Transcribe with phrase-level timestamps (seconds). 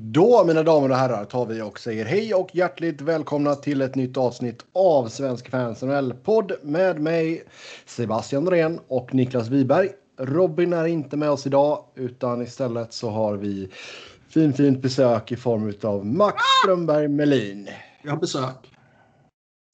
[0.00, 3.94] Då mina damer och herrar tar vi och säger hej och hjärtligt välkomna till ett
[3.94, 7.44] nytt avsnitt av Svensk Fans NHL-podd med mig
[7.86, 9.88] Sebastian Norén och Niklas Wiberg.
[10.18, 13.70] Robin är inte med oss idag utan istället så har vi
[14.28, 17.68] fin fint besök i form av Max Strömberg Melin.
[18.02, 18.70] Vi har besök.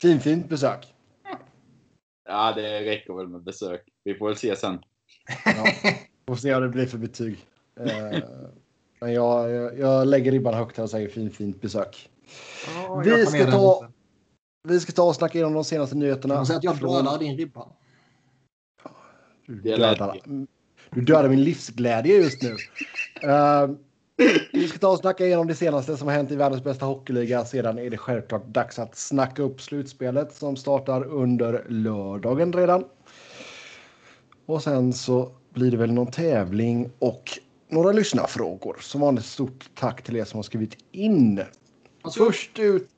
[0.03, 0.95] Fin fint besök.
[2.29, 3.83] Ja, det räcker väl med besök.
[4.05, 4.79] Vi får väl se sen.
[5.45, 5.93] Ja,
[6.27, 7.39] får se vad det blir för betyg.
[9.01, 12.11] Men jag, jag, jag lägger ribban högt här och säger fin fint besök.
[12.77, 13.89] Ja, Vi jag ska ta-.
[14.69, 16.35] Vi ska ta och snacka igenom de senaste nyheterna.
[16.35, 17.69] man säga att jag dödar din ribba?
[19.47, 20.21] Du dödar,
[20.91, 22.57] du dödar min livsglädje just nu.
[23.23, 23.71] Eh,
[24.53, 27.45] vi ska ta och snacka igenom det senaste som har hänt i världens bästa hockeyliga.
[27.45, 32.85] Sedan är det självklart dags att snacka upp slutspelet som startar under lördagen redan.
[34.47, 37.39] Och sen så blir det väl någon tävling och
[37.71, 38.77] några lyssnarfrågor.
[38.81, 41.43] Som vanligt stort tack till er som har skrivit in.
[42.03, 42.89] Alltså, Först ut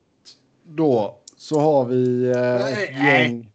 [0.65, 2.97] då så har vi eh, Nej.
[3.05, 3.53] gäng.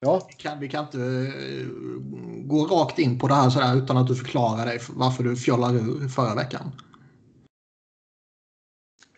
[0.00, 1.66] Ja, vi, kan, vi kan inte eh,
[2.44, 5.36] gå rakt in på det här sådär utan att du förklarar dig för varför du
[5.36, 6.72] fjollar ur förra veckan.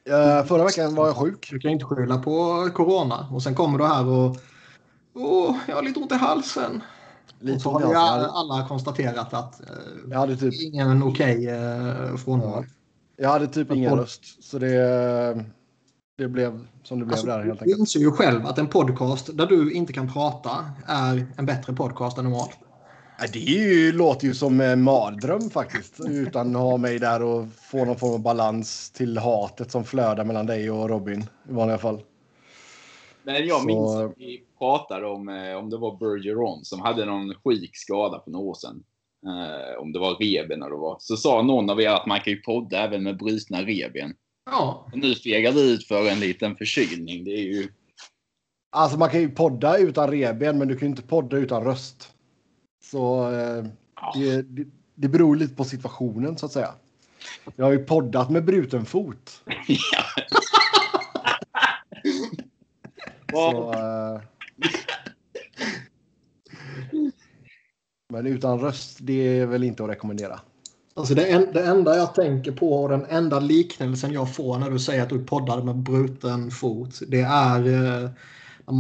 [0.09, 1.49] eh, förra veckan var jag sjuk.
[1.51, 4.37] Du kan inte skylla på corona och sen kommer du här och
[5.17, 6.83] Åh, jag har lite ont i halsen.
[7.45, 8.31] Och Lite har halsen.
[8.31, 9.67] alla konstaterat att eh,
[10.11, 12.65] Jag hade typ, ingen okej eh, frånvaro.
[13.17, 14.45] jag hade typ ingen röst.
[14.45, 15.45] Så det,
[16.19, 17.79] det blev som det blev Alltså, där helt du enkelt.
[17.79, 20.51] inser ju själv att en podcast där du inte kan prata
[20.87, 22.59] är en bättre podcast än normalt.
[23.33, 25.95] Det är ju, låter ju som en mardröm faktiskt.
[26.09, 30.25] Utan att ha mig där och få någon form av balans till hatet som flödar
[30.25, 32.01] mellan dig och Robin i vanliga fall.
[33.23, 37.05] Men jag Så- minns att vi pratade om, eh, om det var Bergeron som hade
[37.05, 38.85] någon sjuk skada för några år sedan.
[39.27, 41.03] Eh, om det var reben eller vad.
[41.03, 44.15] Så sa någon av er att man kan ju podda även med brutna reben.
[44.51, 47.25] Ja, Och nu fegar vi ut för en liten förkylning.
[47.25, 47.69] Det är ju...
[48.71, 52.13] Alltså man kan ju podda utan reben men du kan ju inte podda utan röst.
[52.85, 53.65] Så eh,
[54.15, 56.75] det, det, det beror lite på situationen så att säga.
[57.57, 59.43] Jag har ju poddat med bruten fot.
[59.69, 60.05] ja.
[63.33, 64.21] Så, eh,
[68.13, 70.41] men utan röst, det är väl inte att rekommendera.
[70.95, 74.71] alltså det, en, det enda jag tänker på och den enda liknelsen jag får när
[74.71, 77.01] du säger att du poddade med bruten fot.
[77.09, 77.67] Det är
[78.05, 78.11] eh,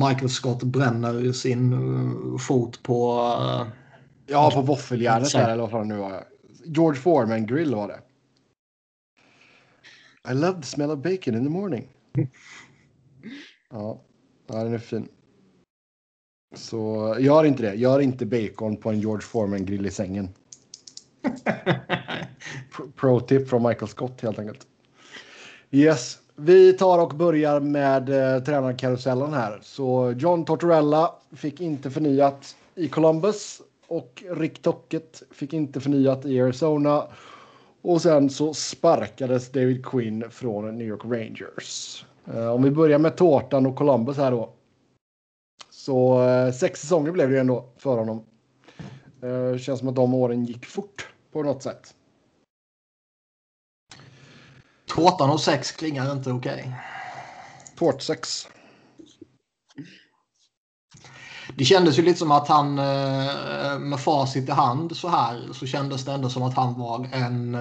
[0.09, 3.21] Michael Scott bränner sin eh, fot på...
[3.41, 3.67] eh,
[4.27, 6.25] Ja, på våffeljärnet där eller vad det nu var.
[6.65, 8.01] George Foreman grill var det.
[10.31, 11.89] I love the smell of bacon in the morning.
[13.71, 14.01] Ja,
[14.47, 15.09] ja den är fin.
[16.55, 17.75] Så gör inte det.
[17.75, 20.29] Gör inte bacon på en George Foreman grill i sängen.
[22.77, 24.67] Pro- Pro tip från Michael Scott helt enkelt.
[25.71, 29.59] Yes, vi tar och börjar med eh, tränarkarusellen här.
[29.63, 36.41] Så John Tortorella fick inte förnyat i Columbus och Rick Tocket fick inte förnyat i
[36.41, 37.05] Arizona.
[37.83, 42.05] Och sen så sparkades David Quinn från New York Rangers.
[42.35, 44.51] Eh, om vi börjar med tårtan och Columbus här då.
[45.85, 48.25] Så eh, sex säsonger blev det ändå för honom.
[49.23, 51.95] Eh, känns som att de åren gick fort på något sätt.
[54.87, 56.75] Tårtan och sex klingar inte okej.
[57.77, 58.49] Tårtsex.
[61.57, 65.67] Det kändes ju lite som att han eh, med facit i hand så här så
[65.67, 67.57] kändes det ändå som att han var en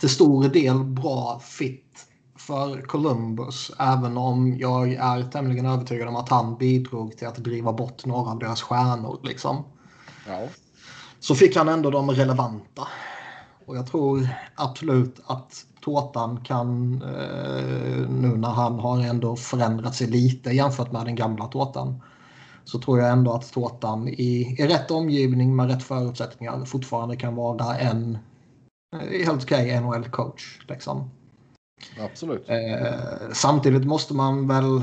[0.00, 2.11] till stor del bra fit
[2.52, 3.72] för Columbus.
[3.78, 8.30] Även om jag är tämligen övertygad om att han bidrog till att driva bort några
[8.30, 9.20] av deras stjärnor.
[9.22, 9.64] Liksom.
[10.28, 10.40] Ja.
[11.20, 12.88] Så fick han ändå de relevanta.
[13.66, 20.06] Och jag tror absolut att Tårtan kan, eh, nu när han har ändå förändrat sig
[20.06, 22.02] lite jämfört med den gamla Tårtan,
[22.64, 27.34] så tror jag ändå att Tårtan i, i rätt omgivning med rätt förutsättningar fortfarande kan
[27.34, 28.18] vara en
[28.94, 30.60] eh, helt okej NHL-coach.
[30.68, 31.10] Liksom.
[32.00, 32.48] Absolut.
[32.48, 34.82] Eh, samtidigt måste man väl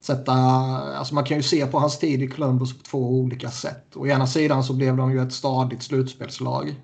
[0.00, 0.32] sätta...
[0.32, 3.96] Alltså man kan ju se på hans tid i Columbus på två olika sätt.
[3.96, 6.74] Å ena sidan så blev de ju ett stadigt slutspelslag.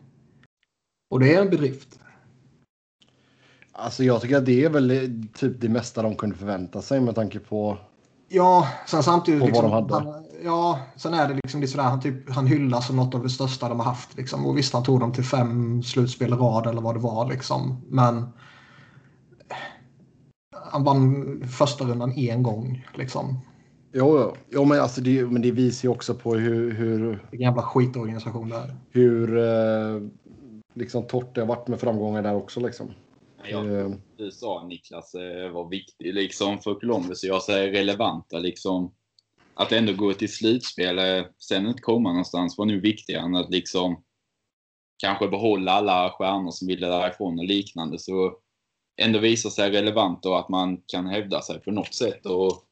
[1.11, 1.99] Och det är en bedrift.
[3.73, 5.01] Alltså jag tycker att det är väl eh,
[5.35, 7.79] typ det mesta de kunde förvänta sig med tanke på...
[8.29, 9.41] Ja, sen samtidigt...
[9.41, 9.95] Vad Liksom, de hade.
[9.95, 13.23] han, ja, sen är det liksom lite sådär, han, typ, han hyllas som något av
[13.23, 14.17] det största de har haft.
[14.17, 14.47] Liksom.
[14.47, 17.29] Och visst, han tog dem till fem slutspel rad eller vad det var.
[17.29, 17.85] Liksom.
[17.89, 18.27] Men
[20.71, 22.87] han vann första rundan en gång.
[22.95, 23.41] Liksom.
[23.93, 24.35] Jo, jo.
[24.51, 28.49] jo men, alltså det, men det visar ju också på hur, hur, Vilken jävla skitorganisation
[28.49, 28.77] det är.
[28.91, 30.03] hur eh,
[30.75, 32.91] liksom Torte har varit med framgångar där också liksom.
[33.51, 37.25] Ja, Eh, du sa Niklas eh, var viktig liksom för Columbus.
[37.25, 38.93] Jag säger relevanta liksom.
[39.61, 43.51] Att ändå gå till slutspel, eh, sen inte komma någonstans var nu viktigare än att
[43.51, 44.05] liksom
[45.03, 47.99] kanske behålla alla stjärnor som ville därifrån och liknande.
[47.99, 48.37] Så
[49.01, 52.27] ändå visa sig relevant och att man kan hävda sig på något sätt.
[52.27, 52.65] Och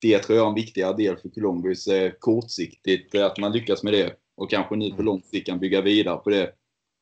[0.00, 3.82] det tror jag är en viktigare del för Columbus eh, kortsiktigt, eh, att man lyckas
[3.82, 4.16] med det.
[4.36, 6.52] Och kanske nu på lång sikt kan bygga vidare på det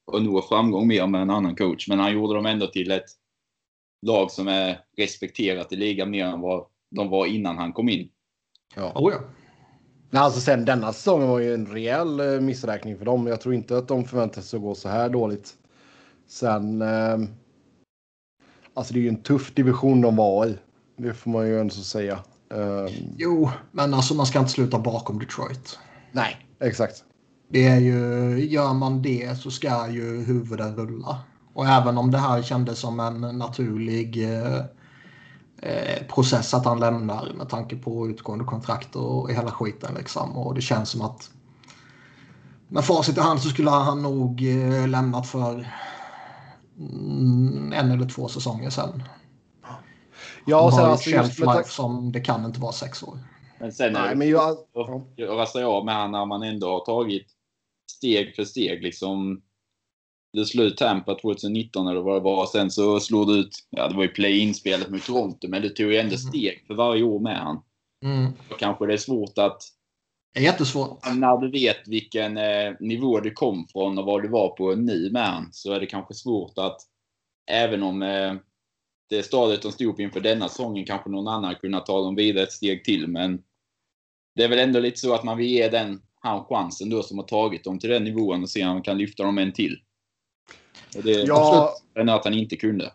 [0.07, 1.89] och nå framgång mer med en annan coach.
[1.89, 3.11] Men han gjorde dem ändå till ett
[4.07, 8.11] lag som är respekterat i ligan mer än vad de var innan han kom in.
[8.75, 8.93] Ja.
[8.95, 9.19] Oh, ja.
[10.11, 13.27] Nej, alltså sen denna säsongen var ju en rejäl eh, missräkning för dem.
[13.27, 15.55] Jag tror inte att de förväntade sig att gå så här dåligt.
[16.29, 16.83] Sen...
[16.83, 17.19] Eh,
[18.75, 20.59] alltså det är ju en tuff division de var i.
[20.97, 22.19] Det får man ju ändå säga.
[22.55, 25.79] Eh, Jo, men alltså man ska inte sluta bakom Detroit.
[26.13, 27.05] nej, exakt.
[27.49, 31.19] Det är ju, gör man det så ska ju huvuden rulla.
[31.55, 34.65] Och även om det här kändes som en naturlig eh,
[36.09, 40.37] process att han lämnar med tanke på utgående kontrakt och hela skiten liksom.
[40.37, 41.31] Och det känns som att
[42.69, 45.69] med facit i hand så skulle han nog eh, lämnat för
[46.79, 49.03] mm, en eller två säsonger sedan.
[50.47, 51.69] Ja, och sen har alltså just life tack...
[51.69, 53.19] som det kan inte vara sex år.
[53.61, 54.57] Men sen är Nej, det men jag...
[55.17, 57.27] göra sig av med han när man ändå har tagit
[57.91, 58.83] steg för steg.
[58.83, 59.43] Liksom,
[60.33, 62.47] det slog ut Tampa 2019 eller vad det var.
[62.47, 65.93] Sen så slog det ut, ja det var ju play-in-spelet mot Toronto, men det tog
[65.93, 67.63] ju ändå steg för varje år med han.
[68.05, 68.33] Mm.
[68.59, 69.63] Kanske det är svårt att,
[70.35, 71.15] Det är jättesvårt.
[71.15, 75.11] när du vet vilken eh, nivå du kom från och vad du var på nu
[75.11, 76.77] med han, så är det kanske svårt att,
[77.51, 78.35] även om eh,
[79.11, 82.45] det stadiet de stod upp inför denna säsongen, kanske någon annan kunna ta dem vidare
[82.45, 83.09] ett steg till.
[83.09, 83.43] Men
[84.35, 87.19] det är väl ändå lite så att man vill ge den han chansen då som
[87.19, 89.81] har tagit dem till den nivån och se om han kan lyfta dem en till.
[90.97, 92.93] Och det Ja, än att han inte kunde.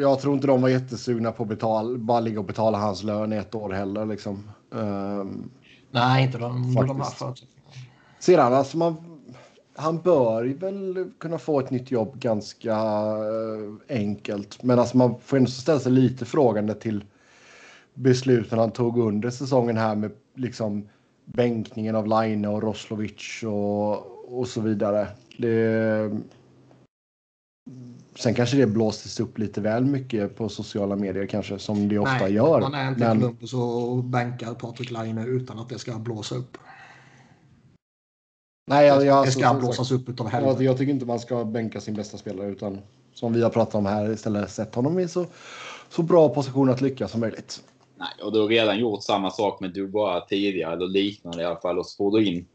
[0.00, 3.32] jag tror inte de var jättesugna på att betala, bara ligga och betala hans lön
[3.32, 4.06] i ett år heller.
[4.06, 4.50] Liksom.
[4.74, 5.50] Ehm,
[5.90, 7.18] Nej, inte de, under de här Faktiskt.
[7.18, 7.72] förutsättningarna.
[8.18, 8.96] Sedan, alltså man,
[9.74, 14.62] han bör väl kunna få ett nytt jobb ganska eh, enkelt.
[14.62, 17.04] Men alltså man får ändå ställa sig lite frågande till
[17.94, 20.88] besluten han tog under säsongen här med liksom
[21.24, 25.08] bänkningen av Line och Roslovic och, och så vidare.
[25.38, 26.10] Det,
[28.14, 32.24] sen kanske det blåstes upp lite väl mycket på sociala medier kanske som det ofta
[32.24, 32.60] Nej, gör.
[32.60, 33.20] Man är inte Men- men...
[33.20, 36.58] Columbus och bänkar Patrik Laine utan att det ska blåsa upp.
[38.66, 40.64] Nej, jag, jag, det alltså, ska som blåsas sagt, upp utav jag, helvete.
[40.64, 42.78] jag tycker inte man ska bänka sin bästa spelare utan
[43.14, 45.26] som vi har pratat om här istället sätta honom i så,
[45.88, 47.62] så bra position att lyckas som möjligt.
[47.96, 51.60] Nej, och du har redan gjort samma sak med Dubois tidigare, eller liknande i alla
[51.60, 51.78] fall.
[51.78, 52.46] Och så får du in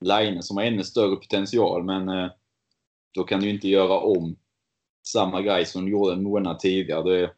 [0.00, 2.30] Line som har ännu större potential, men eh,
[3.14, 4.36] då kan du inte göra om
[5.06, 7.02] samma grej som du gjorde en månad tidigare.
[7.02, 7.32] Det,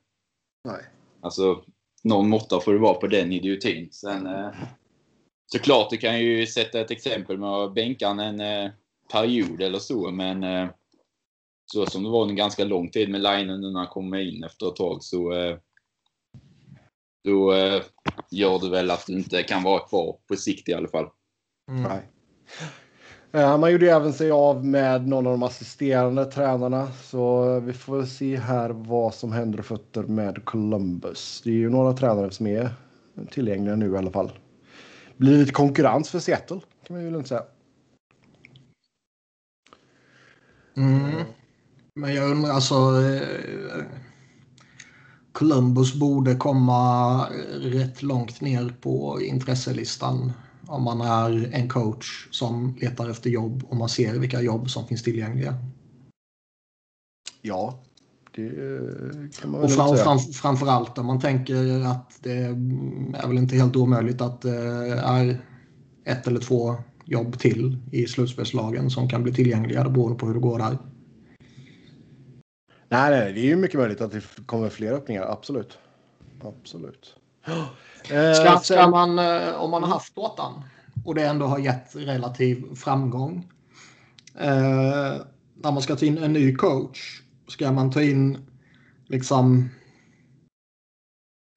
[0.64, 0.82] Nej.
[1.20, 1.64] alltså,
[2.04, 3.88] någon måtta får det vara på den idiotin.
[3.92, 4.50] Sen, eh,
[5.52, 8.70] såklart, du kan ju sätta ett exempel med att bänka en eh,
[9.12, 10.68] period eller så, men eh,
[11.66, 14.44] så som det var en ganska lång tid med Line nu när han kommer in
[14.44, 15.58] efter ett tag så eh,
[17.24, 17.82] då eh,
[18.30, 21.08] gör det väl att du inte kan vara kvar på sikt i alla fall.
[21.70, 21.82] Mm.
[21.82, 22.02] Nej.
[23.36, 26.88] Eh, man gjorde ju även sig av med någon av de assisterande tränarna.
[26.92, 31.40] Så vi får väl se här vad som händer och fötter med Columbus.
[31.44, 32.70] Det är ju några tränare som är
[33.31, 34.32] tillgängliga nu i alla fall.
[35.16, 37.43] Blir lite konkurrens för Seattle kan man ju inte säga.
[40.76, 41.24] Mm.
[41.94, 42.74] Men jag undrar alltså...
[42.74, 43.84] Eh,
[45.32, 47.26] Columbus borde komma
[47.60, 50.32] rätt långt ner på intresselistan
[50.67, 54.87] om man är en coach som letar efter jobb och man ser vilka jobb som
[54.87, 55.55] finns tillgängliga.
[57.43, 57.82] Ja,
[58.35, 58.51] det
[59.41, 60.05] kan man Och fram, säga.
[60.05, 64.58] fram, framförallt om man tänker att det är väl inte helt omöjligt att det
[65.05, 65.41] är
[66.05, 70.35] ett eller två jobb till i slutspelslagen som kan bli tillgängliga det beroende på hur
[70.35, 70.79] det går där.
[72.89, 75.23] Nej, nej, det är ju mycket möjligt att det kommer fler öppningar.
[75.23, 75.79] Absolut.
[76.43, 77.17] Absolut.
[78.10, 80.53] Eh, Ska, ska man, eh, om man har haft båten
[81.05, 83.53] och det ändå har gett relativ framgång.
[84.39, 85.17] Eh,
[85.55, 88.46] när man ska ta in en ny coach, ska man ta in
[89.06, 89.70] liksom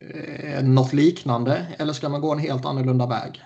[0.03, 3.41] eh, något liknande eller ska man gå en helt annorlunda väg?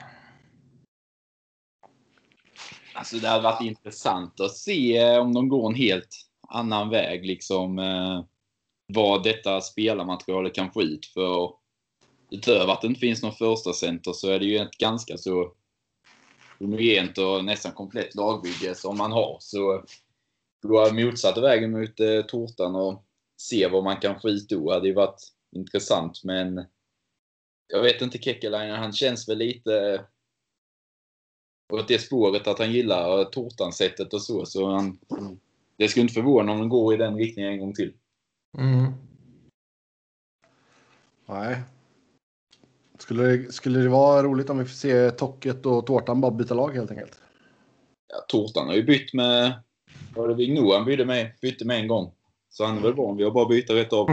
[2.93, 7.25] Alltså det hade varit intressant att se eh, om de går en helt annan väg.
[7.25, 8.23] Liksom, eh,
[8.87, 11.05] vad detta spelarmaterialet kan få ut.
[11.05, 11.62] För
[12.33, 15.53] utöver att det inte finns någon första center så är det ju ett ganska så
[16.59, 19.37] homogent och nästan komplett lagbygge som man har.
[19.39, 19.83] Så
[20.61, 23.03] gå motsatta vägen mot eh, tårtan och
[23.37, 25.21] se vad man kan få ut då hade ju varit
[25.51, 26.23] intressant.
[26.23, 26.65] Men
[27.67, 30.01] jag vet inte, Kekkelainen, han känns väl lite eh,
[31.73, 34.45] åt det spåret att han gillar tårtan-sättet och så.
[34.45, 34.99] så han,
[35.77, 37.93] det skulle inte förvåna om han går i den riktningen en gång till.
[38.57, 38.91] Mm.
[41.25, 41.57] Nej.
[43.03, 46.53] Skulle det, skulle det vara roligt om vi får se Tocket och Tårtan bara byta
[46.53, 47.19] lag helt enkelt?
[48.09, 49.53] Ja, tårtan har ju bytt med...
[50.15, 52.11] Var det Vigno han bytte med, bytte med en gång?
[52.49, 54.07] Så han är väl van vid att bara byta rätt av.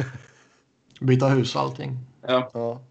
[1.00, 1.98] Byta hus och allting.
[2.26, 2.50] Ja.
[2.54, 2.82] Ja.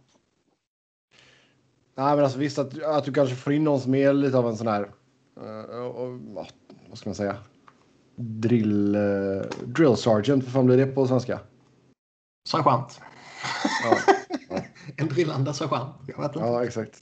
[1.95, 4.49] Nej, men alltså visst att, att du kanske får in någon som är lite av
[4.49, 4.81] en sån här...
[4.81, 6.47] Uh, ja,
[6.89, 7.35] vad ska man säga?
[8.15, 8.95] Drill...
[8.95, 11.39] Uh, drill sergeant, vad fan blir det på svenska?
[12.49, 13.01] Sergeant.
[13.83, 14.13] Ja,
[14.97, 15.95] en drillande sergeant.
[16.07, 16.47] Jag vet inte.
[16.47, 17.01] ja exakt.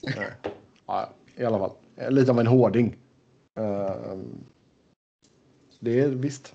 [0.86, 1.72] Ja, I alla fall.
[2.08, 2.96] Lite av en hårding.
[3.60, 4.44] Ehm,
[5.80, 6.54] det är visst.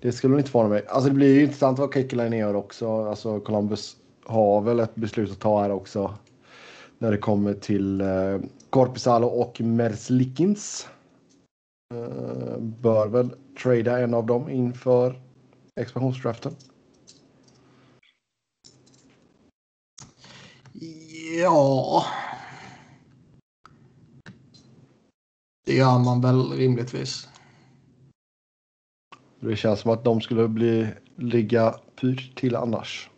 [0.00, 0.86] Det skulle inte förvåna mig.
[0.88, 3.04] Alltså det blir ju intressant vad Kekkeläinen gör också.
[3.04, 6.14] Alltså Columbus har väl ett beslut att ta här också.
[6.98, 8.38] När det kommer till eh,
[8.70, 10.88] Korpisalo och Merslikins.
[11.94, 13.30] Ehm, bör väl
[13.62, 15.20] trada en av dem inför
[15.80, 16.52] expansionsdraften.
[21.38, 22.04] Ja.
[25.66, 27.28] Det gör man väl rimligtvis.
[29.40, 33.10] Det känns som att de skulle bli ligga pyrt till annars.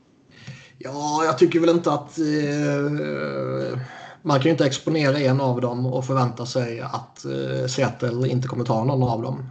[0.78, 2.19] Ja, jag tycker väl inte att...
[2.19, 3.78] Eh,
[4.23, 8.49] man kan ju inte exponera en av dem och förvänta sig att eh, Seattle inte
[8.49, 9.47] kommer ta någon av dem.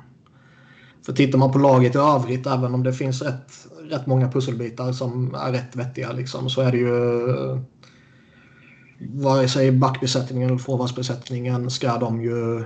[1.06, 4.92] För tittar man på laget i övrigt, även om det finns rätt, rätt många pusselbitar
[4.92, 6.92] som är rätt vettiga, liksom, så är det ju...
[9.10, 12.66] Vare sig backbesättningen eller forwardsbesättningen ska de ju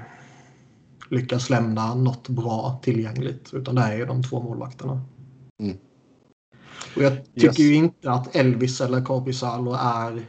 [1.10, 3.54] lyckas lämna något bra tillgängligt.
[3.54, 5.02] Utan det är ju de två målvakterna.
[5.60, 5.78] Mm.
[6.96, 7.60] Och jag tycker Yes.
[7.60, 10.26] ju inte att Elvis eller Korpisalo är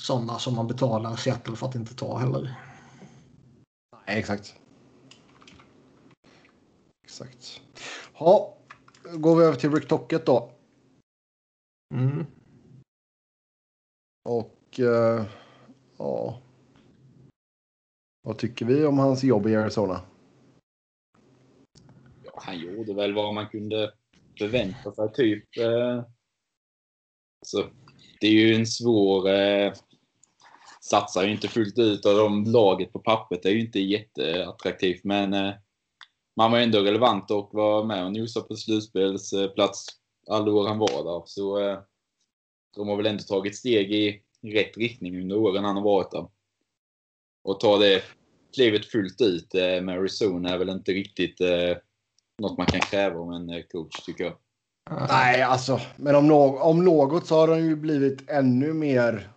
[0.00, 2.54] sådana som man betalar Seattle för att inte ta heller.
[4.06, 4.54] Nej, exakt.
[7.04, 7.60] Exakt.
[8.18, 8.56] Ja,
[9.14, 10.50] går vi över till Rick Tocket då.
[11.94, 12.26] Mm.
[14.28, 15.24] Och eh,
[15.98, 16.40] ja.
[18.22, 20.00] Vad tycker vi om hans jobb i Arizona?
[22.24, 23.92] Ja, han gjorde väl vad man kunde
[24.38, 25.56] förvänta sig, typ.
[25.58, 26.04] Eh,
[27.46, 27.64] så,
[28.20, 29.28] det är ju en svår...
[29.28, 29.72] Eh,
[30.82, 35.34] satsar ju inte fullt ut och de laget på pappret är ju inte jätteattraktivt, men
[35.34, 35.54] eh,
[36.36, 39.86] man var ändå relevant och var med och nosade på slutspelsplats
[40.28, 41.22] alla år han var där.
[41.26, 41.78] Så eh,
[42.76, 46.26] de har väl ändå tagit steg i rätt riktning under åren han har varit där.
[47.44, 48.02] Och ta det
[48.54, 51.76] klivet fullt ut eh, med Arizona är väl inte riktigt eh,
[52.38, 54.34] något man kan kräva om en eh, coach, tycker jag.
[55.08, 59.28] Nej, alltså, men om, no om något så har de ju blivit ännu mer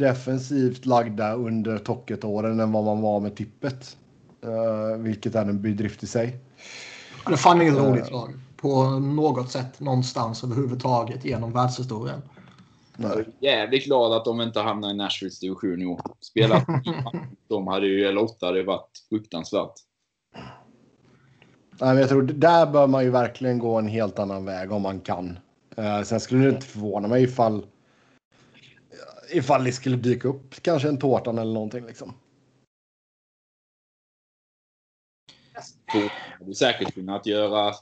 [0.00, 3.96] defensivt lagda under Tocket-åren än vad man var med Tippet.
[4.44, 6.36] Uh, vilket är en bedrift i sig.
[7.24, 7.84] Ja, Det är fan inget Eh.
[7.90, 8.32] roligt lag.
[8.56, 12.22] På något sätt någonstans överhuvudtaget genom världshistorien.
[12.98, 16.00] Är jävligt glad att de inte hamnar i Nashvilles division i år.
[16.20, 16.66] Spelat
[17.48, 19.74] de hade ju, eller åtta hade varit fruktansvärt.
[21.80, 24.82] Nej, men jag tror där bör man ju verkligen gå en helt annan väg om
[24.82, 25.38] man kan.
[25.78, 27.66] Uh, sen skulle det inte förvåna mig ifall
[29.32, 32.14] ifall det skulle dyka upp kanske en tårtan eller någonting liksom.
[35.92, 36.08] Då
[36.38, 37.74] hade säkert kunnat göra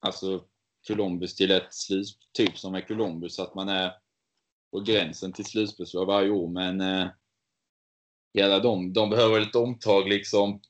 [0.00, 0.44] alltså,
[0.86, 3.92] Columbus till ett slut, typ som med Columbus, att man är
[4.70, 6.48] på gränsen till slutspelsslag varje år.
[6.48, 7.08] Men eh,
[8.34, 10.60] hela de, de behöver ett omtag liksom.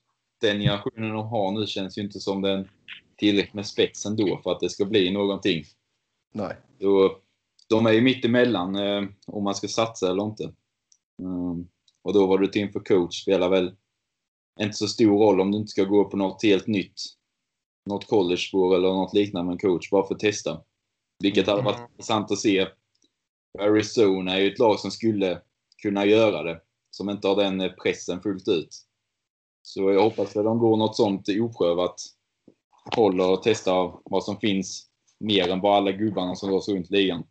[0.40, 2.68] Den generationen de har nu känns ju inte som den
[3.16, 5.64] tillräckligt med spetsen då för att det ska bli någonting.
[6.32, 6.56] Nej.
[6.80, 7.16] Så
[7.68, 10.52] de är ju mitt emellan eh, om man ska satsa eller inte.
[11.22, 11.68] Mm.
[12.02, 13.76] Och då var du till för coach spelar väl
[14.60, 17.00] inte så stor roll om du inte ska gå på något helt nytt.
[17.86, 20.62] Något college-spår eller något liknande med en coach bara för att testa.
[21.18, 22.68] Vilket hade varit intressant att se.
[23.60, 25.40] Arizona är ju ett lag som skulle
[25.82, 26.60] kunna göra det.
[26.90, 28.68] Som inte har den eh, pressen fullt ut.
[29.62, 32.00] Så jag hoppas att de går något sånt oprövat
[32.96, 34.86] håll och testar vad som finns
[35.20, 37.24] mer än bara alla gubbarna som dras runt ligan.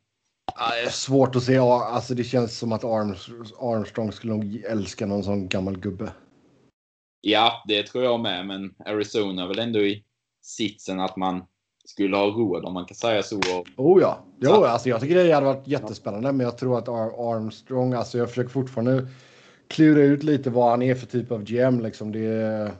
[0.91, 1.57] Svårt att se.
[1.57, 3.29] Alltså det känns som att Arms
[3.59, 6.13] Armstrong skulle nog älska någon sån gammal gubbe.
[7.21, 10.03] Ja, det tror jag med, men Arizona är väl ändå i
[10.41, 11.43] sitsen att man
[11.85, 13.39] skulle ha råd, om man kan säga så.
[13.77, 14.19] Oh ja.
[14.39, 17.93] Jo, Så- alltså jag tycker det hade varit jättespännande, men jag tror att Ar Armstrong,
[17.93, 19.07] alltså jag försöker fortfarande
[19.67, 22.11] klura ut lite vad han är för typ av GM liksom.
[22.11, 22.71] Det är...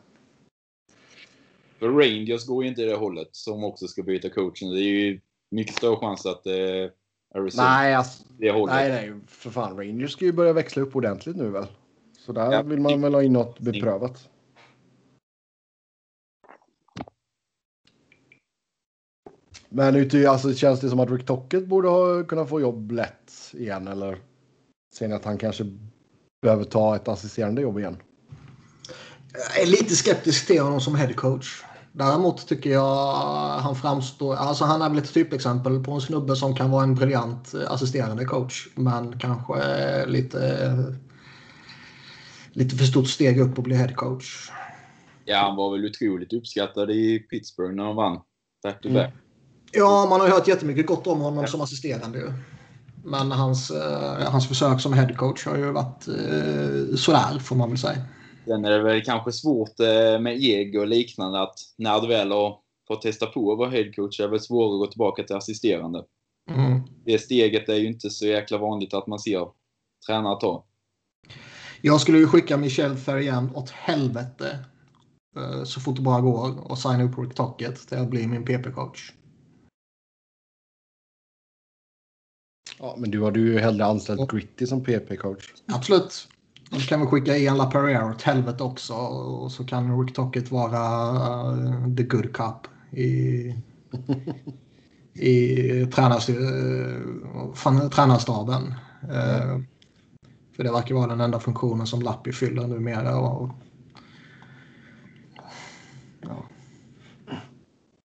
[1.80, 4.70] För Rangers går ju inte i det hållet som också ska byta coachen.
[4.74, 5.20] Det är ju
[5.52, 6.54] mycket större chans att eh,
[7.36, 8.76] Arizona Nej, alltså, det hållet.
[8.76, 9.78] nej, nej, för fan.
[9.78, 11.66] Rangers ska ju börja växla upp ordentligt nu väl?
[12.26, 12.62] Så där Ja.
[12.62, 14.30] vill man väl ha in något beprövat.
[19.76, 23.32] Men ute, alltså, känns det som att Rick Tocket borde ha kunnat få jobb lätt
[23.54, 23.88] igen?
[23.88, 24.18] Eller
[24.94, 25.66] ser ni att han kanske
[26.42, 27.98] behöver ta ett assisterande jobb igen?
[29.34, 31.64] Jag är lite skeptisk till honom som head coach.
[31.92, 33.16] Däremot tycker jag
[33.60, 34.36] han framstår...
[34.36, 38.26] Alltså han är väl ett typexempel på en snubbe som kan vara en briljant assisterande
[38.26, 38.68] coach.
[38.76, 39.56] Men kanske
[40.06, 40.96] lite...
[42.52, 44.52] Lite för stort steg upp och bli head coach.
[45.26, 48.22] Ja, han var väl otroligt uppskattad i Pittsburgh när han vann
[48.64, 49.14] back to back.
[49.72, 52.34] Ja, man har ju hört jättemycket gott om honom som assisterande ju.
[53.04, 57.70] Men hans, eh, hans försök som head coach har ju varit eh, sådär får man
[57.70, 58.02] väl säga.
[58.46, 62.32] Sen är det väl kanske svårt eh, med ego och liknande att när du väl
[62.32, 65.36] har fått testa på att vara headcoach är det väl svårare att gå tillbaka till
[65.36, 66.04] assisterande.
[66.50, 66.82] Mm.
[67.06, 69.48] Det steget är ju inte så jäkla vanligt att man ser
[70.08, 70.64] tränare ta.
[71.82, 74.60] Jag skulle ju skicka Michel Ferrien åt helvete
[75.38, 78.46] eh, så fort det bara går och signa upp Rick Tocket till att bli min
[78.46, 79.12] PP-coach.
[82.80, 85.54] Ja, men du hade ju hellre anställt Gritty som PP-coach.
[85.68, 86.28] Absolut.
[86.72, 90.52] Och så kan vi skicka Ian LaPerriere åt helvete också och så kan Rick Tocket
[90.52, 90.82] vara
[91.52, 93.56] eh, the good cop i,
[95.14, 98.74] i tränars, uh, fan, tränarstaben.
[99.02, 99.60] Eh,
[100.56, 103.18] för det verkar vara den enda funktionen som Lappi fyller numera.
[103.20, 103.50] Och,
[106.22, 106.46] ja.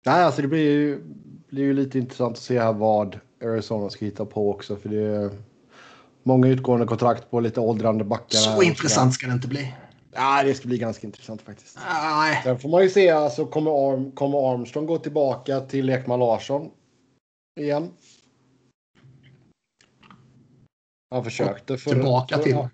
[0.06, 1.02] Nej, alltså det blir ju,
[1.50, 4.76] blir ju lite intressant att se här vad Arizona ska hitta på också.
[4.76, 5.30] För det är
[6.22, 8.38] många utgående kontrakt på lite åldrande backar.
[8.38, 9.74] Så intressant ska det inte bli.
[10.12, 11.78] Ja, det ska bli ganska intressant faktiskt.
[11.90, 12.40] Nej.
[12.44, 16.70] Sen får man ju se, alltså kommer, Arm, kommer Armstrong gå tillbaka till Ekman Larsson
[17.60, 17.90] igen?
[21.10, 21.78] Han försökte.
[21.78, 22.68] För, Tillbaka för, till.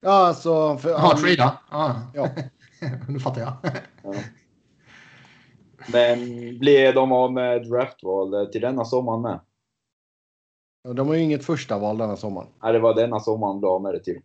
[0.00, 0.78] Ja, alltså.
[0.78, 1.58] För, Ja, Frida.
[1.70, 2.02] Ja.
[2.14, 2.28] Ja.
[3.08, 3.52] nu fattar jag.
[5.92, 6.18] Men
[6.58, 9.40] blir de av med draftval till denna sommaren med?
[10.94, 12.48] De har ju inget första val denna sommaren.
[12.62, 14.20] Nej, det var denna sommaren de med det till.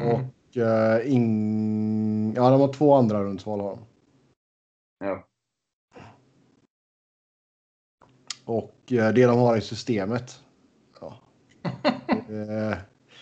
[0.00, 0.14] Mm.
[0.14, 2.34] Och eh, ing...
[2.36, 3.78] Ja, de har två andra rundsval har de.
[5.06, 5.24] Ja.
[8.44, 10.40] Och eh, det de har i systemet.
[11.00, 11.14] Ja.
[12.28, 12.76] Eh,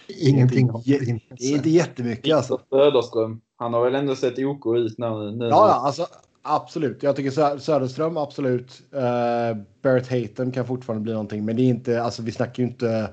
[0.09, 0.67] Ingenting.
[0.85, 2.61] Det är inte- det är inte jättemycket alltså.
[2.71, 5.31] Söderström, han har väl ändå sett OK ut nu.
[5.31, 5.45] nu.
[5.45, 6.07] Ja, ja, alltså
[6.43, 7.03] absolut.
[7.03, 8.83] Jag tycker Sö- Söderström absolut.
[8.95, 12.69] Uh, Barrett Hayton kan fortfarande bli någonting, men det är inte, alltså vi snackar ju
[12.69, 13.13] inte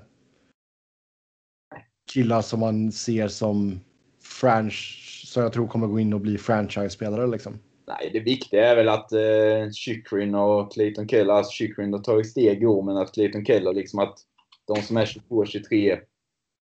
[2.14, 3.80] killar som man ser som
[4.24, 7.60] franch, som jag tror kommer gå in och bli franchise-spelare liksom.
[7.88, 12.30] Nej, det viktiga är väl att eh, Chikrin och Clayton Keller, alltså Chikrin har tagit
[12.30, 14.20] steg i år, men att Clayton Keller liksom att
[14.68, 16.00] de som är 22-23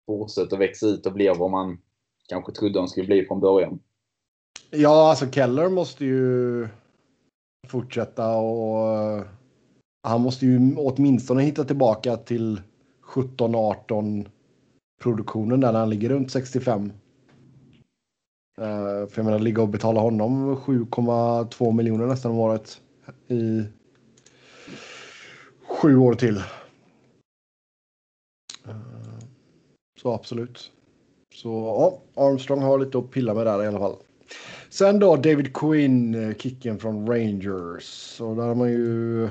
[0.06, 1.82] fortsätter växa ut och blir vad man
[2.30, 3.80] kanske trodde de skulle bli från början.
[4.74, 6.68] Ja, alltså Keller måste ju
[7.68, 9.24] fortsätta och eh,
[10.04, 12.62] han måste ju åtminstone hitta tillbaka till
[13.04, 14.30] 17-18
[15.02, 16.92] produktionen där han ligger runt 65.
[18.58, 22.82] Eh, för jag menar ligga och betala honom 7,2 miljoner nästan om året
[23.28, 23.64] i
[25.68, 26.38] sju år till.
[28.68, 28.76] Eh,
[30.02, 30.72] så absolut.
[31.36, 33.96] Så ja, Armstrong har lite att pilla med där i alla fall.
[34.72, 38.22] Sen då David Quinn, eh, kicken från Rangers.
[38.22, 39.30] Och där har man ju...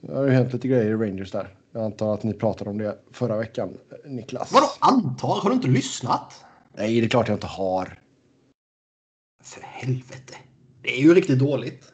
[0.00, 1.54] Det har ju hänt lite grejer i Rangers där.
[1.72, 4.52] Jag antar att ni pratade om det förra veckan, eh, Niklas.
[4.52, 5.40] Vadå antar?
[5.42, 6.44] Har du inte lyssnat?
[6.76, 8.00] Nej, det är klart jag inte har.
[9.44, 10.34] För helvete.
[10.82, 11.92] Det är ju riktigt dåligt.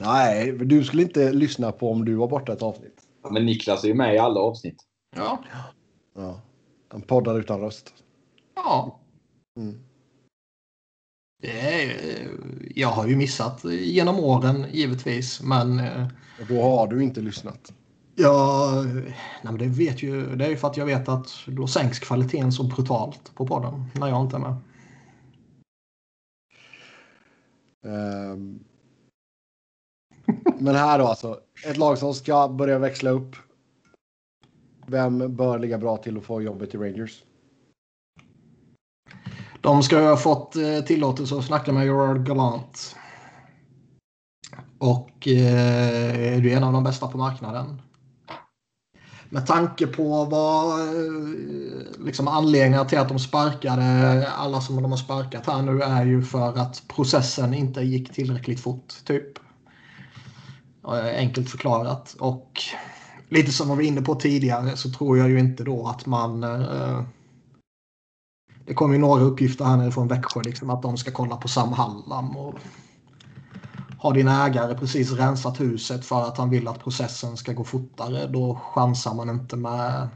[0.00, 3.02] Nej, du skulle inte lyssna på om du var borta ett avsnitt.
[3.30, 4.84] Men Niklas är ju med i alla avsnitt.
[5.16, 5.44] Ja.
[6.14, 6.40] Ja.
[6.88, 7.94] Han poddar utan röst.
[8.54, 9.00] Ja.
[9.56, 9.87] Mm.
[11.42, 12.28] Är,
[12.74, 15.42] jag har ju missat genom åren givetvis.
[15.42, 16.06] Men eh,
[16.40, 17.72] Och då har du inte lyssnat.
[18.14, 18.84] jag,
[19.42, 22.52] nej, det, vet ju, det är ju för att jag vet att då sänks kvaliteten
[22.52, 24.56] så brutalt på podden när jag inte är med.
[27.86, 28.64] Ehm.
[30.58, 31.40] Men här då alltså.
[31.66, 33.36] Ett lag som ska börja växla upp.
[34.86, 37.22] Vem bör ligga bra till att få jobbet i Rangers?
[39.60, 42.96] De ska ju ha fått eh, tillåtelse att snacka med Gerard Gallant.
[44.78, 47.82] Och eh, är en av de bästa på marknaden.
[49.30, 54.98] med tanke på vad eh, liksom anledningarna till att de sparkade alla som de har
[54.98, 58.94] sparkat här nu är ju för att processen inte gick tillräckligt fort.
[59.04, 59.38] Typ.
[61.16, 62.16] Enkelt förklarat.
[62.18, 62.60] Och
[63.28, 66.44] lite som vi var inne på tidigare så tror jag ju inte då att man
[66.44, 67.02] eh,
[68.68, 71.72] det kommer ju några uppgifter här nerifrån Växjö liksom att de ska kolla på Sam
[71.72, 72.54] Hallam och
[73.98, 78.26] har din ägare precis rensat huset för att han vill att processen ska gå fortare
[78.26, 80.08] då chansar man inte med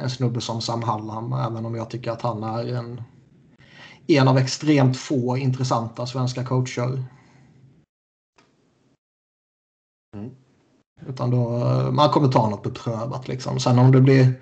[0.00, 3.02] en snubbe som Sam Hallam även om jag tycker att han är en,
[4.06, 7.04] en av extremt få intressanta svenska coacher.
[10.16, 10.30] Mm.
[11.06, 11.58] Utan då,
[11.92, 13.60] man kommer ta något beprövat liksom.
[13.60, 14.40] Sen om det blir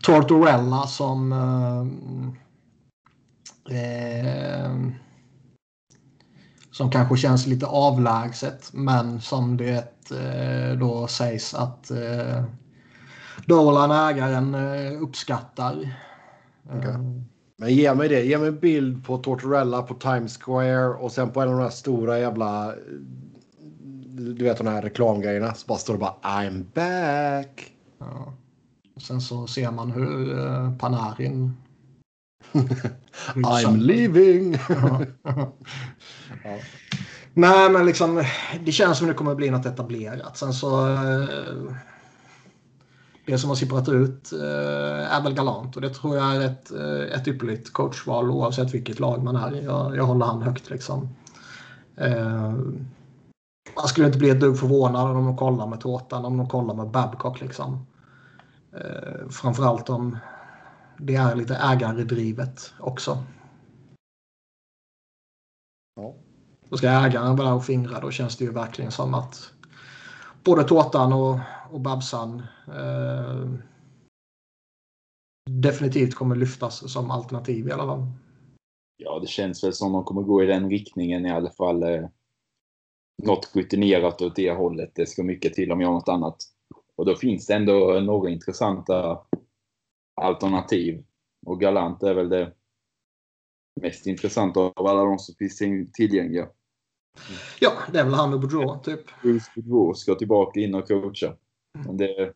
[0.00, 1.82] Tortorella som eh,
[3.78, 4.70] eh,
[6.70, 12.44] som kanske känns lite avlägset men som det eh, då sägs att eh,
[13.46, 15.96] Dolan, ägaren, eh, uppskattar.
[16.64, 16.90] Okay.
[16.90, 16.98] Eh.
[17.58, 18.24] Men ge mig det.
[18.24, 21.62] Ge mig en bild på Tortorella på Times Square och sen på en av de
[21.62, 22.74] här stora jävla
[24.14, 27.72] du vet de här reklamgrejerna så bara står det bara I'm back.
[27.98, 28.32] Ja.
[28.96, 31.56] Sen så ser man hur uh, Panarin
[33.34, 34.52] I'm leaving.
[35.24, 36.58] ja.
[37.34, 38.24] Nej, men liksom
[38.64, 40.36] det känns som det kommer bli något etablerat.
[40.36, 41.72] Sen så uh,
[43.26, 46.70] det som har sipprat ut uh, är väl galant och det tror jag är ett,
[47.12, 49.62] ett ypperligt coachval oavsett vilket lag man är.
[49.62, 51.08] Jag, jag håller han högt liksom.
[53.76, 56.74] Man skulle inte bli ett dugg förvånad om de kollar med tårtan, om de kollar
[56.74, 57.40] med Babcock.
[57.40, 57.86] Liksom.
[58.72, 60.18] Eh, framförallt om
[60.98, 63.24] det är lite ägardrivet också.
[65.94, 66.14] Ja.
[66.68, 68.00] Då ska ägaren vara där och fingra.
[68.00, 69.52] Då känns det ju verkligen som att
[70.44, 71.38] både Tårtan och,
[71.70, 73.50] och Babsan eh,
[75.50, 78.06] definitivt kommer lyftas som alternativ i alla fall.
[78.96, 81.82] Ja, det känns väl som de kommer gå i den riktningen i alla fall.
[81.82, 82.08] Eh,
[83.22, 84.92] något rutinerat åt det hållet.
[84.94, 86.36] Det ska mycket till om jag har något annat.
[87.02, 89.20] Och då finns det ändå några intressanta
[90.20, 91.04] alternativ.
[91.46, 92.52] Och Galant är väl det
[93.80, 95.58] mest intressanta av alla de som finns
[95.92, 96.48] tillgängliga.
[97.60, 99.00] Ja, det är väl han och Boudreau, typ.
[99.22, 101.36] Boudreau ska tillbaka in och coacha.
[101.86, 102.32] Men det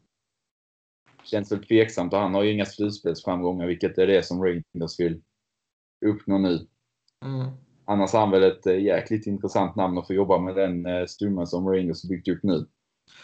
[1.24, 5.22] känns väl tveksamt och han har ju inga slutspelsframgångar, vilket är det som Rangers vill
[6.06, 6.66] uppnå nu.
[7.24, 7.50] Mm.
[7.84, 11.06] Annars har han väl ett eh, jäkligt intressant namn att få jobba med den eh,
[11.06, 12.66] stummen som Rangers byggt upp nu.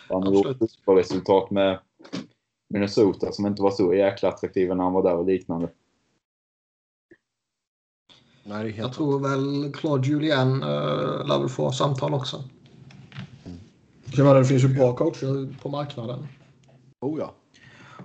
[0.08, 1.78] Han har gjort bra resultat med
[2.68, 5.68] Minnesota som inte var så jäkla attraktiva när han var där och liknande.
[8.44, 12.44] Nej, jag tror väl Claude Julien äh, lär väl få samtal också.
[13.44, 14.36] Mm.
[14.36, 16.26] Det finns ju bra coacher på marknaden.
[17.00, 17.34] Oh ja.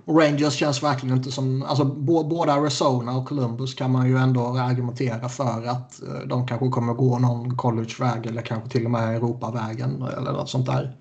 [0.04, 1.62] Och Rangers känns verkligen inte som...
[1.62, 6.68] Alltså, både Arizona och Columbus kan man ju ändå argumentera för att eh, de kanske
[6.68, 10.96] kommer gå någon collegeväg eller kanske till och med Europavägen eller något sånt där.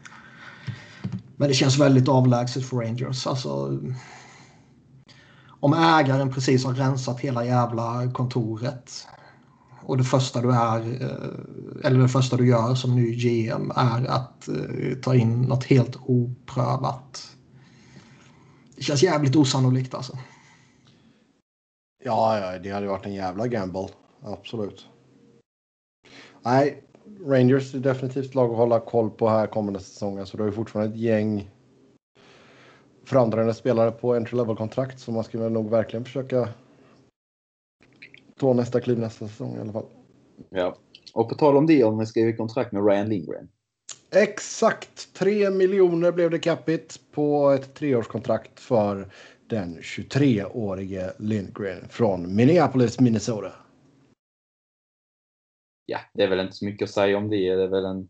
[1.37, 3.27] Men det känns väldigt avlägset för Rangers.
[3.27, 3.79] Alltså,
[5.59, 9.07] om ägaren precis har rensat hela jävla kontoret
[9.85, 14.05] och det första du är eh, eller det första du gör som ny GM är
[14.05, 17.37] att eh, ta in något helt oprövat
[18.77, 20.17] det känns jävligt osannolikt alltså.
[22.03, 23.87] Ja, ja, det hade varit en jävla gamble.
[24.21, 24.87] Absolut.
[26.41, 26.83] Nej,
[27.25, 30.25] Rangers är definitivt lag att hålla koll på här kommande säsongen.
[30.25, 31.49] Så du har ju fortfarande ett gäng
[33.05, 34.99] framträdande spelare på entry level-kontrakt.
[34.99, 36.49] Så man ska nog verkligen försöka
[38.39, 39.85] ta nästa kliv nästa säsong i alla fall.
[40.49, 40.77] Ja,
[41.13, 43.49] och på tal om det, om vi skriver kontrakt med Ryan Lindgren.
[44.11, 49.11] Exakt 3 miljoner blev det capita på ett treårskontrakt för
[49.47, 53.51] den 23-årige Lindgren från Minneapolis, Minnesota.
[55.89, 57.55] Ja, det är väl inte så mycket att säga om det.
[57.55, 58.09] Det är väl en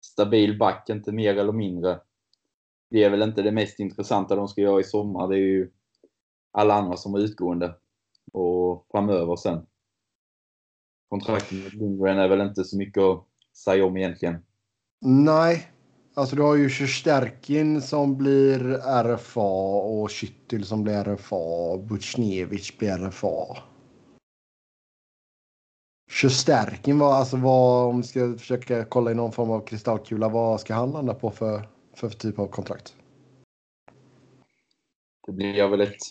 [0.00, 2.00] stabil back, inte mer eller mindre.
[2.90, 5.28] Det är väl inte det mest intressanta de ska göra i sommar.
[5.28, 5.70] Det är ju
[6.52, 7.74] alla andra som är utgående
[8.32, 9.66] och framöver sen.
[11.08, 13.24] Kontraktet med Lindgren är väl inte så mycket att
[13.64, 14.36] säga om egentligen.
[15.00, 15.70] Nej,
[16.14, 18.58] alltså du har ju Sjestärkin som blir
[19.02, 21.76] RFA och Kittil som blir RFA.
[21.78, 23.73] Butjnevitj blir RFA.
[26.10, 30.28] Sjustärkin var alltså vad om vi ska försöka kolla i någon form av kristallkula.
[30.28, 32.96] Vad ska han landa på för, för typ av kontrakt?
[35.26, 36.02] Det blir väl ett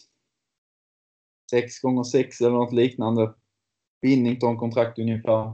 [1.51, 3.34] 6 gånger 6 eller något liknande.
[4.01, 5.53] Binnington-kontrakt ungefär.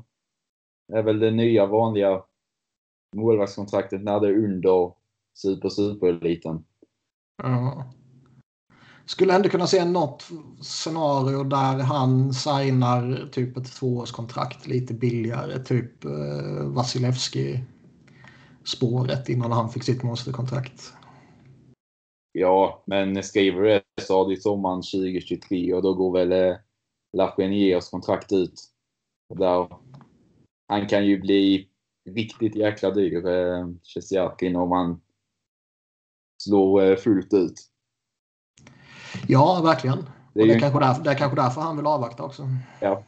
[0.87, 2.23] Det är väl det nya vanliga
[3.15, 4.93] målvaktskontraktet när det är under
[5.33, 6.65] super super eliten.
[7.37, 7.93] Ja.
[9.09, 10.29] Skulle ändå kunna se något
[10.61, 15.59] scenario där han signar typ ett tvåårskontrakt lite billigare.
[15.59, 17.63] Typ eh, Vasilevski
[18.65, 20.93] spåret innan han fick sitt monsterkontrakt.
[22.31, 26.57] Ja, men skriver du det så har det sommaren 2023 och då går väl eh,
[27.17, 28.63] Lafreniers kontrakt ut.
[29.29, 29.67] Och där,
[30.67, 31.69] han kan ju bli
[32.09, 35.01] riktigt jäkla dyr, eh, Chesiakin, om han
[36.43, 37.69] slår eh, fullt ut.
[39.27, 39.97] Ja, verkligen.
[39.97, 42.23] Det Det är, det, ju, är kanske därför, det är kanske därför han vill avvakta
[42.23, 42.43] också.
[42.81, 43.03] ja,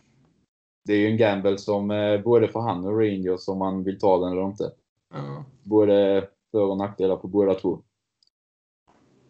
[0.85, 3.99] det är ju en gamble som eh, både för han och Rangers om man vill
[3.99, 4.71] ta den eller inte.
[5.13, 5.45] Ja.
[5.63, 7.81] Både för och nackdelar på båda två.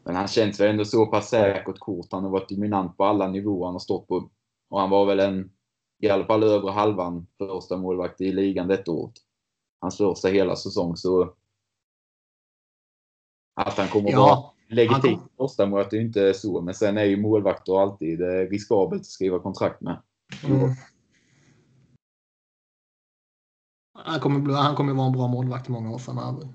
[0.04, 2.08] Men han känns väl ändå så pass säkert kort.
[2.12, 4.30] Han har varit dominant på alla nivåer han har stått på.
[4.70, 5.52] Och han var väl en,
[6.00, 9.14] i alla fall övre halvan, första målvakt i ligan detta året.
[9.80, 10.98] Hans första hela säsong.
[10.98, 11.34] Så
[13.56, 16.62] att han kommer Ja, legitimt han första målet är ju inte så.
[16.62, 20.02] Men sen är ju målvakter alltid eh, riskabelt att skriva kontrakt med.
[20.46, 20.70] mm.
[23.94, 26.54] han, kommer, bli- han kommer vara en bra målvakt i många år framöver.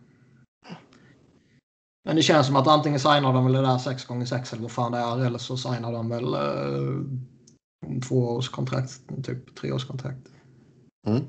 [2.04, 4.62] Men det känns som att antingen signar de väl det där 6 gånger 6 eller
[4.62, 5.24] vad fan det är.
[5.24, 10.28] Eller så signar de väl eh, tvåårskontrakt, typ treårskontrakt.
[11.06, 11.22] Mm.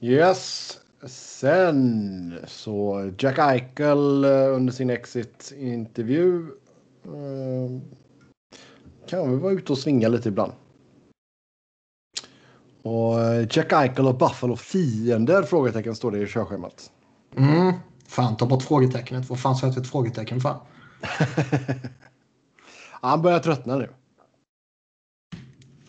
[0.00, 0.78] Yes.
[1.06, 6.46] Sen så Jack Eichel eh, under sin exit-intervju
[7.04, 7.80] eh,
[9.08, 10.52] kan väl vara ute och svinga lite ibland.
[12.82, 15.42] Och eh, Jack Eichel och Buffalo fiender?
[15.42, 16.90] Frågetecken står det i körschemat.
[17.36, 17.72] Mm.
[18.06, 19.28] Fan, ta bort frågetecknet.
[19.28, 20.56] Vad fan sätter ett frågetecken för?
[23.00, 23.88] Han börjar tröttna nu.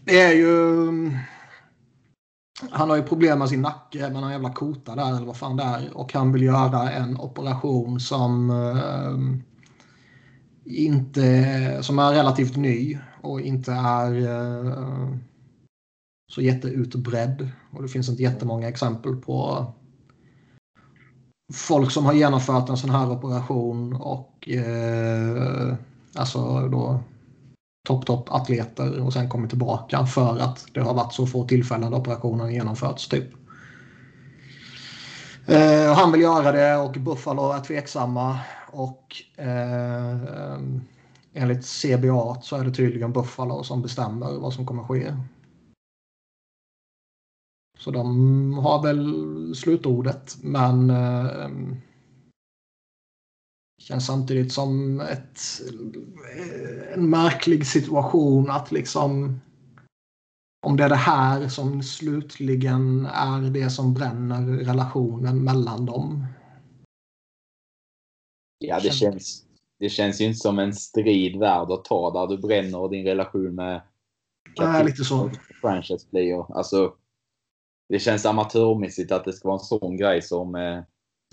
[0.03, 0.87] Det är ju...
[2.71, 5.57] Han har ju problem med sin nacke, med någon jävla kota där eller vad fan
[5.57, 5.97] det är.
[5.97, 9.17] Och han vill göra en operation som eh,
[10.75, 11.79] inte...
[11.81, 15.15] Som är relativt ny och inte är eh,
[16.31, 17.49] så jätteutbredd.
[17.71, 19.65] Och det finns inte jättemånga exempel på
[21.53, 25.75] folk som har genomfört en sån här operation och eh,
[26.15, 26.99] alltså då
[27.87, 31.91] topp, topp atleter och sen kommit tillbaka för att det har varit så få tillfällen
[31.91, 33.07] där operationen genomförts.
[33.07, 33.27] Typ.
[35.45, 38.39] Eh, han vill göra det och Buffalo är tveksamma
[38.71, 40.57] och eh,
[41.33, 45.13] enligt CBA så är det tydligen Buffalo som bestämmer vad som kommer ske.
[47.79, 51.47] Så de har väl slutordet men eh,
[53.87, 55.39] Känns samtidigt som ett,
[56.93, 59.39] en märklig situation att liksom
[60.65, 66.25] om det är det här som slutligen är det som bränner relationen mellan dem.
[68.59, 69.43] Ja, det Känns-
[69.79, 73.55] det känns ju inte som en strid värd att ta där du bränner din relation
[73.55, 73.81] med
[74.59, 75.31] Nej, lite så.
[75.61, 76.57] franchise player.
[76.57, 76.93] Alltså,
[77.89, 80.55] det känns amatörmässigt att det ska vara en sån grej som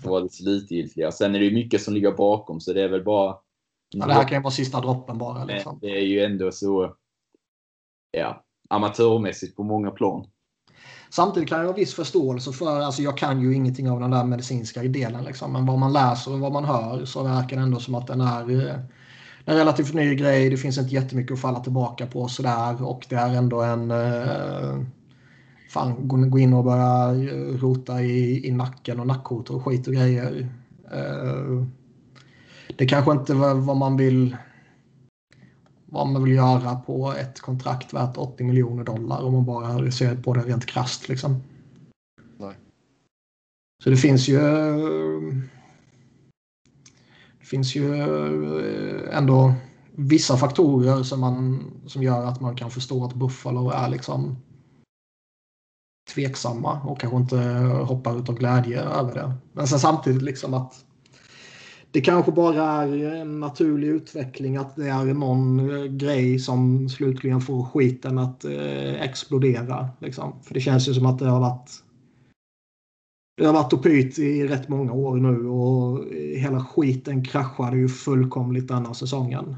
[0.03, 1.11] eh, var det slutgiltiga.
[1.11, 3.35] Sen är det ju mycket som ligger bakom så det är väl bara...
[3.89, 5.45] Ja, det här kan ju vara sista droppen bara.
[5.45, 5.79] Liksom.
[5.81, 6.95] det är ju ändå så
[8.11, 10.27] ja, amatörmässigt på många plan.
[11.09, 14.23] Samtidigt kan jag ha viss förståelse för, alltså jag kan ju ingenting av den där
[14.23, 17.79] medicinska delen liksom, men vad man läser och vad man hör så verkar det ändå
[17.79, 18.75] som att den är eh,
[19.45, 20.49] en relativt ny grej.
[20.49, 24.79] Det finns inte jättemycket att falla tillbaka på sådär och det är ändå en eh,
[25.75, 29.93] fan, gå, in och börja eh, rota i, i nacken och nackkotor och skit och
[29.93, 30.49] grejer.
[30.91, 31.65] Eh,
[32.77, 34.37] det kanske inte var vad man vill
[35.85, 40.15] vad man vill göra på ett kontrakt värt 80 miljoner dollar om man bara ser
[40.15, 41.09] på det rent krasst.
[41.09, 41.43] Liksom.
[42.37, 42.55] Nej.
[43.83, 44.39] Så det finns ju
[47.39, 48.05] det finns ju
[49.11, 49.53] ändå
[49.91, 54.37] vissa faktorer som, man, som gör att man kan förstå att Buffalo är liksom
[56.13, 57.37] tveksamma och kanske inte
[57.87, 59.33] hoppar ut av glädje över det.
[59.53, 60.85] Men sen samtidigt liksom att
[61.91, 67.41] det kanske bara är en naturlig utveckling att det är någon eh, grej som slutligen
[67.41, 69.89] får skiten att eh, explodera.
[69.99, 70.33] Liksom.
[70.43, 71.71] För det känns ju som att det har varit
[73.37, 73.85] det har varit och
[74.19, 76.05] i rätt många år nu och
[76.37, 79.55] hela skiten kraschade ju fullkomligt denna säsongen.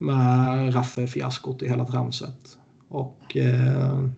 [0.00, 2.58] Med Raffe-fiaskot i hela tramset.
[2.88, 4.08] Och eh,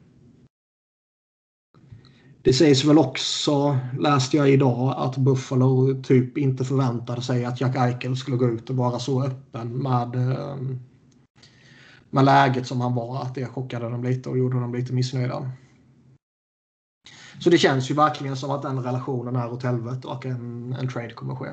[2.50, 7.76] det sägs väl också, läste jag idag, att Buffalo typ inte förväntade sig att Jack
[7.76, 10.56] Eichel skulle gå ut och vara så öppen med, eh,
[12.10, 13.22] med läget som han var.
[13.22, 15.50] Att det chockade dem lite och gjorde dem lite missnöjda.
[17.40, 20.88] Så det känns ju verkligen som att den relationen är åt helvete och en, en
[20.88, 21.50] trade kommer ske.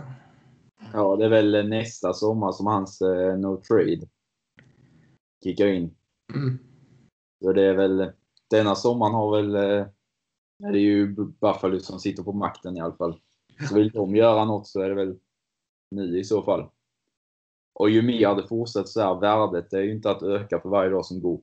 [0.94, 4.08] Ja, det är väl nästa sommar som hans eh, no trade
[5.44, 5.96] kickar in.
[6.36, 6.60] Mm.
[7.44, 8.12] Så det är väl,
[8.50, 9.88] denna sommaren har väl, eh,
[10.64, 11.08] är det ju
[11.42, 13.20] Buffalo som sitter på makten i alla fall.
[13.70, 15.16] Så vill de göra något så är det väl
[15.92, 16.66] nu i så fall.
[17.74, 20.90] Och ju mer det fortsätter så här, värdet är ju inte att öka för varje
[20.90, 21.40] dag som går.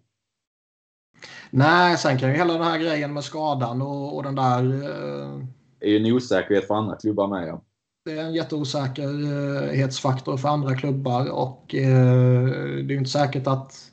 [1.50, 4.64] Nej, sen kan ju hela den här grejen med skadan och, och den där...
[4.64, 5.38] Eh,
[5.78, 7.48] Det är ju en osäkerhet för andra klubbar med.
[7.48, 7.62] Ja.
[8.04, 13.90] det är en jätteosäkerhetsfaktor för andra klubbar och eh, det är ju inte säkert att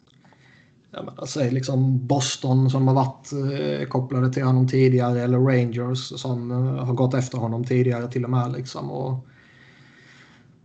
[0.91, 5.39] jag menar, alltså, säg liksom Boston som har varit eh, kopplade till honom tidigare eller
[5.39, 8.51] Rangers som eh, har gått efter honom tidigare till och med.
[8.51, 9.27] Liksom, och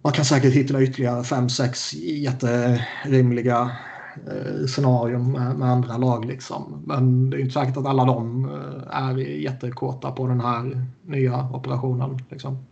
[0.03, 3.71] man kan säkert hitta ytterligare fem sex jätterimliga
[4.27, 6.25] eh, scenarion med, med andra lag.
[6.25, 6.83] Liksom.
[6.87, 11.51] Men det är inte säkert att alla de eh, är jättekåta på den här nya
[11.53, 12.19] operationen.
[12.31, 12.67] Liksom.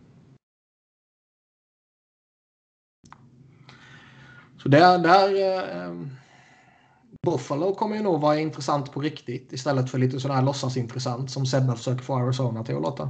[4.57, 5.29] Så där, där
[7.25, 11.75] Buffalo kommer ju nog vara intressant på riktigt istället för lite sådär låtsasintressant som Sebbe
[11.75, 13.09] försöker få Arizona till att låta.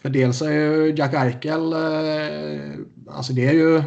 [0.00, 2.74] För dels är ju Jack Eichel, eh,
[3.08, 3.82] alltså det är ju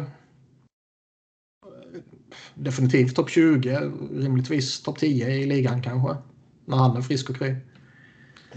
[2.54, 3.78] definitivt topp 20,
[4.12, 6.16] rimligtvis topp 10 i ligan kanske.
[6.64, 7.56] När han är frisk och kry.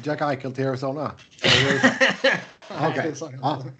[0.03, 1.11] Jack Eichel till Arizona.
[2.79, 3.09] Okej.
[3.09, 3.73] inte.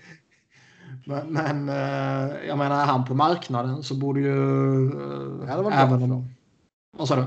[1.05, 4.85] Men, men eh, jag menar, är han på marknaden så borde ju...
[4.85, 6.09] eh, Det hade varit bra även för om...
[6.09, 6.29] dem.
[6.97, 7.23] Vad sa du?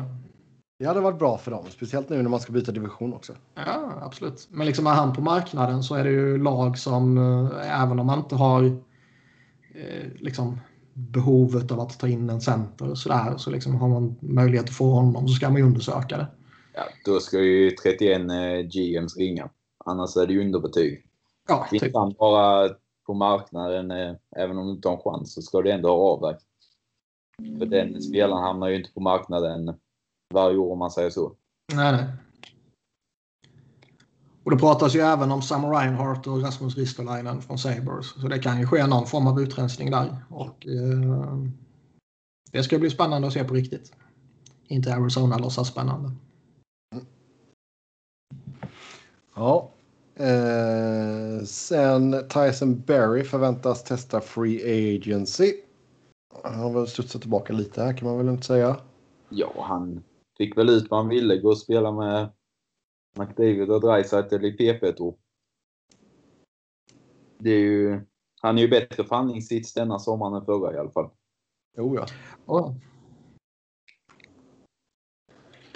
[0.79, 3.33] Det hade varit bra för dem, speciellt nu när man ska byta division också.
[3.55, 4.49] Ja, absolut.
[4.51, 8.07] Men liksom är han på marknaden så är det ju lag som, eh, även om
[8.07, 8.77] man inte har
[10.19, 10.61] liksom
[10.93, 14.75] behovet av att ta in en center och sådär, så liksom har man möjlighet att
[14.77, 16.27] få honom så ska man ju undersöka det.
[16.75, 19.49] Ja, då ska ju 31 eh, GMs ringa.
[19.85, 21.03] Annars är det ju underbetyg.
[21.49, 21.95] Ja, typ.
[21.95, 22.69] han bara
[23.07, 25.97] på marknaden, eh, även om du inte har en chans, så ska du ändå ha
[25.97, 26.37] av dig.
[27.59, 29.75] För den spelaren hamnar ju inte på marknaden
[30.35, 31.33] varje år om man säger så.
[31.75, 32.07] Nej, nej.
[34.45, 38.07] Och det pratas ju även om Sam Reinhardt och Rasmus Ristolainen från Sabres.
[38.07, 40.17] Så det kan ju ske någon form av utrensning där.
[40.31, 41.45] Och, eh,
[42.53, 43.93] det ska bli spännande att se på riktigt.
[44.67, 46.11] Inte Arizona låtsas spännande.
[49.35, 49.71] Ja.
[50.17, 55.53] Eh, sen Tyson Berry förväntas testa Free Agency.
[56.43, 58.77] Han har väl studsat tillbaka lite här kan man väl inte säga.
[59.29, 60.05] Ja, han
[60.39, 61.37] fick väl ut vad han ville.
[61.37, 62.29] Gå och spela med
[63.19, 65.15] McDavid och Dreisaitl i PP2.
[67.39, 68.01] Det är ju,
[68.41, 71.11] han är ju bättre förhandlingssits denna sommaren än förra i alla fall.
[71.77, 72.07] Jo, ja.
[72.47, 72.75] Oh.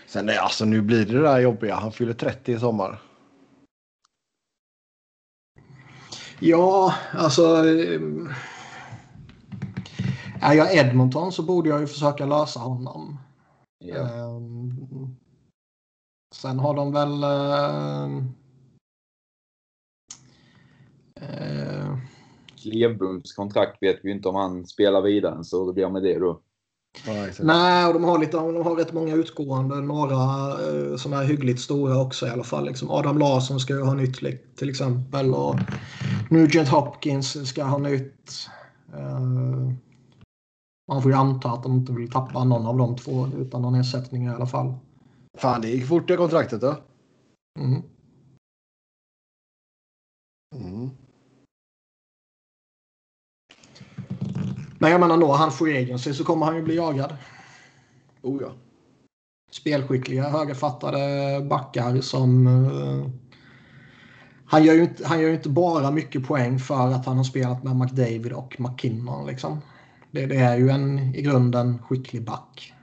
[0.06, 1.74] Sen är alltså nu blir det det där jobbiga.
[1.74, 3.09] Han fyller 30 i sommar.
[6.40, 7.42] Ja, alltså...
[7.42, 8.00] eh,
[10.42, 13.18] Är jag Edmonton så borde jag ju försöka lösa honom.
[13.84, 15.16] Ehm,
[16.34, 17.24] sen har de väl...
[17.24, 18.34] ehm,
[21.20, 21.98] eh,
[22.56, 26.18] Klevbums kontrakt vet vi ju inte om han spelar vidare, så det blir med det
[26.18, 26.40] då.
[27.06, 29.80] Ja, nej, och de har, lite, de har rätt många utgående.
[29.80, 30.14] Några
[30.50, 32.64] eh, som är hyggligt stora också i alla fall.
[32.64, 34.16] Liksom Adam Larsson ska ju ha nytt
[34.56, 35.34] till exempel.
[35.34, 35.56] Och
[36.30, 38.48] Nugent Hopkins ska ha nytt.
[38.94, 39.20] Eh,
[40.88, 43.74] man får ju anta att de inte vill tappa någon av de två utan någon
[43.74, 44.74] ersättning i alla fall.
[45.38, 46.76] Fan, det gick fort det kontraktet då.
[47.58, 47.82] Mm.
[50.56, 50.90] Mm.
[54.82, 57.16] Men jag menar når han free agency så kommer han ju bli jagad.
[58.22, 58.52] Oh, ja.
[59.50, 60.98] Spelskickliga, högerfattade
[61.44, 62.46] backar som...
[62.46, 63.10] eh,
[64.44, 67.24] han, gör ju inte, han gör ju inte bara mycket poäng för att han har
[67.24, 69.26] spelat med McDavid och McKinnon.
[69.26, 69.60] Liksom.
[70.10, 72.74] Det, det är ju en i grunden skicklig back.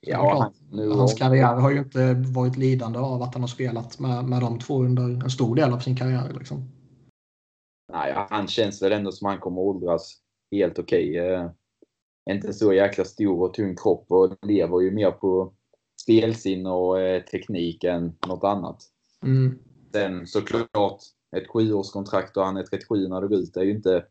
[0.00, 4.24] Ja, nu, Hans karriär har ju inte varit lidande av att han har spelat med,
[4.24, 6.32] med de två under en stor del av sin karriär.
[6.38, 6.73] Liksom.
[7.94, 10.20] Nej, han känns väl ändå som han kommer åldras
[10.50, 11.18] helt okej.
[11.18, 11.50] Eh,
[12.30, 15.52] inte så jäkla stor och tung kropp och lever ju mer på
[16.02, 18.82] spelsinne och eh, teknik än något annat.
[19.22, 19.58] Mm.
[19.92, 21.00] Sen såklart,
[21.36, 24.04] ett sjuårskontrakt och han är 37 när det går ut är ju inte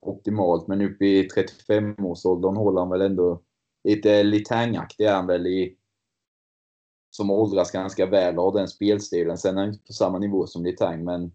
[0.00, 0.68] optimalt.
[0.68, 3.42] Men uppe i 35-årsåldern håller han väl ändå
[3.84, 5.76] lite litangaktig är han väl i
[7.10, 9.38] som åldras ganska väl och har den spelstilen.
[9.38, 11.32] Sen är han inte på samma nivå som Litang, men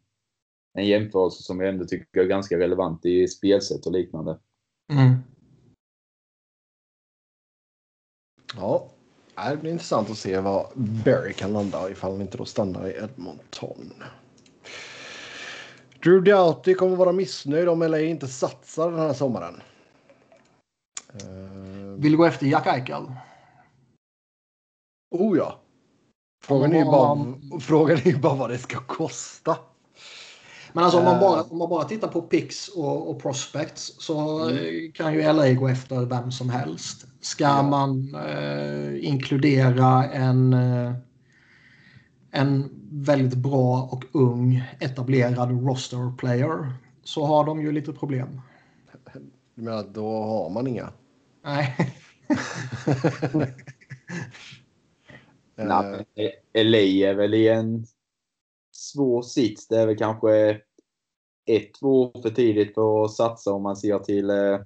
[0.73, 4.39] en jämförelse som jag ändå tycker är ganska relevant i spelsätt och liknande.
[4.91, 5.15] Mm.
[8.55, 8.89] Ja,
[9.35, 12.95] det blir intressant att se vad Barry kan landa ifall han inte då stannar i
[13.03, 13.93] Edmonton.
[16.03, 19.61] Drew Doughty kommer vara missnöjd om LA inte satsar den här sommaren.
[21.23, 23.11] Uh, Vill gå efter Jack Eichel?
[25.11, 25.59] Oh ja.
[26.43, 29.57] Frågan är, ju bara, frågan är ju bara vad det ska kosta.
[30.77, 34.49] Men alltså om man bara, om man bara tittar på picks och, och prospects så
[34.49, 34.91] mm.
[34.91, 37.07] kan ju LA gå efter vem som helst.
[37.21, 37.63] Ska ja.
[37.63, 40.93] man eh, inkludera en, eh,
[42.31, 46.73] en väldigt bra och ung etablerad roster player
[47.03, 48.41] så har de ju lite problem.
[49.55, 50.93] Du menar att då har man inga?
[51.43, 51.75] Nej.
[56.15, 57.85] Nej, LA är väl i en
[58.71, 59.67] svår sits.
[59.67, 60.61] Det är väl kanske
[61.47, 64.59] ett, två år för tidigt för att satsa om man ser till eh,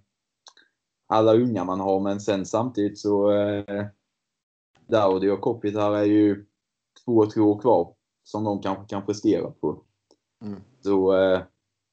[1.07, 1.99] alla unga man har.
[1.99, 3.85] Men sen samtidigt så eh,
[4.87, 6.45] Daudi och Kopitar är ju
[7.05, 9.83] två, tre år kvar som de kanske kan prestera på.
[10.45, 10.61] Mm.
[10.79, 11.41] Så eh,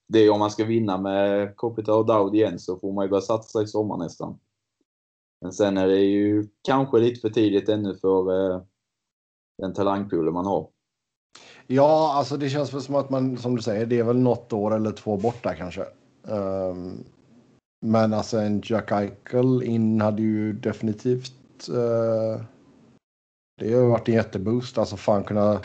[0.09, 3.09] det är om man ska vinna med Kopitar och Daudi igen så får man ju
[3.09, 4.39] börja satsa i sommar nästan.
[5.41, 8.63] Men sen är det ju kanske lite för tidigt ännu för eh,
[9.59, 10.71] den talangpoolen man har.
[11.67, 14.53] Ja, alltså det känns väl som att man, som du säger, det är väl något
[14.53, 15.85] år eller två borta kanske.
[16.23, 17.05] Um,
[17.87, 21.33] men alltså en Jack Eichel in hade ju definitivt...
[21.71, 22.43] Uh,
[23.61, 24.79] det har varit en jätteboost.
[24.79, 25.61] Alltså fan kunna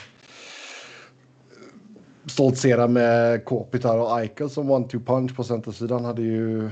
[2.26, 6.70] stoltsera med Kopitar och Eichel som one-two punch på centersidan hade ju...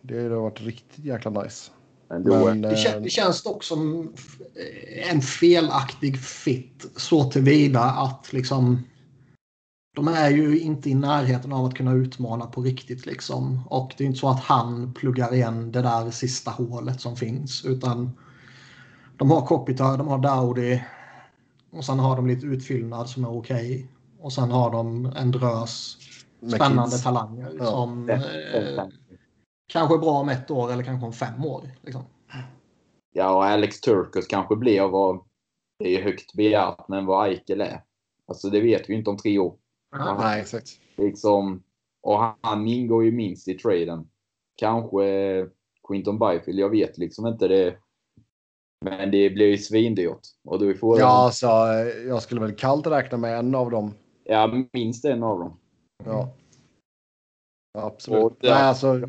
[0.00, 1.70] Det hade varit riktigt jäkla nice.
[2.20, 4.12] Men, det, kän, eh, det, känns dock som
[5.10, 8.82] en felaktig fit så tillvida att liksom
[9.96, 13.60] de är ju inte i närheten av att kunna utmana på riktigt liksom.
[13.66, 17.64] Och det är inte så att han pluggar igen det där sista hålet som finns
[17.64, 18.10] utan
[19.16, 20.80] de har Kopitar, de har Dowdy
[21.70, 23.74] och sen har de lite utfyllnad som är okej.
[23.74, 23.86] Okay.
[24.20, 25.96] Och sen har de en drös
[26.54, 27.64] spännande talanger ja.
[27.64, 28.20] som eh,
[29.72, 31.62] kanske bra om ett år eller kanske om fem år.
[31.82, 32.02] Liksom.
[33.12, 35.24] Ja, och Alex Turkus kanske blir vad,
[35.78, 37.82] det är högt begärt, men vad Eichel är.
[38.26, 39.56] Alltså det vet vi inte om tre år.
[39.96, 40.18] Aha.
[40.20, 40.68] Nej, exakt.
[40.96, 41.62] Liksom,
[42.02, 44.08] och han, han ingår ju minst i traden.
[44.56, 45.04] Kanske
[45.88, 47.76] Quinton Byfield, jag vet liksom inte det.
[48.84, 50.20] Men det blir ju svindyrt.
[50.44, 51.46] Och då får ja, alltså,
[52.06, 53.94] jag skulle väl kallt räkna med en av dem.
[54.24, 55.60] Ja, minst en av dem.
[56.04, 56.34] Ja.
[57.74, 58.24] ja absolut.
[58.24, 59.00] Och där, Nej, alltså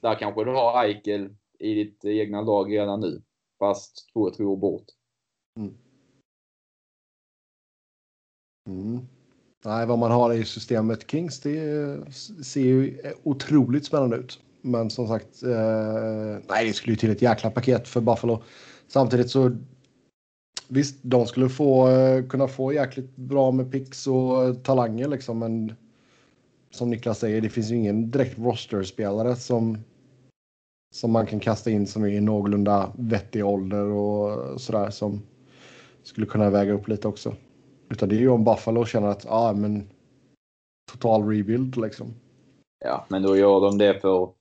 [0.00, 3.22] där kanske du har Eichel i ditt egna lag redan nu.
[3.58, 4.84] Fast två, tre år bort.
[5.56, 5.74] Mm.
[8.68, 9.00] Mm.
[9.64, 11.98] Nej, vad man har i systemet Kings, det
[12.44, 14.40] ser ju otroligt spännande ut.
[14.62, 18.42] Men som sagt, eh, nej, det skulle ju till ett jäkla paket för Buffalo.
[18.88, 19.56] Samtidigt så
[20.68, 25.74] visst, de skulle få eh, kunna få jäkligt bra med picks och talanger liksom, men
[26.70, 29.78] som Niklas säger, det finns ju ingen direkt roster-spelare som
[30.94, 35.22] som man kan kasta in som är i någorlunda vettig ålder och sådär som
[36.02, 37.34] skulle kunna väga upp lite också.
[37.90, 39.90] Utan det är ju om Buffalo känner att, ja ah, men
[40.92, 42.14] total rebuild liksom.
[42.84, 44.32] Ja, men då gör de det för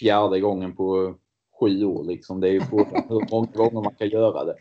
[0.00, 1.14] fjärde gången på
[1.60, 2.40] sju år liksom.
[2.40, 4.56] Det är ju hur många gånger man kan göra det.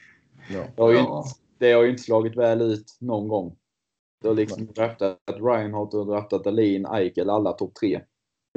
[0.49, 0.63] Ja.
[0.75, 1.11] Det, har ju inte,
[1.57, 3.55] det har ju inte slagit väl ut någon gång.
[4.21, 8.01] Du har liksom draftat Reinhardt, du har draftat Dahlin, Eichel, alla topp tre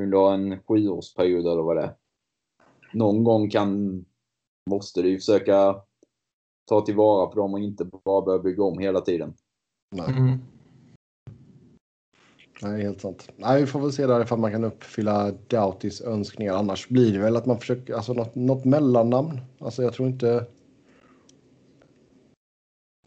[0.00, 1.94] under en sjuårsperiod eller vad det är
[2.96, 4.04] någon gång kan,
[4.70, 5.82] måste du ju försöka
[6.68, 9.34] ta tillvara på dem och inte bara börja bygga om hela tiden.
[9.96, 10.10] Nej.
[10.10, 10.38] Mm.
[12.62, 13.28] Nej, helt sant.
[13.36, 16.54] Nej, vi får väl se där ifall man kan uppfylla Doughties önskningar.
[16.54, 19.40] Annars blir det väl att man försöker, alltså något, något mellannamn.
[19.58, 20.46] Alltså jag tror inte...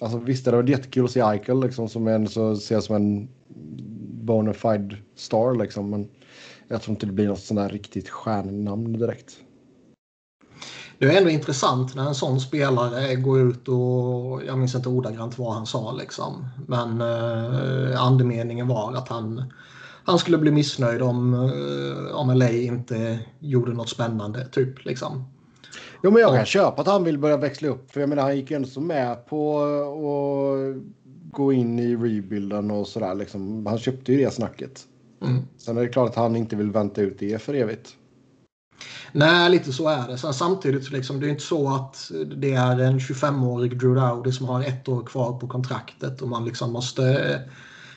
[0.02, 2.96] Alltså visst är det varit jättekul att se Eichel liksom som en så ses som
[2.96, 3.30] en
[4.24, 5.90] bona fide star liksom.
[5.90, 6.10] Men
[6.68, 9.44] jag tror inte det blir något sånt där riktigt stjärnnamn direkt.
[11.00, 15.38] Det är ändå intressant när en sån spelare går ut och, jag minns inte ordagrant
[15.38, 19.54] vad han sa liksom, men eh, andemeningen var att han,
[20.04, 25.24] han skulle bli missnöjd om, eh, om LA inte gjorde något spännande, typ liksom.
[26.04, 28.36] Jo, men jag kan köpa att han vill börja växla upp, för jag menar han
[28.36, 30.84] gick ju ändå med på att
[31.32, 33.66] gå in i rebuilden och sådär liksom.
[33.66, 34.82] Han köpte ju det snacket.
[35.22, 35.42] Mm.
[35.58, 37.96] Sen är det klart att han inte vill vänta ut det för evigt.
[39.12, 40.18] Nej, lite så är det.
[40.18, 44.46] Sen samtidigt liksom, det är inte så att det är en 25-årig Drew Dowdy som
[44.46, 47.42] har ett år kvar på kontraktet och man liksom måste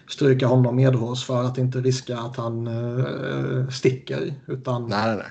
[0.09, 4.35] stryka honom medhårs för att inte riska att han uh, sticker.
[4.47, 5.27] Utan nej, nej.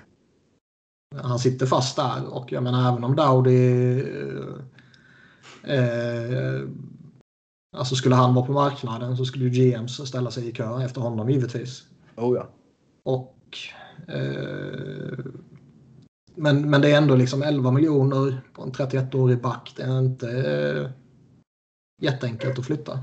[1.23, 4.55] Han sitter fast där och jag menar även om Dowdy uh,
[5.69, 6.69] uh,
[7.77, 11.01] Alltså skulle han vara på marknaden så skulle ju GMs ställa sig i kö efter
[11.01, 11.83] honom givetvis.
[12.15, 12.49] Oh ja.
[13.03, 13.80] Och, eh,
[16.35, 19.73] men, men det är ändå liksom 11 miljoner på en 31-årig back.
[19.77, 20.89] Det är inte eh,
[22.01, 22.99] jätteenkelt att flytta.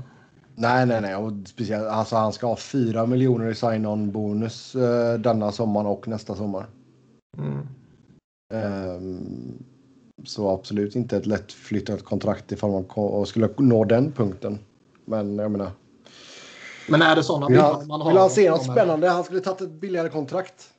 [0.55, 1.15] Nej, nej, nej.
[1.15, 6.07] Och speciellt, alltså, han ska ha 4 miljoner i sign-on bonus eh, denna sommar och
[6.07, 6.67] nästa sommar.
[7.37, 7.67] Mm.
[8.53, 9.63] Ehm,
[10.23, 14.59] så absolut inte ett lättflyttat kontrakt ifall man skulle nå den punkten.
[15.05, 15.71] Men jag menar,
[16.89, 18.09] Men är det sådana vill han, man har?
[18.09, 19.09] vill han se något spännande?
[19.09, 20.73] Han skulle tagit ett billigare kontrakt.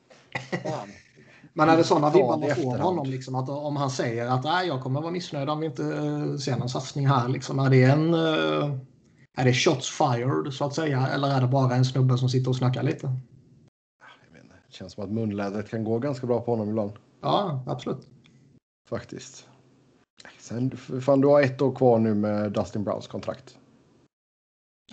[1.59, 2.81] Är det sådana vibbar man efterhand.
[2.81, 3.07] honom?
[3.09, 6.35] Liksom, att om han säger att Nej, jag kommer vara missnöjd om vi inte eh,
[6.37, 7.27] ser någon satsning här.
[7.27, 8.13] Liksom, är det en...
[8.13, 8.75] eh,
[9.37, 11.07] Är det shots fired så att säga?
[11.07, 13.07] Eller är det bara en snubbe som sitter och snackar lite?
[13.07, 16.91] Inte, det känns som att munlädret kan gå ganska bra på honom ibland.
[17.21, 18.07] Ja, absolut.
[18.89, 19.47] Faktiskt.
[20.39, 23.57] Sen, fan, du har ett år kvar nu med Dustin Browns kontrakt.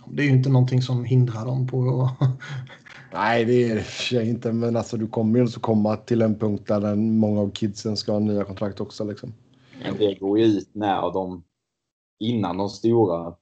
[0.07, 2.29] Det är ju inte någonting som hindrar dem på att...
[3.13, 4.53] Nej, det är det inte.
[4.53, 7.97] Men alltså, du kommer ju också komma till en punkt där den, många av kidsen
[7.97, 9.05] ska ha nya kontrakt också.
[9.05, 9.35] Liksom.
[9.83, 11.45] Men det går ju ut när de,
[12.21, 13.35] innan de stora,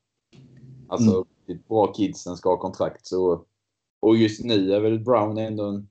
[0.88, 1.24] alltså Mm.
[1.46, 3.06] riktigt bra kidsen ska ha kontrakt.
[3.06, 3.44] Så,
[4.00, 5.88] och just nu är väl Brown ändå en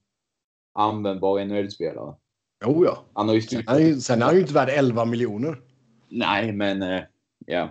[0.73, 2.15] användbar NHL-spelare.
[2.65, 2.97] Jo, ja.
[3.13, 5.61] Han har ju Sen är, ju, sen är han ju inte värd 11 miljoner.
[6.09, 7.01] Nej, men eh,
[7.45, 7.69] ja.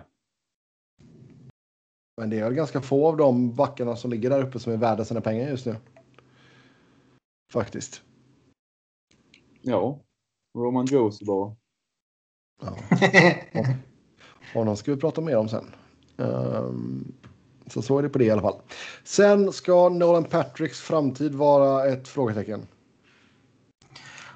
[2.17, 5.05] Men det är ganska få av de backarna som ligger där uppe som är värda
[5.05, 5.75] sina pengar just nu.
[7.55, 8.01] Faktiskt.
[9.61, 9.99] Ja.
[10.57, 11.55] Roman Josie bara.
[12.61, 12.77] Ja.
[14.53, 15.65] Honom ska vi prata mer om sen.
[16.17, 17.13] Ehm,
[17.67, 18.61] så så är det på det i alla fall.
[19.03, 22.67] Sen ska Nolan Patricks framtid vara ett frågetecken.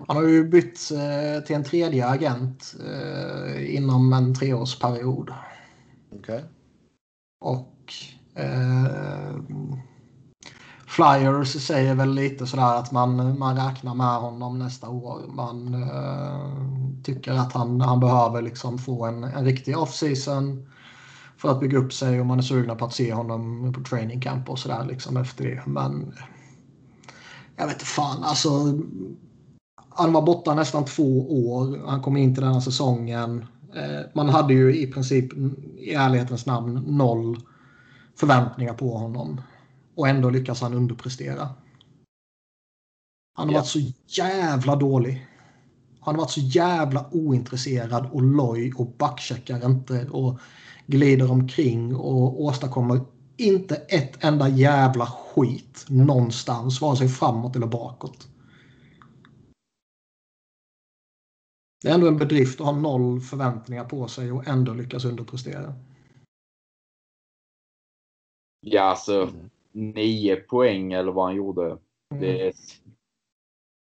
[0.08, 5.34] Han har ju bytt eh, till en tredje agent eh, inom en treårsperiod.
[6.12, 6.44] Okej.
[7.40, 7.94] Och
[8.36, 9.36] eh,
[11.00, 15.22] Flyers säger väl lite sådär att man, man räknar med honom nästa år.
[15.28, 20.68] Man eh, tycker att han, han behöver liksom få en, en riktig offseason
[21.38, 24.22] för att bygga upp sig och man är sugna på att se honom på training
[24.22, 25.62] camp och sådär liksom efter det.
[25.66, 26.14] Men
[27.56, 28.50] jag vet inte fan alltså.
[29.90, 31.88] Han var borta nästan två år.
[31.88, 33.46] Han kom in till denna säsongen.
[33.76, 35.34] Eh, man hade ju i princip
[35.78, 37.38] i ärlighetens namn noll
[38.20, 39.42] förväntningar på honom.
[40.00, 41.50] Och ändå lyckas han underprestera.
[43.34, 43.60] Han har Ja.
[43.60, 45.28] varit så jävla dålig.
[46.00, 50.40] Han har varit så jävla ointresserad och loj och backcheckar inte och
[50.88, 53.02] glider omkring och åstadkommer
[53.38, 58.28] inte ett enda jävla skit någonstans, vare sig framåt eller bakåt.
[61.82, 65.74] Det är ändå en bedrift att ha noll förväntningar på sig och ändå lyckas underprestera.
[68.62, 69.34] Ja, alltså
[69.72, 71.66] nio poäng eller vad han gjorde.
[71.66, 72.22] Mm.
[72.22, 72.54] Det,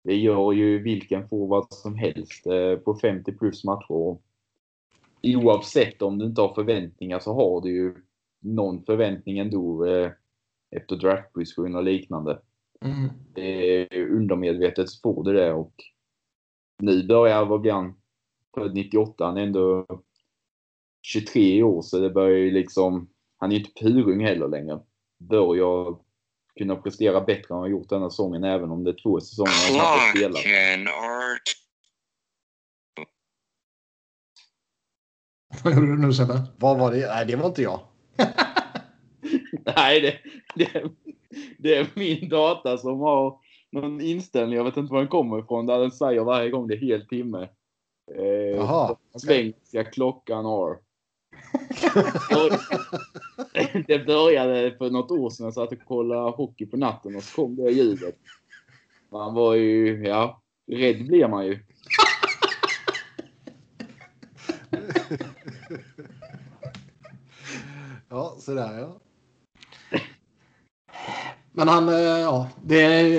[0.03, 4.17] det gör ju vilken forward som helst eh, på 50 plus matcher.
[5.23, 7.95] Oavsett om du inte har förväntningar så har du ju
[8.39, 10.11] någon förväntning ändå eh,
[10.71, 12.41] efter draftposition och liknande.
[12.81, 13.09] Mm.
[14.11, 15.73] Undermedvetet så får du det och
[16.77, 17.93] nu börjar, vad blir han?
[18.55, 19.85] Född 98, han är ändå
[21.01, 24.79] 23 år så det börjar ju liksom, han är ju inte purung heller längre.
[25.17, 25.97] Börjar
[26.57, 29.79] kunna prestera bättre än han har gjort denna säsongen även om det är två säsonger
[29.79, 30.41] han har spelat.
[35.63, 36.41] Vad gjorde du nu Sebbe?
[36.57, 37.07] Vad var det?
[37.07, 37.79] Nej, det var inte jag.
[39.75, 40.17] Nej, det,
[40.55, 40.83] det,
[41.57, 43.39] det är min data som har
[43.71, 46.75] någon inställning, jag vet inte var den kommer ifrån, där den säger varje gång det
[46.75, 47.49] är hel timme.
[48.15, 49.21] Eh, Jaha, okej.
[49.21, 50.77] Svenska klockan har
[53.87, 55.43] det började för något år sedan.
[55.45, 58.15] Jag satt och kollade hockey på natten och så kom det ljudet.
[59.11, 60.41] Man var ju, ja,
[60.71, 61.59] rädd blir man ju.
[68.09, 68.99] Ja, sådär ja.
[71.51, 73.11] Men han, eh, ja, det,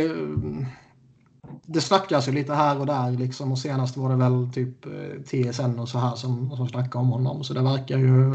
[1.67, 5.23] det snackas ju lite här och där liksom och senast var det väl typ eh,
[5.23, 7.45] TSN och så här som, som snackade om honom.
[7.45, 8.35] Så det verkar ju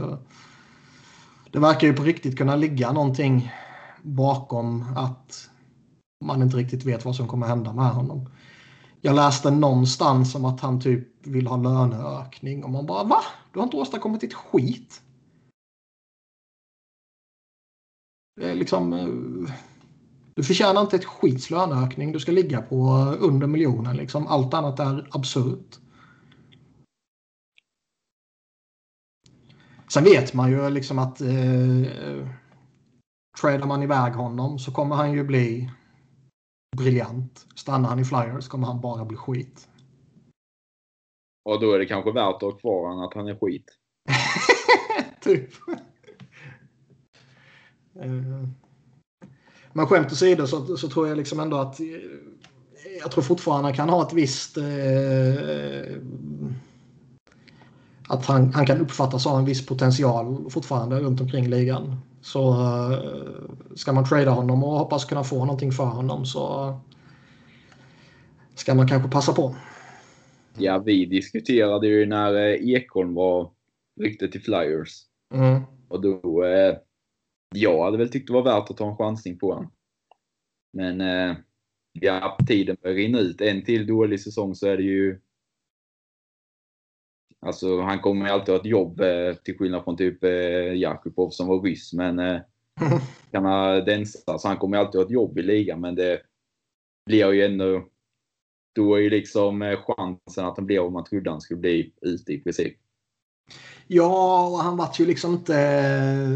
[1.52, 3.52] det verkar ju på riktigt kunna ligga någonting
[4.02, 5.50] bakom att
[6.26, 8.30] man inte riktigt vet vad som kommer hända med honom.
[9.02, 13.22] Jag läste någonstans om att han typ vill ha löneökning och man bara va?
[13.54, 15.02] Du har inte åstadkommit ett skit.
[18.36, 18.94] Det är liksom...
[18.94, 19.54] Eh,
[20.36, 22.12] du förtjänar inte ett skits löneökning.
[22.12, 22.76] Du ska ligga på
[23.20, 23.98] under miljonen.
[23.98, 24.28] Liksom.
[24.28, 25.78] Allt annat är absurt.
[29.94, 32.28] Sen vet man ju liksom att eh,
[33.42, 35.72] tradar man iväg honom så kommer han ju bli
[36.78, 37.48] briljant.
[37.56, 39.68] Stannar han i Flyers kommer han bara bli skit.
[41.46, 43.78] Och då är det kanske värt att ha kvar honom att han är skit.
[45.22, 45.50] typ.
[47.96, 48.48] Eh,
[49.74, 51.86] men skämt åsido så, så tror jag liksom ändå att eh,
[53.02, 54.64] jag tror fortfarande han kan ha ett visst eh,
[58.08, 61.96] att han, han kan uppfattas ha en viss potential fortfarande runt omkring ligan.
[62.22, 62.98] Så uh,
[63.76, 66.76] ska man trada honom och hoppas kunna få någonting för honom så
[68.56, 69.56] ska man kanske passa på.
[70.58, 73.50] Ja, vi diskuterade ju när eh, Ekholm var
[74.00, 75.02] ryktet till Flyers.
[75.34, 75.62] Mm.
[75.88, 76.76] Och då, eh,
[77.56, 79.72] jag hade väl tyckt det var värt att ta en chansning på honom.
[80.74, 81.36] Men eh,
[81.92, 83.42] ja, tiden börjar rinna ut.
[83.42, 85.20] En till dålig säsong så är det ju
[87.46, 91.30] Alltså han kommer ju alltid ha ett jobb eh, till skillnad från typ eh, Jakubov
[91.30, 91.94] som var ryss.
[91.94, 92.42] Men eh,
[93.32, 95.82] kanadensare, så han kommer ju alltid ha ett jobb i ligan.
[95.82, 96.22] Men det
[97.06, 97.88] blir ju ändå...
[98.76, 101.94] Då är ju liksom eh, chansen att han blir vad man trodde han skulle bli
[102.02, 102.78] ute i princip.
[103.88, 105.56] Ja, och han var ju liksom inte...
[105.58, 106.30] Eh,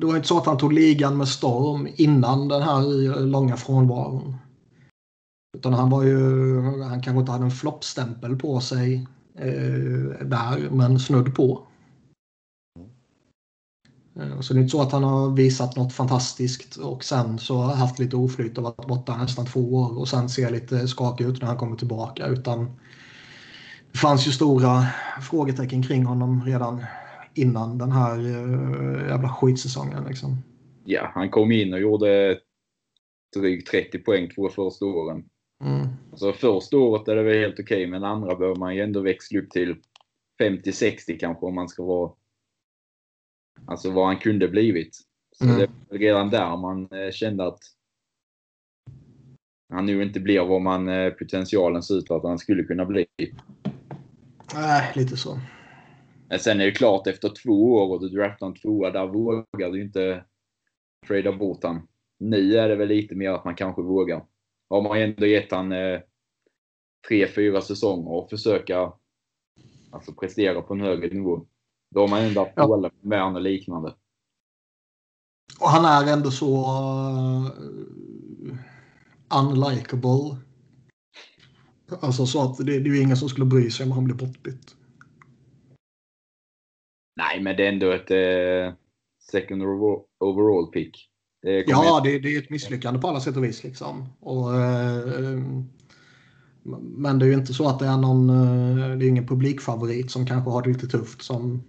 [0.00, 4.36] det var inte så att han tog ligan med storm innan den här långa frånvaron.
[5.56, 6.60] Utan han var ju...
[6.82, 11.62] Han kanske inte hade en floppstämpel på sig eh, där, men snudd på.
[14.16, 17.62] Eh, så det är inte så att han har visat något fantastiskt och sen så
[17.62, 21.40] haft lite oflyt och varit borta nästan två år och sen ser lite skakig ut
[21.40, 22.26] när han kommer tillbaka.
[22.26, 22.70] Utan
[23.92, 24.86] det fanns ju stora
[25.22, 26.84] frågetecken kring honom redan
[27.34, 30.04] innan den här uh, jävla skitsäsongen.
[30.04, 30.36] Liksom.
[30.84, 32.40] Ja, han kom in och gjorde
[33.36, 35.24] drygt 30 poäng två första åren.
[35.64, 35.88] Mm.
[36.10, 39.00] Alltså första året är det väl helt okej, okay, men andra behöver man ju ändå
[39.00, 39.76] växla upp till
[40.40, 42.12] 50-60 kanske om man ska vara...
[43.66, 44.96] Alltså vad han kunde blivit.
[45.36, 45.58] Så Mm.
[45.58, 47.58] det var redan där man eh, kände att
[49.72, 53.06] han nu inte blir vad man eh, potentialen ser ut att han skulle kunna bli.
[54.54, 55.40] Nej, lite så.
[56.28, 59.70] Men sen är det klart efter två år och du draftar en tvåa, där vågar
[59.70, 60.24] du inte
[61.06, 61.88] trada bort han.
[62.18, 64.24] Nu är det väl lite mer att man kanske vågar.
[64.70, 66.00] Har man ändå gett han eh,
[67.08, 68.92] tre, fyra säsonger och försöka
[69.90, 71.46] alltså, prestera på en högre nivå.
[71.94, 72.90] Då har man ändå haft Ja.
[73.00, 73.94] med honom och liknande.
[75.60, 77.50] Och han är ändå så uh,
[79.40, 80.36] unlikable.
[82.00, 84.14] Alltså så att det, det är ju ingen som skulle bry sig om han blir
[84.14, 84.76] bortbytt.
[87.16, 88.76] Nej, men det är ändå ett eh,
[89.30, 91.08] second over- overall pick.
[91.42, 93.64] Det Ja, det, det är ett misslyckande på alla sätt och vis.
[93.64, 94.08] Liksom.
[94.20, 95.38] Och, eh,
[96.80, 100.10] men det är ju inte så att det är någon, eh, det är ingen publikfavorit
[100.10, 101.62] som kanske har det lite tufft som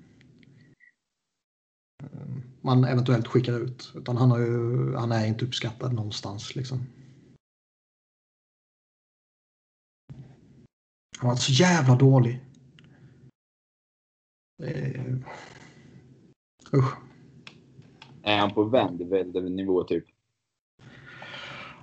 [2.04, 3.92] eh, man eventuellt skickar ut.
[3.96, 6.56] Utan han, har ju, han är inte uppskattad någonstans.
[6.56, 6.80] Liksom.
[11.18, 12.40] Han var så jävla dålig.
[14.64, 15.16] Eh,
[16.74, 16.96] usch.
[18.24, 20.06] Är han på Vandervelde-nivå typ?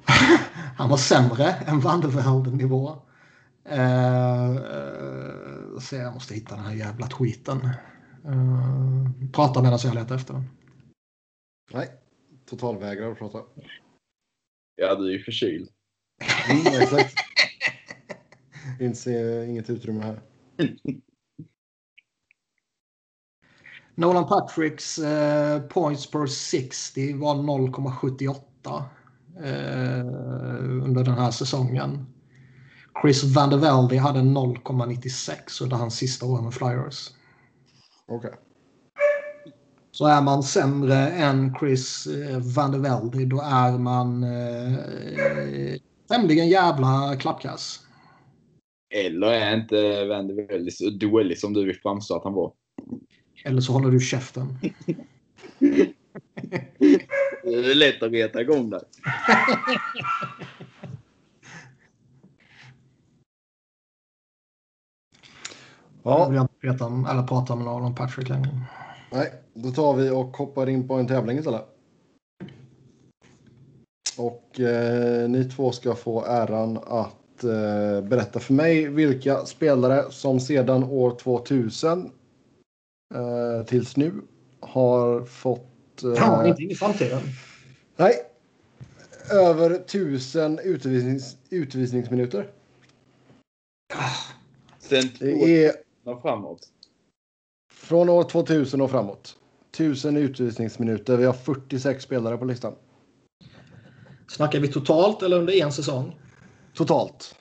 [0.77, 2.97] Han var sämre än Vandervelde-nivå.
[3.65, 7.59] Eh, eh, så jag måste hitta den här jävla tweeten.
[8.25, 10.45] Eh, prata medan jag letar efter den.
[11.73, 11.89] Nej,
[12.47, 13.39] totalvägrar att prata.
[14.77, 15.71] Ja, du är ju förkyld.
[16.51, 17.15] Mm, exakt.
[18.81, 20.23] Finns eh, inget utrymme här.
[23.95, 28.83] Nolan Patricks eh, points per 60 var 0,78
[29.37, 30.05] eh,
[30.85, 32.07] under den här säsongen.
[33.03, 37.11] Chris Van der Velde hade 0,96 under hans sista år med Flyers.
[38.07, 38.33] Okej.
[39.91, 44.79] Så är man sämre än Chris eh, Van der Velde då är man eh,
[46.09, 47.87] tämligen jävla klappkass.
[48.91, 52.53] Eller är inte Vandervelde så dålig som du vill framstå att han var?
[53.45, 54.59] Eller så håller du käften.
[57.45, 58.83] Det är lätt att reta igång där.
[66.03, 68.49] Jag Ja, vill inte veta om, eller prata med någon om Patrick längre.
[69.13, 71.67] nej, då tar vi och hoppar in på en tävling istället.
[74.19, 80.41] Och eh, ni två ska få äran att eh, berätta för mig vilka spelare som
[80.41, 82.11] sedan år 2000
[83.15, 84.13] eh, tills nu
[84.61, 87.21] har fått eh, Ja, inte in i framtiden.
[87.97, 88.15] nej,
[89.33, 92.51] över tusen utvisnings, utvisningsminuter.
[94.79, 95.75] Sen Det är
[96.05, 96.69] år framåt.
[97.73, 99.37] Från år 2000 och framåt.
[99.75, 101.17] 1000 utvisningsminuter.
[101.17, 102.75] Vi har 46 spelare på listan.
[104.29, 106.20] Snackar vi totalt eller under en säsong?
[106.75, 107.37] Totalt.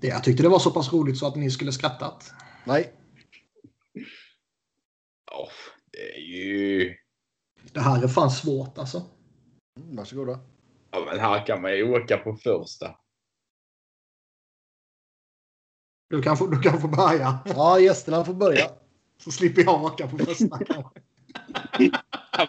[0.00, 2.32] Det, jag tyckte det var så pass roligt så att ni skulle skrattat.
[2.64, 2.92] Nej.
[5.30, 5.48] Ja,
[5.92, 6.96] det är ju...
[7.72, 9.02] Det här är fan svårt alltså.
[9.80, 10.40] Mm, Varsågoda.
[10.90, 12.96] Ja, men här kan man ju åka på första.
[16.10, 17.38] Du kan få, du kan få börja.
[17.44, 18.70] Ja, gästerna får börja.
[19.18, 21.00] Så slipper jag åka på första kanske.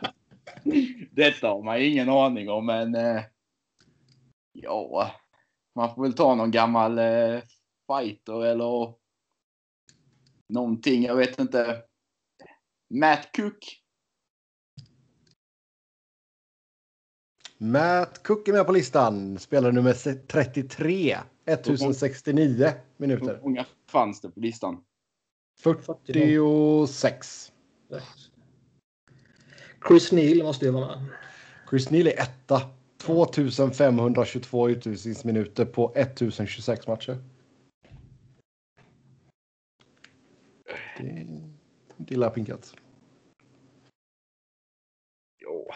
[1.15, 2.95] Detta har man ingen aning om, men...
[2.95, 3.23] Eh,
[4.51, 5.11] ja,
[5.75, 7.41] man får väl ta någon gammal eh,
[7.87, 8.93] fighter eller
[10.49, 11.03] någonting.
[11.03, 11.83] Jag vet inte.
[12.93, 13.81] Matt Cook.
[17.57, 19.39] Matt Cook är med på listan.
[19.39, 19.93] Spelare nummer
[20.27, 21.17] 33.
[21.45, 23.35] 1069 minuter.
[23.35, 24.83] Hur många fanns det på listan?
[25.59, 27.51] 46.
[29.87, 31.07] Chris Neal måste ju vara med.
[31.69, 32.61] Chris Neal är etta.
[32.97, 37.17] 2522 utvisningsminuter på 1026 matcher.
[40.97, 41.19] Det är
[41.97, 42.73] inte illa pinkat.
[45.41, 45.71] Jo.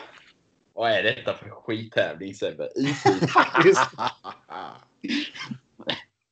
[0.74, 2.70] Vad är detta för skittävling Sebbe?
[3.66, 3.86] Just.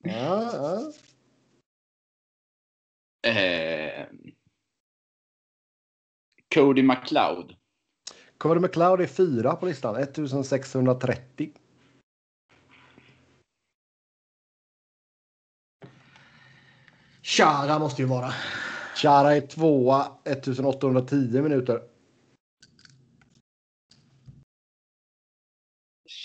[0.04, 0.52] Ja,
[3.24, 3.32] ja.
[3.32, 4.08] eh,
[6.54, 7.57] Cody McLeod.
[8.38, 9.96] Cody McLeod är fyra på listan.
[9.96, 11.52] 1630.
[17.24, 18.34] Chara måste ju vara.
[18.96, 20.12] Chara är tvåa.
[20.24, 21.82] 1810 minuter.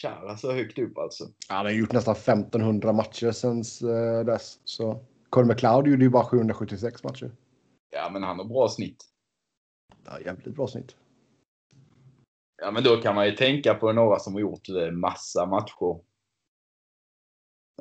[0.02, 1.28] Chara så högt upp alltså.
[1.48, 4.58] Han har gjort nästan 1500 matcher sen eh, dess.
[4.64, 7.30] Så Cody McLeod gjorde ju bara 776 matcher.
[7.90, 9.04] Ja, men han har bra snitt.
[10.04, 10.96] Ja, jävligt bra snitt.
[12.62, 16.00] Ja, men då kan man ju tänka på några som har gjort eh, massa matcher.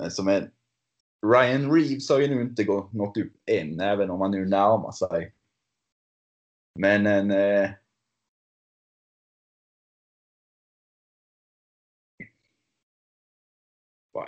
[0.01, 0.51] Eh, som är...
[1.25, 4.91] Ryan Reeves har ju nu inte gått, nått upp än, även om han nu närmar
[4.91, 5.34] sig.
[6.79, 7.32] Men en...
[7.32, 7.71] Eh...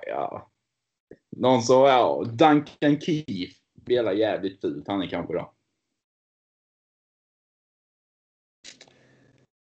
[0.06, 0.52] Ja.
[1.30, 4.88] Någon sa ja, Duncan Keith spelar jävligt fult.
[4.88, 5.54] Han är kanske då.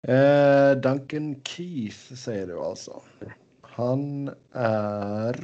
[0.08, 3.02] Eh, Duncan Keith säger du alltså.
[3.62, 5.40] Han är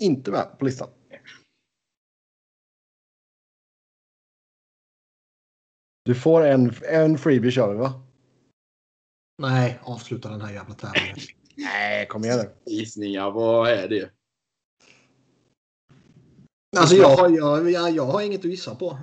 [0.00, 0.88] inte med på listan.
[6.04, 8.02] Du får en, en freebie kör vi va?
[9.38, 11.16] Nej, avsluta den här jävla tävlingen.
[11.56, 12.72] Nej, kom igen nu.
[12.72, 14.10] Gissningar, vad är det?
[16.76, 18.98] Alltså jag, har- jag, jag, jag har inget att gissa på.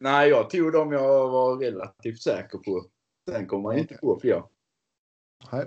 [0.00, 2.84] Nej, jag tog dem jag var relativt säker på.
[3.30, 4.42] Sen kommer man inte på fler.
[5.52, 5.66] Nej.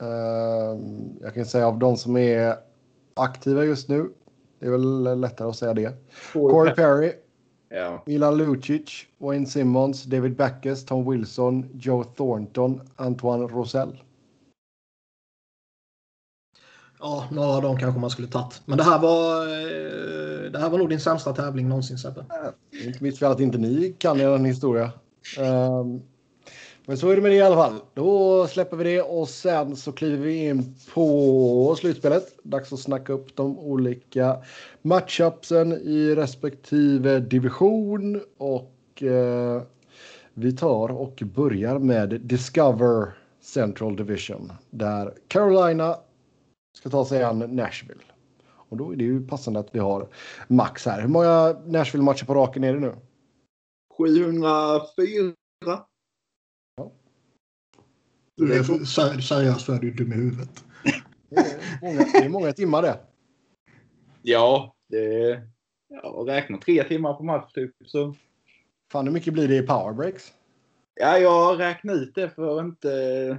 [0.00, 2.54] Ehm, jag kan säga av de som är
[3.14, 4.10] aktiva just nu.
[4.58, 5.92] Det är väl lättare att säga det.
[6.32, 7.12] Corey Perry,
[7.68, 8.02] Ja.
[8.06, 14.02] Milan Lucic, Wayne Simmons, David Backes, Tom Wilson, Joe Thornton, Antoine Rosell.
[17.00, 18.62] Ja, några av dem kanske man skulle tagit.
[18.64, 22.24] Men det här var, eh, det här var nog din sämsta tävling någonsin Sebbe.
[22.28, 24.92] Det eh, är inte mitt fel att inte ni kan er historia.
[25.38, 26.00] Ehm,
[26.86, 27.80] men så är det med det i alla fall.
[27.94, 32.38] Då släpper vi det och sen så kliver vi in på slutspelet.
[32.42, 34.36] Dags att snacka upp de olika
[34.82, 38.20] matchupsen i respektive division.
[38.38, 39.62] Och eh,
[40.34, 44.52] vi tar och börjar med Discover Central Division.
[44.70, 45.96] Där Carolina
[46.76, 48.02] ska ta sig an Nashville.
[48.48, 50.08] Och då är det ju passande att vi har
[50.48, 51.00] Max här.
[51.00, 52.94] Hur många Nashville-matcher på raken är det nu?
[53.96, 55.34] 704.
[58.36, 58.84] Du är
[59.20, 60.64] seriös för du är dum i huvudet.
[61.28, 63.00] Det är många, det är många timmar det.
[64.22, 65.42] Ja, det...
[65.88, 67.74] Jag räknar tre timmar på match typ.
[67.84, 68.14] Så.
[68.92, 70.32] Fan hur mycket blir det i powerbreaks?
[70.94, 73.38] Ja, jag räknade ut det för inte...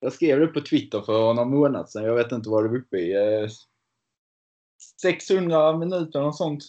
[0.00, 2.04] Jag skrev det på Twitter för någon månad sedan.
[2.04, 3.12] Jag vet inte vad det var uppe i.
[3.42, 3.48] Eh,
[5.02, 6.62] 600 minuter och sånt.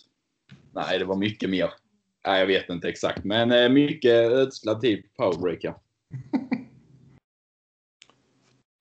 [0.73, 1.73] Nej, det var mycket mer.
[2.25, 3.23] Nej, jag vet inte exakt.
[3.23, 5.82] Men eh, mycket ödslad tid på powerbreak, ja.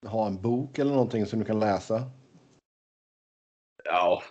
[0.05, 2.11] Ha en bok eller någonting som du kan läsa
[3.83, 4.23] Ja,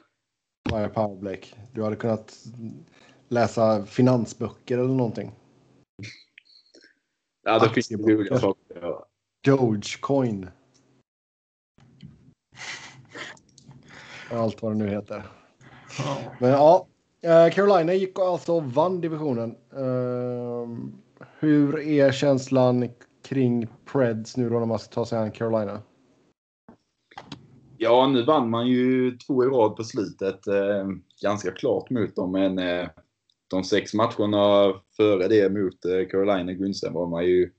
[0.70, 1.54] varje powerbreak.
[1.72, 2.38] Du hade kunnat
[3.28, 5.32] läsa finansböcker eller någonting.
[7.42, 8.10] ja det finns Aktiebok.
[8.10, 9.09] roliga saker.
[9.44, 10.50] Dogecoin.
[14.30, 15.26] Allt vad det nu heter.
[16.38, 16.86] Men ja,
[17.22, 19.56] eh, Carolina gick alltså och vann divisionen.
[19.72, 20.92] Ehm,
[21.38, 22.88] hur är känslan
[23.22, 25.82] kring Preds nu då när man ska ta sig an Carolina?
[27.78, 30.46] Ja, nu vann man ju två i rad på slutet.
[30.46, 30.88] Eh,
[31.22, 32.88] ganska klart mot dem, men eh,
[33.48, 37.52] de sex matcherna före det mot eh, Carolina Gunsen var man ju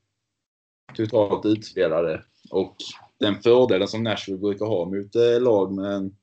[0.96, 2.24] totalt utspelade.
[2.52, 2.76] Och
[3.20, 6.16] den fördelen som Nashville brukar ha mot eh, lag med en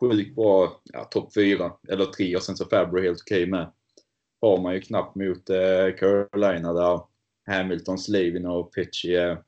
[0.00, 3.72] sjukt bra ja, topp fyra eller tre och sen så Fabry helt okej med.
[4.40, 7.00] Har man ju knappt mot eh, Carolina där
[7.46, 9.42] Hamilton, Slavin och Pitchy är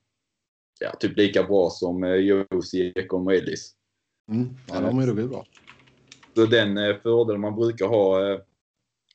[0.80, 3.74] ja, typ lika bra som eh, Josie och Moelis.
[4.30, 4.49] Mm.
[4.66, 5.47] Ja, de är ruggigt bra.
[6.34, 8.41] Så den eh, fördel man brukar ha eh,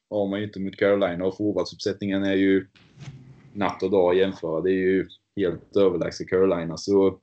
[0.10, 2.68] har man ju inte mot Carolina och forwardsuppsättningen är ju
[3.54, 4.62] natt och dag att jämföra.
[4.62, 6.78] Det är ju helt överlägset Carolina.
[6.78, 7.20] Så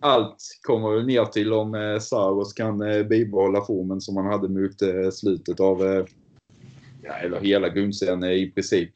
[0.00, 4.48] allt kommer väl ner till om eh, Saros kan eh, bibehålla formen som han hade
[4.48, 6.06] mot eh, slutet av,
[7.02, 8.90] ja, eller hela grundserien i princip.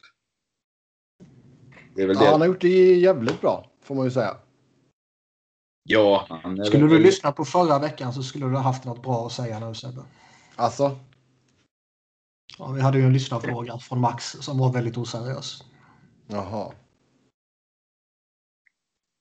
[1.95, 2.45] Det är väl Ja, han det.
[2.45, 4.37] har gjort det jävligt bra, får man ju säga.
[5.83, 9.03] Ja, han är Skulle du lyssna på förra veckan så skulle du ha haft något
[9.03, 10.01] bra att säga nu Sebbe.
[10.55, 10.97] Alltså,
[12.57, 15.63] Ja, vi hade ju en lyssnarfråga från Max som var väldigt oseriös.
[16.29, 16.71] Jaha.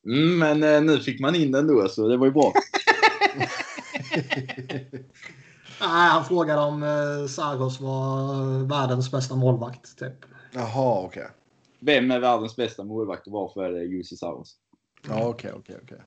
[0.07, 2.53] Mm, men eh, nu fick man in den då, så det var ju bra.
[5.81, 9.99] Nej, han frågade om eh, Sargos var världens bästa målvakt.
[9.99, 10.25] Typ.
[10.53, 11.29] Jaha, okej.
[11.81, 14.57] Vem är världens bästa målvakt och varför är det Jussi Saros?
[15.09, 15.99] Ja, okej, okej, okej.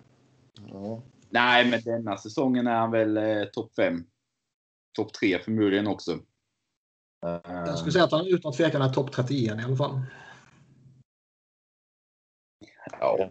[0.71, 1.01] Ja.
[1.29, 4.03] Nej, men denna säsongen är han väl eh, topp 5.
[4.95, 6.11] Topp 3 förmodligen också.
[7.25, 10.01] Eh, Jag skulle säga att han utan tvekan är topp 31 i alla fall.
[12.99, 13.29] Ja,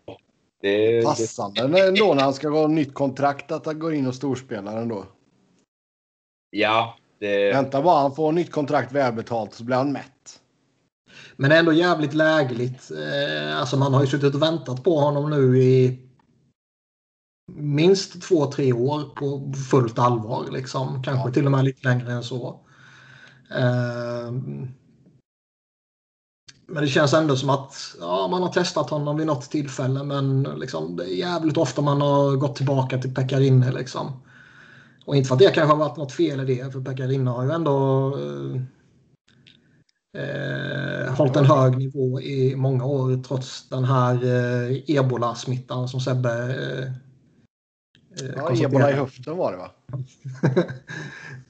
[0.61, 4.15] det, det, Passande ändå när han ska ha nytt kontrakt att han går in och
[4.15, 5.05] storspelar ändå.
[6.51, 10.41] ja, det, Vänta bara han får nytt kontrakt välbetalt så blir han mätt.
[11.37, 12.91] Men det ändå jävligt lägligt.
[12.91, 16.07] Eh, alltså man har ju suttit och väntat på honom nu i
[17.53, 20.47] minst två, tre år på fullt allvar.
[20.51, 21.03] Liksom.
[21.03, 21.33] Kanske Ja.
[21.33, 22.61] till och med lite längre än så.
[23.51, 24.33] Eh,
[26.71, 30.43] men det känns ändå som att ja, man har testat honom vid något tillfälle men
[30.43, 33.73] liksom, det är jävligt ofta man har gått tillbaka till Pekarinne.
[33.73, 34.23] Liksom.
[35.05, 37.45] Och inte för att det kanske har varit något fel i det för Pekarinne har
[37.45, 38.63] ju ändå eh,
[40.23, 46.33] eh, hållit en hög nivå i många år trots den här eh, ebola-smittan som Sebbe
[46.33, 46.85] eh,
[48.27, 49.71] eh, Ja, ebola i höften var det va?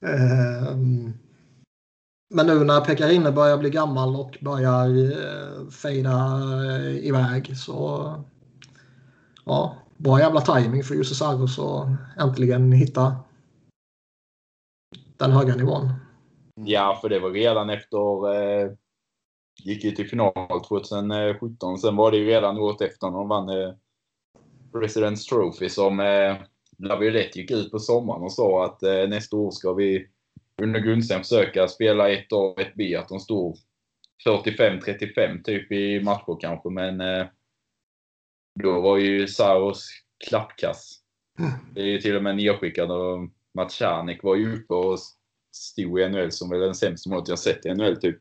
[0.03, 1.13] Ehm,
[2.35, 8.15] men nu när Pekarinne börjar bli gammal och börjar eh, fejda eh, iväg så
[9.45, 13.17] ja, bra jävla timing för Jussi Saros att äntligen hitta
[15.17, 15.93] den höga nivån.
[16.55, 18.35] ja, för det var redan efter...
[18.35, 18.71] Eh,
[19.65, 21.79] gick ju till final 2017.
[21.79, 23.73] Sen var det ju redan året efter när de vann eh,
[24.73, 26.37] President's Trophy som eh,
[26.79, 30.10] Laviolette gick ut på sommaren och sa att eh, nästa år ska vi
[30.63, 32.97] under Gunsten försöka spela ett A och ett B.
[32.97, 33.57] Att de stod
[34.27, 37.27] 45-35 typ i matcher kanske, men eh,
[38.63, 39.89] då var ju Saros
[40.29, 41.01] klappkass.
[41.75, 43.19] Det är ju till och med nedskickad och
[43.55, 44.99] Mats Czarnek var ju uppe och
[45.53, 48.19] stod i NHL som väl den sämsta målet jag sett i NHL typ.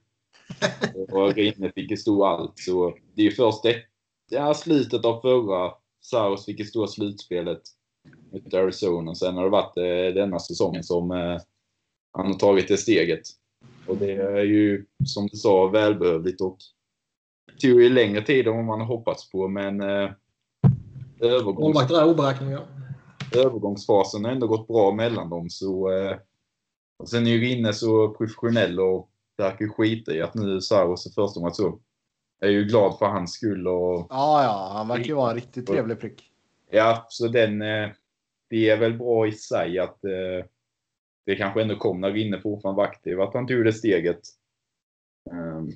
[1.12, 2.60] Och Rinne fick ju stå allt.
[2.60, 3.84] Så det är ju först det,
[4.30, 7.62] ja, slutet av förra Saros fick ju stå slutspelet
[8.32, 9.16] mot Arizona.
[9.16, 11.38] Sen har det varit eh, denna säsongen som eh,
[12.12, 13.22] han har tagit det steget.
[13.88, 16.58] Och det är ju som du sa välbehövligt och
[17.46, 20.12] det tog ju längre tid än vad man hoppats på men eh,
[21.20, 22.62] övergångs, oberäkneliga.
[23.36, 25.50] övergångsfasen har ändå gått bra mellan dem.
[25.50, 26.18] Så, eh,
[27.00, 31.10] och sen är ju Rinne så professionell och verkar skita i att nu Saros är
[31.10, 31.80] första match så.
[32.40, 35.36] Jag är ju glad för hans skull och Ja, ja, han verkar ju vara en
[35.36, 36.24] riktigt trevlig prick.
[36.72, 37.90] Ja, så den, eh,
[38.50, 40.46] det är väl bra i sig att eh,
[41.30, 44.20] det kanske ändå kom när Rinne fortfarande var aktiv, att han tog det steget.
[45.32, 45.70] Ehm,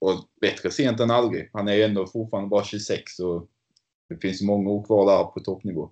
[0.00, 1.50] och bättre sent än aldrig.
[1.52, 3.48] Han är ju ändå fortfarande bara 26 och
[4.08, 5.90] det finns många år kvar där på toppnivå.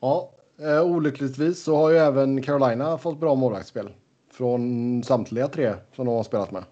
[0.00, 3.94] Ja, eh, olyckligtvis så har ju även Carolina fått bra målvaktsspel.
[4.30, 6.64] Från samtliga tre som de har spelat med.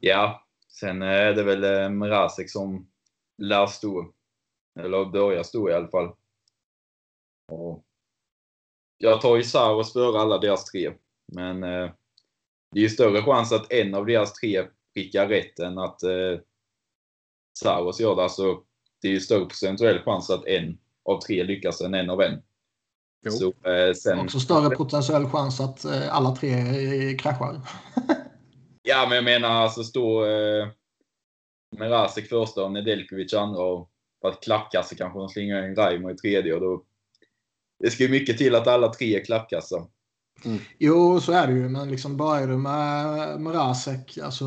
[0.00, 2.88] Ja, sen är det väl eh, Mrazek som
[3.38, 4.12] lär stå.
[4.80, 6.14] Eller börjar stå i alla fall.
[7.52, 7.84] Och
[8.98, 10.92] jag tar ju Saros före alla deras tre.
[11.32, 11.90] Men eh,
[12.70, 16.38] det är ju större chans att en av deras tre prickar rätt än att eh,
[17.58, 18.22] Saros gör det.
[18.22, 18.62] Alltså,
[19.02, 22.42] det är ju större procentuell chans att en av tre lyckas än en av en.
[23.24, 23.30] Jo.
[23.30, 27.60] Så, eh, sen, Också större potentiell chans att eh, alla tre eh, kraschar.
[28.82, 30.68] ja, men jag menar alltså stå eh,
[31.76, 33.90] med Rasek första och Nedeljkovic andra och
[34.22, 36.84] på att klappkassa kanske de slingar in Raimo i tredje och då
[37.82, 39.86] det ska ju mycket till att alla tre är klappkassa.
[40.78, 41.68] Jo, så är det ju.
[41.68, 44.44] Men liksom börjar du med, med Rasek, alltså,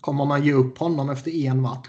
[0.00, 1.88] kommer man ge upp honom efter en match?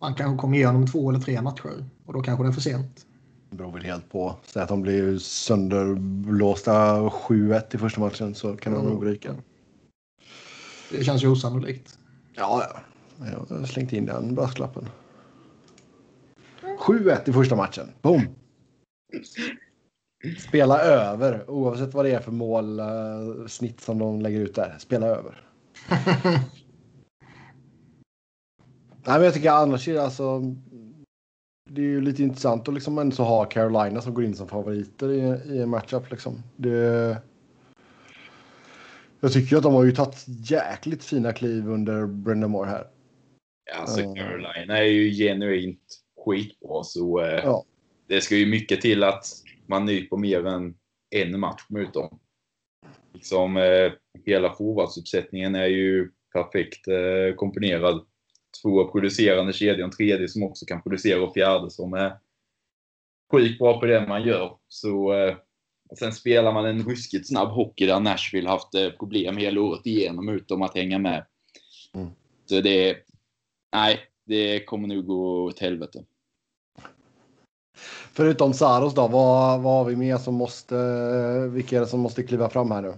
[0.00, 2.60] Man kanske kommer ge honom två eller tre matcher och då kanske det är för
[2.60, 3.06] sent.
[3.50, 4.36] Det beror väl helt på.
[4.46, 8.92] Säg att de blir sönderblåsta 7-1 i första matchen så kan de Mm.
[8.92, 9.34] nog ryka.
[10.90, 11.98] Det känns ju osannolikt.
[12.34, 12.80] Ja, ja.
[13.48, 14.88] Jag har slängt in den brasklappen.
[16.78, 17.88] 7-1 i första matchen.
[18.02, 18.22] Boom!
[20.38, 24.76] Spela över oavsett vad det är för mål eh, snitt som de lägger ut där.
[24.78, 25.40] Spela över.
[29.06, 30.42] Nej, men jag tycker annars är det alltså.
[31.70, 35.10] Det är ju lite intressant att liksom ändå ha Carolina som går in som favoriter
[35.10, 35.18] i,
[35.54, 36.42] i en matchup liksom.
[36.56, 37.18] Det.
[39.20, 42.86] Jag tycker att de har ju tagit jäkligt fina kliv under Brendan Moore här.
[43.80, 44.14] Alltså Ja.
[44.14, 47.64] Carolina är ju genuint skitbra så eh, Ja.
[48.06, 49.24] Det ska ju mycket till att
[49.66, 50.74] man nyper mer än
[51.10, 52.18] en match mot dem.
[53.12, 53.92] Liksom, eh,
[54.24, 58.06] hela forwardsuppsättningen är ju perfekt eh, komponerad.
[58.62, 62.16] Två producerande kedjor, en tredje som också kan producera och fjärde som är
[63.32, 64.56] sjukt bra på det man gör.
[64.68, 65.36] Så, eh,
[65.98, 70.28] sen spelar man en ruskigt snabb hockey där Nashville haft eh, problem hela året igenom
[70.28, 71.26] utom att hänga med.
[71.94, 72.08] Mm.
[72.46, 72.96] Så det,
[73.72, 76.04] nej, det kommer nog gå åt helvete.
[78.16, 80.76] Förutom Saros då, vad, vad har vi mer som måste,
[81.48, 82.94] vilka är det som måste kliva fram här nu?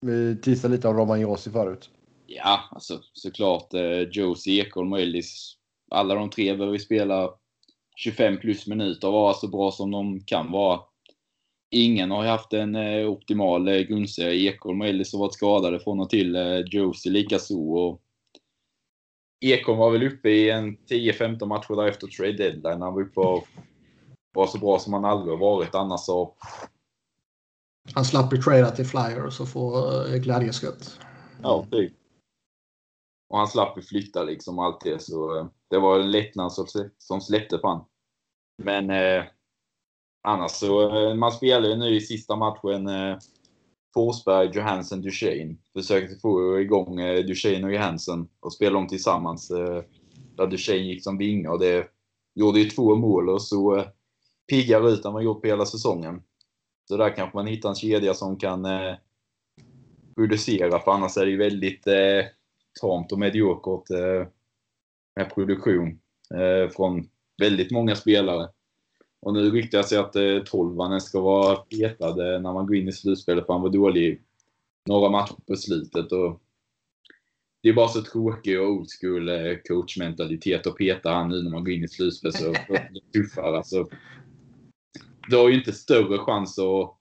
[0.00, 1.90] Vi teasade lite om Roman Josi förut.
[2.26, 5.56] Ja, alltså såklart eh, Josie, Ekholm och Ellis.
[5.90, 7.30] Alla de tre behöver spela
[7.96, 10.80] 25 plus minuter och vara så bra som de kan vara.
[11.70, 14.50] Ingen har ju haft en eh, optimal eh, grundserie.
[14.50, 16.36] Ekholm och Ellis har varit skadade från och till.
[16.36, 17.58] Eh, Josie likaså.
[17.58, 18.00] Och
[19.40, 22.82] Ekholm var väl uppe i en 10-15 matcher där efter trade deadline.
[22.82, 23.48] Han var uppe och
[24.34, 25.74] var så bra som han aldrig har varit.
[25.74, 26.34] Annars så
[27.94, 31.00] Han slapp ju trada till Flyers och få eh, glädjeskutt.
[31.42, 31.92] Ja, typ.
[33.28, 35.02] Och han slapp ju flytta liksom allt det.
[35.02, 36.52] Så eh, det var en lättnad
[36.98, 37.84] som, släppte på han.
[38.62, 39.24] Men eh,
[40.22, 43.18] annars så, eh, man spelar ju nu i sista matchen eh,
[43.94, 45.56] Forsberg, Johansson, Duchene.
[45.72, 49.50] Försökte få igång eh, Duchene och Johansson och spela dem tillsammans.
[49.50, 49.82] Eh,
[50.36, 51.88] där Duchene gick som vinga och det
[52.34, 53.84] gjorde ju två mål och så
[54.50, 56.22] piggare ut än vad gjort på hela säsongen.
[56.88, 58.94] Så där kanske man hittar en kedja som kan eh,
[60.14, 62.24] producera för annars är det ju väldigt eh,
[62.80, 64.26] tamt och mediokert eh,
[65.16, 65.98] med produktion
[66.34, 68.48] eh, från väldigt många spelare.
[69.20, 72.88] Och nu ryktas det att eh, tolvanen ska vara petad eh, när man går in
[72.88, 74.22] i slutspelet för han var dålig
[74.86, 76.12] några matcher på slutet.
[76.12, 76.40] Och
[77.62, 81.50] det är bara så tråkig och old school eh, coachmentalitet att peta han nu när
[81.50, 82.54] man går in i slutspel så
[83.12, 83.56] tuffare.
[83.56, 83.88] Alltså,
[85.28, 86.98] du har ju inte större chans att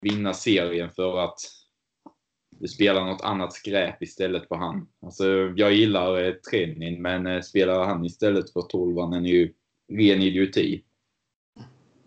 [0.00, 1.38] vinna serien för att
[2.60, 4.88] du spelar något annat skräp istället för han.
[5.02, 5.26] Alltså,
[5.56, 9.52] jag gillar eh, Trennin, men eh, spelar han istället för tolvan är ju
[9.92, 10.84] ren idioti.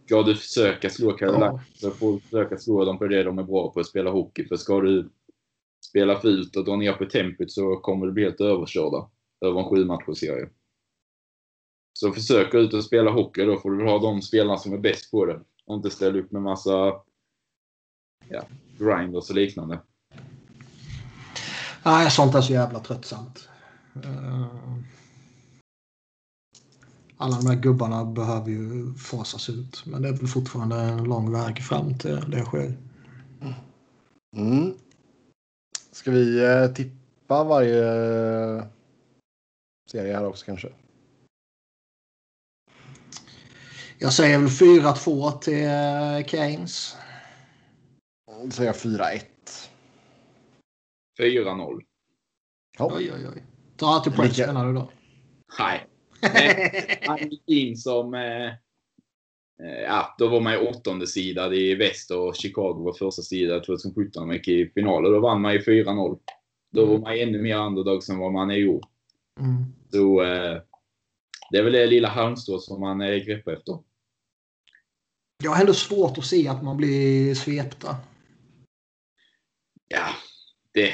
[0.05, 1.61] Ska du försöka slå Carolina Ja.
[1.73, 4.47] så får du försöka slå dem på det de är bra på, att spela hockey.
[4.47, 5.09] För ska du
[5.89, 9.09] spela fult och dra ner på tempot så kommer du bli helt överkörda
[9.41, 10.49] över en sju serie.
[11.99, 15.11] Så försök ut och spela hockey, då får du ha de spelarna som är bäst
[15.11, 15.41] på det.
[15.65, 16.93] Och inte ställa upp med massa
[18.29, 18.43] ja,
[18.77, 19.79] grinders och liknande.
[21.83, 23.49] Nej, sånt är så jävla tröttsamt.
[24.03, 24.47] Eh,
[27.17, 29.85] Alla de här gubbarna behöver ju fasas ut.
[29.85, 32.77] Men det är väl fortfarande en lång väg fram till det sker.
[34.35, 34.73] Mm.
[35.91, 37.85] Ska vi eh, tippa varje
[38.57, 38.63] eh,
[39.91, 40.69] serie här också kanske?
[43.99, 46.95] Jag säger väl 4-2 till eh, Keynes.
[48.43, 49.21] Då säger jag 4-1.
[51.19, 51.81] 4-0.
[52.77, 52.91] Ja.
[52.95, 53.43] Oj, oj, oj.
[53.77, 54.91] Ta till press Lika- menar du då?
[55.59, 55.85] Nej.
[57.07, 58.13] Han gick in som...
[58.13, 58.47] Eh,
[59.63, 63.59] eh, ja, då var man ju åttonde sida i väst och Chicago var första sida
[63.59, 65.05] 2017 och gick i final.
[65.05, 66.19] Och då vann man ju 4-0.
[66.71, 68.85] Då var man ännu mer underdog än vad man är i år.
[69.39, 69.65] Mm.
[69.91, 70.61] Så eh,
[71.51, 73.79] det är väl det lilla halmstrå som man eh, greppar efter.
[75.43, 77.95] Jag har ändå svårt att se att man blir svepta.
[79.87, 80.07] Ja,
[80.73, 80.93] det,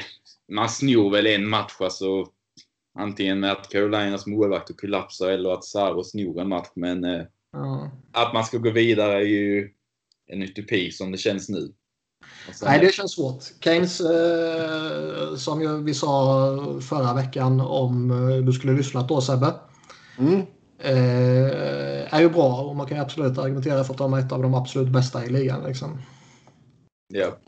[0.52, 2.26] man snor väl en match alltså.
[2.98, 6.68] Antingen med att Carolinas målvakter kollapsar eller att Saro snor en match.
[6.74, 7.22] Men eh,
[7.52, 7.90] Ja.
[8.12, 9.70] Att man ska gå vidare är ju
[10.26, 11.72] en utopi som det känns nu.
[12.52, 13.42] Sen- Nej, det känns svårt.
[13.60, 19.54] Keynes, eh, som ju vi sa förra veckan om eh, du skulle lyssnat då Sebbe,
[20.18, 20.42] Mm
[20.78, 24.32] eh, är ju bra och man kan ju absolut argumentera för att de är ett
[24.32, 25.64] av de absolut bästa i ligan.
[25.64, 25.98] Liksom.
[27.08, 27.38] Ja.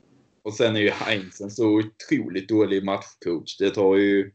[0.43, 3.57] Och sen är ju Heinz en så otroligt dålig matchcoach.
[3.59, 4.33] Det tar ju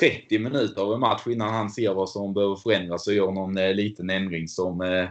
[0.00, 3.58] 30 minuter av en match innan han ser vad som behöver förändras och gör någon
[3.58, 5.08] eh, liten ändring som eh,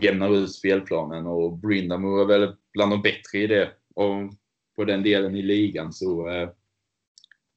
[0.00, 1.26] jämnar ut spelplanen.
[1.26, 3.72] Och Brindamo är väl bland de bättre i det.
[3.94, 4.32] Och
[4.76, 6.48] på den delen i ligan så eh,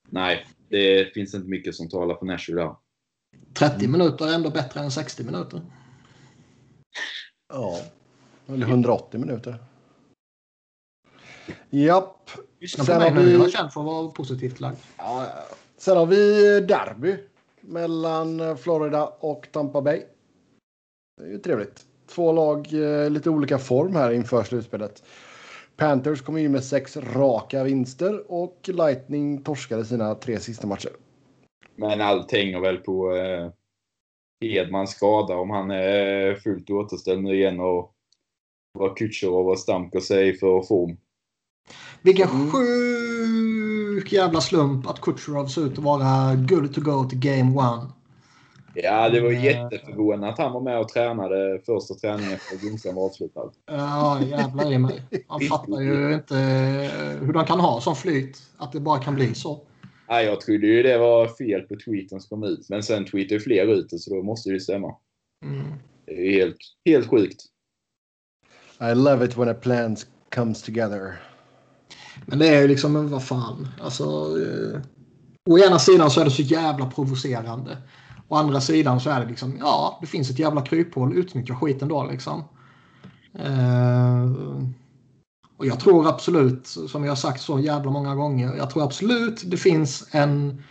[0.10, 2.76] nej, det finns inte mycket som talar för Nashville där.
[3.54, 5.62] 30 minuter är ändå bättre än 60 minuter.
[7.54, 7.80] Ja.
[8.48, 9.58] Eller 180 minuter.
[11.70, 12.30] Japp.
[12.60, 13.26] Lyssna på Sen mig har nu.
[13.26, 14.78] vi- Jag känd för att vara positivt lagd.
[14.98, 15.28] Ja.
[15.78, 16.16] Sen har vi
[16.60, 17.18] derby
[17.62, 20.04] mellan Florida och Tampa Bay.
[21.18, 21.86] Det är ju trevligt.
[22.08, 25.04] Två lag eh, lite olika form här inför slutspelet.
[25.76, 30.92] Panthers kom in med sex raka vinster och Lightning torskade sina tre sista matcher.
[31.82, 33.50] Men allt hänger väl på eh,
[34.42, 35.36] Hedmans skada.
[35.36, 37.92] Om han är fullt återställd nu igen och
[38.80, 40.98] vad Kutjerov och Stamkos säger för form.
[42.02, 42.52] Vilken Mm.
[42.52, 47.88] sjuk jävla slump att Kutjerov ser ut att vara good to go till game one.
[48.74, 49.46] Ja, det var Eh.
[49.46, 53.52] jätteförvånande att han var med och tränade första träningen efter att Gunsan var avslutad.
[53.66, 55.02] Ja, jävlar i mig.
[55.28, 56.36] Han fattar ju inte
[57.22, 58.38] hur de kan ha sån flyt.
[58.58, 59.60] Att det bara kan bli så.
[60.12, 62.70] Nej, jag trodde ju det var fel på tweeten som kom ut.
[62.70, 64.96] Men sen tweetade ju fler ut det, så då måste det ju stämma.
[65.46, 65.66] Mm.
[66.06, 67.46] Det är ju helt, helt sjukt.
[68.82, 69.98] I love it when a plan
[70.36, 71.22] comes together.
[72.26, 73.68] Men det är ju liksom, men vad fan.
[73.82, 74.82] Alltså, eh,
[75.50, 77.78] å ena sidan så är det så jävla provocerande.
[78.28, 81.18] Å andra sidan så är det liksom, ja, det finns ett jävla kryphål.
[81.18, 82.44] Utnyttja skiten då liksom.
[83.40, 84.26] Eh,
[85.62, 89.44] och jag tror absolut, som jag har sagt så jävla många gånger, jag tror absolut
[89.46, 90.64] det finns en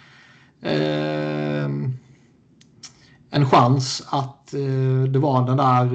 [0.63, 1.69] eh,
[3.31, 5.95] en chans att eh, det var den där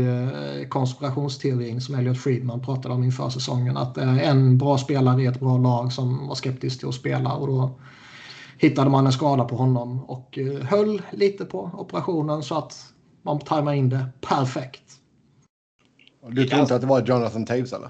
[0.59, 3.77] eh, konspirationsteorin som Elliot Friedman pratade om inför säsongen.
[3.77, 7.33] Att eh, en bra spelare i ett bra lag som var skeptisk till att spela
[7.33, 7.79] och då
[8.57, 13.39] hittade man en skada på honom och eh, höll lite på operationen så att man
[13.39, 14.81] tajmade in det perfekt.
[16.29, 17.89] Du tror inte att det var Jonathan Taves eller?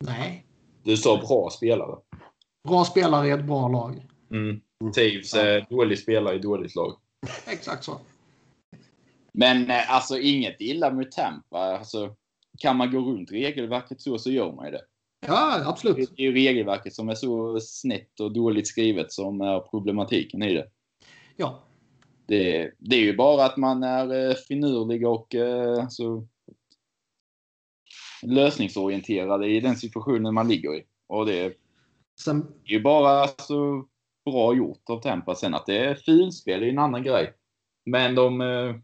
[0.00, 0.46] Nej,
[0.82, 1.96] Du sa bra spelare.
[2.68, 4.06] bra spelare i ett bra lag.
[4.30, 4.60] Mm.
[4.94, 6.96] Taves är dålig spelare i dåligt lag.
[7.46, 8.00] Exakt så.
[9.32, 11.58] Men eh, alltså inget illa med Tampa.
[11.58, 12.14] Alltså,
[12.58, 14.82] kan man gå runt regelverket så, så gör man ju det.
[15.26, 15.96] Ja, absolut.
[16.16, 20.54] Det är ju regelverket som är så snett och dåligt skrivet som är problematiken i
[20.54, 20.66] det.
[21.36, 21.62] Ja,
[22.26, 25.88] Det, det är ju bara att man är eh, finurlig och eh,
[28.24, 30.84] alltså, lösningsorienterad i den situationen man ligger i.
[31.08, 31.54] Och det är
[32.20, 33.84] sen ju bara alltså,
[34.24, 35.34] bra gjort av Tampa.
[35.34, 37.32] Sen att det är finspel är en annan grej.
[37.86, 38.74] Men de eh,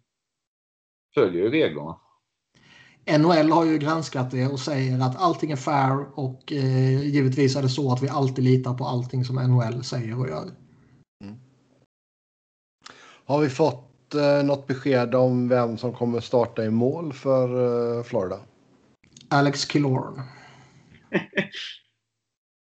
[1.15, 1.97] följer ju reglerna.
[3.19, 7.63] NHL har ju granskat det och säger att allting är fair och eh, givetvis är
[7.63, 10.51] det så att vi alltid litar på allting som NHL säger och gör.
[13.25, 17.49] Har vi fått eh, något besked om vem som kommer starta i mål för
[17.99, 18.41] eh, Florida?
[19.31, 20.23] Alex Killorn.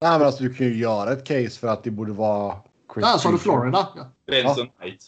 [0.00, 2.56] Nej, men alltså, du kan ju göra ett case för att det borde vara
[2.94, 3.38] Chris Ja, sa du.
[3.38, 3.88] Florida?
[3.96, 4.10] Ja.
[4.26, 5.02] Benson Knight.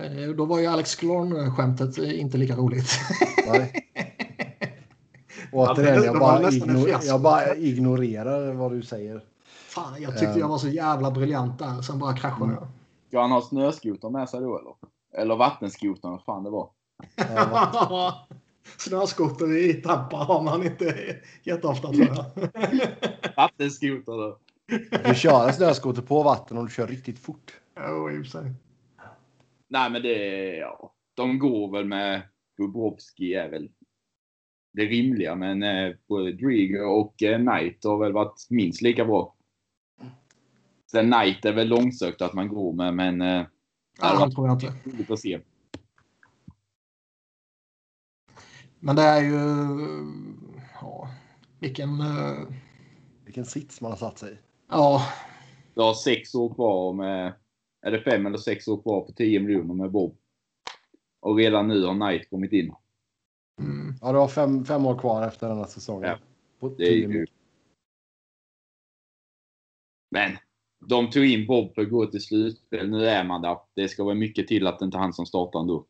[0.00, 2.90] Eh, Då var ju Alex Killorn-skämtet eh, inte lika roligt.
[3.46, 3.88] Nej.
[5.52, 6.52] Återigen, det jag bara,
[7.02, 9.24] jag bara ignorerar vad du säger.
[9.44, 11.82] Fan, jag tyckte jag var så jävla briljant där.
[11.82, 12.68] Sen bara kraschade jag.
[13.08, 14.74] Ska han ha snöskoter med sig då eller?
[15.22, 16.70] Eller vattenskoter, vad fan det var.
[18.78, 22.24] Snöskoter i Tampa har man inte jätteofta tror jag.
[23.36, 24.38] Vattenskoter då.
[24.66, 27.52] Du kan köra snöskoter på vatten om du kör riktigt fort.
[27.76, 28.52] Jo, i och för sig.
[29.68, 30.16] Nej men det,
[30.56, 30.94] ja.
[31.14, 32.22] De går väl med
[32.58, 33.70] Bobrovski är väl
[34.72, 35.34] det rimliga.
[35.34, 39.36] Men eh, både Drigo och eh, Knight har väl varit minst lika bra.
[40.90, 43.46] Sen Knight är väl långsökt att man går med men eh,
[44.00, 44.74] Ja, det tror jag inte.
[44.84, 45.40] roligt att se.
[48.84, 49.38] Men det är ju...
[50.80, 51.08] Ja,
[51.60, 52.00] vilken...
[52.00, 52.48] eh,
[53.24, 54.38] Vilken sits man har satt sig i.
[54.68, 55.02] Ja,
[55.74, 57.34] Du har sex år kvar med,
[57.86, 60.16] är det fem eller sex år kvar på 10 miljoner med Bob.
[61.20, 62.74] Och redan nu har Knight kommit in.
[63.60, 66.08] mm, Ja, du har fem, fem år kvar efter denna säsongen.
[66.10, 66.18] Ja,
[66.60, 67.08] På Det är tio ju...
[67.08, 67.30] mil.
[70.10, 70.30] Men
[70.86, 72.90] de tog in Bob för att gå till slutspel.
[72.90, 73.58] Nu är man där.
[73.74, 75.86] Det ska vara mycket till att det inte är han som startar ändå.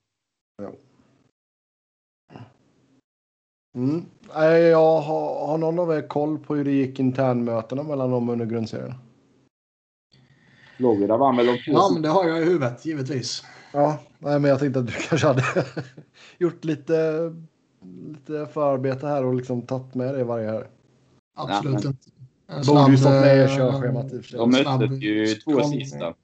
[3.74, 4.05] Mm.
[4.35, 8.28] Nej, Jag har, har någon av er koll på hur det gick internmötena mellan dem
[8.28, 8.94] under grundserien?
[10.77, 13.44] Florida vann väl de två Ja, men det har jag i huvudet givetvis.
[13.73, 15.44] Ja, nej, men jag tänkte att du kanske hade
[16.39, 16.94] gjort lite,
[18.09, 20.66] lite förarbete här och liksom tagit med det varje här.
[21.36, 22.11] Absolut men- inte.
[22.47, 24.39] En Borde ju stått med i eh, körschemat i och för sig.
[24.39, 26.15] De möttes ju två sista.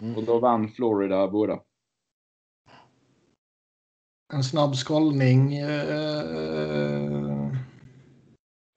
[0.00, 0.16] Mm.
[0.16, 1.58] Och då vann Florida båda.
[4.32, 5.56] En snabb scrollning.
[5.56, 5.68] Eh,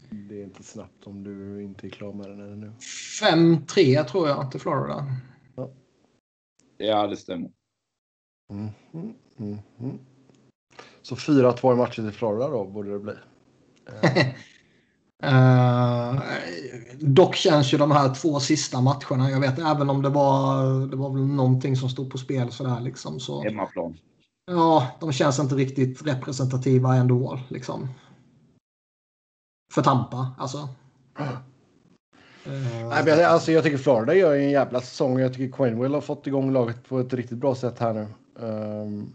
[0.09, 2.71] Det är inte snabbt om du inte är klar med den ännu.
[3.21, 5.05] 5-3 tror jag till Florida.
[6.77, 7.51] Ja, det stämmer.
[8.49, 9.99] Mhm, mhm.
[11.01, 13.13] Så 4-2 i matcher till Florida då borde det bli.
[15.23, 16.21] Eh,
[16.99, 19.31] dock känns ju de här två sista matcherna.
[19.31, 22.81] Jag vet även om det var, det var väl någonting som stod på spel sådär
[22.81, 23.19] liksom.
[23.19, 23.97] Så, Hemmaplan.
[24.51, 27.89] Ja, de känns inte riktigt representativa ändå liksom.
[29.73, 30.69] För Tampa alltså.
[32.45, 35.19] Eh, Nej, men jag, alltså, jag tycker Florida gör en jävla säsong.
[35.19, 38.07] Jag tycker Quenville har fått igång laget på ett riktigt bra sätt här nu.
[38.39, 39.13] Ehm,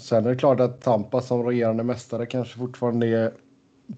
[0.00, 3.32] sen är det klart att Tampa som regerande mästare kanske fortfarande är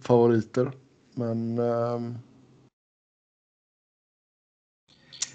[0.01, 0.73] favoriter.
[1.15, 1.59] Men...
[1.59, 2.19] ehm,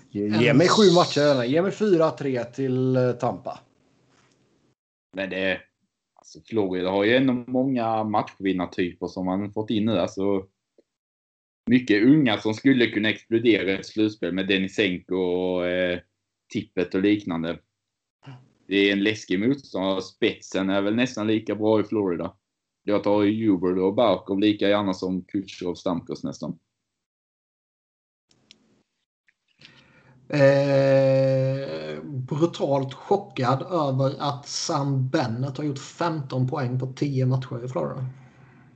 [0.09, 1.43] ge, ge mig sju matcher.
[1.43, 3.59] Ge mig 4-3 till eh, Tampa.
[5.13, 5.61] Men det...
[6.15, 9.97] Alltså Florida har ju ändå många matchvinnartyper som man fått in nu.
[9.97, 10.47] Alltså,
[11.69, 15.99] mycket unga som skulle kunna explodera i ett slutspel med Denisenko och eh,
[16.53, 17.59] Tippet och liknande.
[18.67, 20.01] Det är en läskig motståndare.
[20.01, 22.35] Spetsen är väl nästan lika bra i Florida.
[22.83, 26.59] Jag tar ju och Barkov lika gärna som Kutjerov Stamkos nästan.
[30.29, 31.70] Eh,
[32.27, 38.05] brutalt chockad över att Sam Bennett har gjort 15 poäng på 10 matcher i Florida.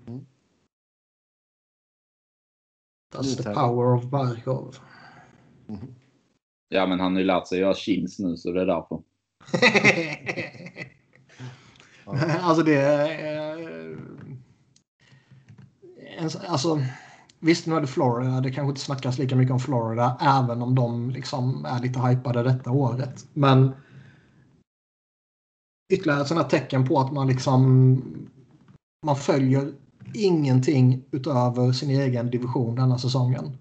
[0.07, 0.25] Mm.
[3.15, 4.75] That's the power of Barkov.
[6.69, 9.03] Ja, men han har ju lärt sig göra chins nu så det är därför.
[12.41, 12.81] alltså det
[16.17, 16.81] en- Alltså,
[17.45, 18.41] visst, nu är det Florida.
[18.41, 22.43] Det kanske inte snackas lika mycket om Florida, även om de liksom är lite hypade
[22.43, 23.27] detta året.
[23.33, 23.71] Men
[25.93, 28.01] ytterligare ett sådant här tecken på att man liksom
[29.05, 29.71] man följer
[30.13, 33.57] ingenting utöver sin egen division denna säsongen.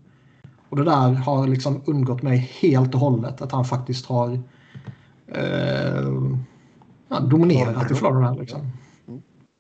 [0.69, 4.43] Och det där har liksom undgått mig helt och hållet att han faktiskt har
[5.27, 6.13] eh,
[7.09, 8.35] ja, dominerat i Florida.
[8.35, 8.61] Liksom.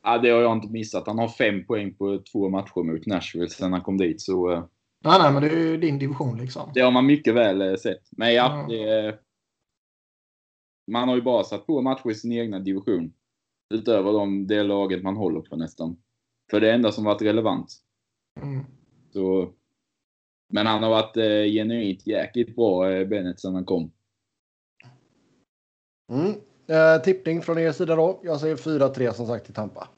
[0.06, 1.06] Ja, det har jag inte missat.
[1.06, 4.20] Han har fem poäng på två matcher mot Nashville sen han kom dit.
[4.20, 4.64] Så eh,
[5.04, 6.70] Nej, nej, men det är ju din division liksom.
[6.74, 8.02] det har man mycket väl eh, sett.
[8.16, 8.76] Men ja, Ja.
[8.76, 9.18] det,
[10.92, 13.12] man har ju bara satt på matcher i sin egna division.
[13.74, 15.96] Utöver de, det laget man håller på nästan.
[16.50, 17.72] För det enda som varit relevant.
[18.42, 18.64] Mm.
[19.12, 19.52] Så,
[20.52, 23.92] men han har varit eh, genuint jäkligt bra, eh, Bennett, sen han kom.
[26.12, 26.34] Mm.
[26.66, 28.20] Eh, tippning från er sida då.
[28.22, 29.88] Jag säger 4-3 som sagt till Tampa.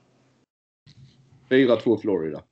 [1.51, 2.43] 4-2 Florida.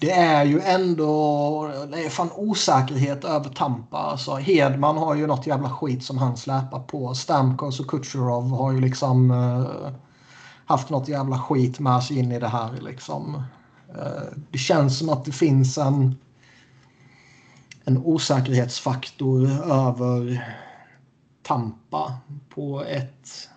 [0.00, 3.96] Det är ju ändå det är fan osäkerhet över Tampa.
[3.96, 7.14] Alltså, Hedman har ju något jävla skit som han släpar på.
[7.14, 9.92] Stamkos och Kucherov har ju liksom eh,
[10.66, 12.72] haft något jävla skit med sig in i det här.
[12.80, 13.42] Liksom.
[13.88, 16.14] Eh, det känns som att det finns en,
[17.84, 20.44] en osäkerhetsfaktor över
[21.44, 22.18] Tampa
[22.48, 23.48] på ett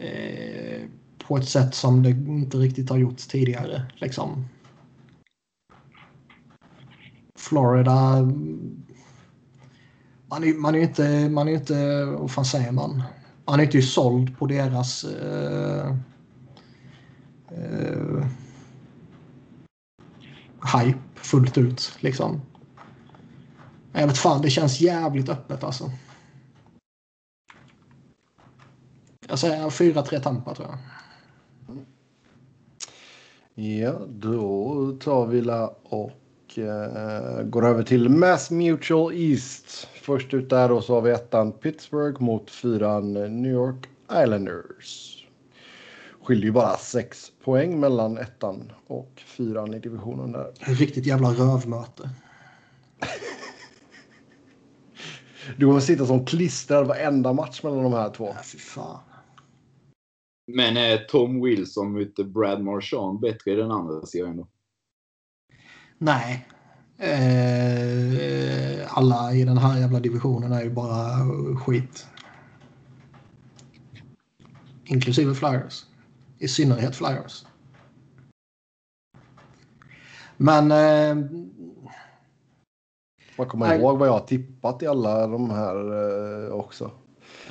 [0.00, 0.88] eh,
[1.26, 3.82] på ett sätt som det inte riktigt har gjorts tidigare.
[3.94, 4.48] Liksom.
[7.38, 8.22] Florida.
[10.28, 13.02] Man är, man är ju inte, man är inte, vad fan säger man?
[13.44, 15.96] Man är inte såld på deras eh,
[17.50, 18.26] eh,
[20.76, 22.40] hype fullt ut liksom.
[23.98, 25.90] Jag vet fan, det känns jävligt öppet alltså.
[29.28, 30.78] Jag säger 4-3 Tampa tror jag.
[33.54, 39.88] Ja, då tar vi la och eh, går över till Mass Mutual East.
[40.02, 45.26] Först ut där då så har vi ettan Pittsburgh mot fyran New York Islanders.
[46.22, 50.52] Skiljer ju bara sex poäng mellan ettan och fyran i divisionen där.
[50.58, 52.10] Riktigt jävla rövmöte.
[55.56, 58.32] Du kommer sitta som klistrad varenda match mellan de här två.
[58.36, 58.98] Ja, fy fan.
[60.46, 64.48] Men är Tom Wilson mot Brad Marchand bättre i den andra serien då?
[65.98, 66.48] Nej.
[66.98, 70.96] Eh, alla i den här jävla divisionen är ju bara
[71.56, 72.06] skit.
[74.84, 75.84] Inklusive Flyers.
[76.38, 77.46] I synnerhet Flyers.
[80.36, 80.70] Men...
[80.70, 81.16] Eh,
[83.38, 83.78] man kommer Nej.
[83.78, 85.76] ihåg vad jag har tippat i alla de här
[86.46, 86.90] eh, också.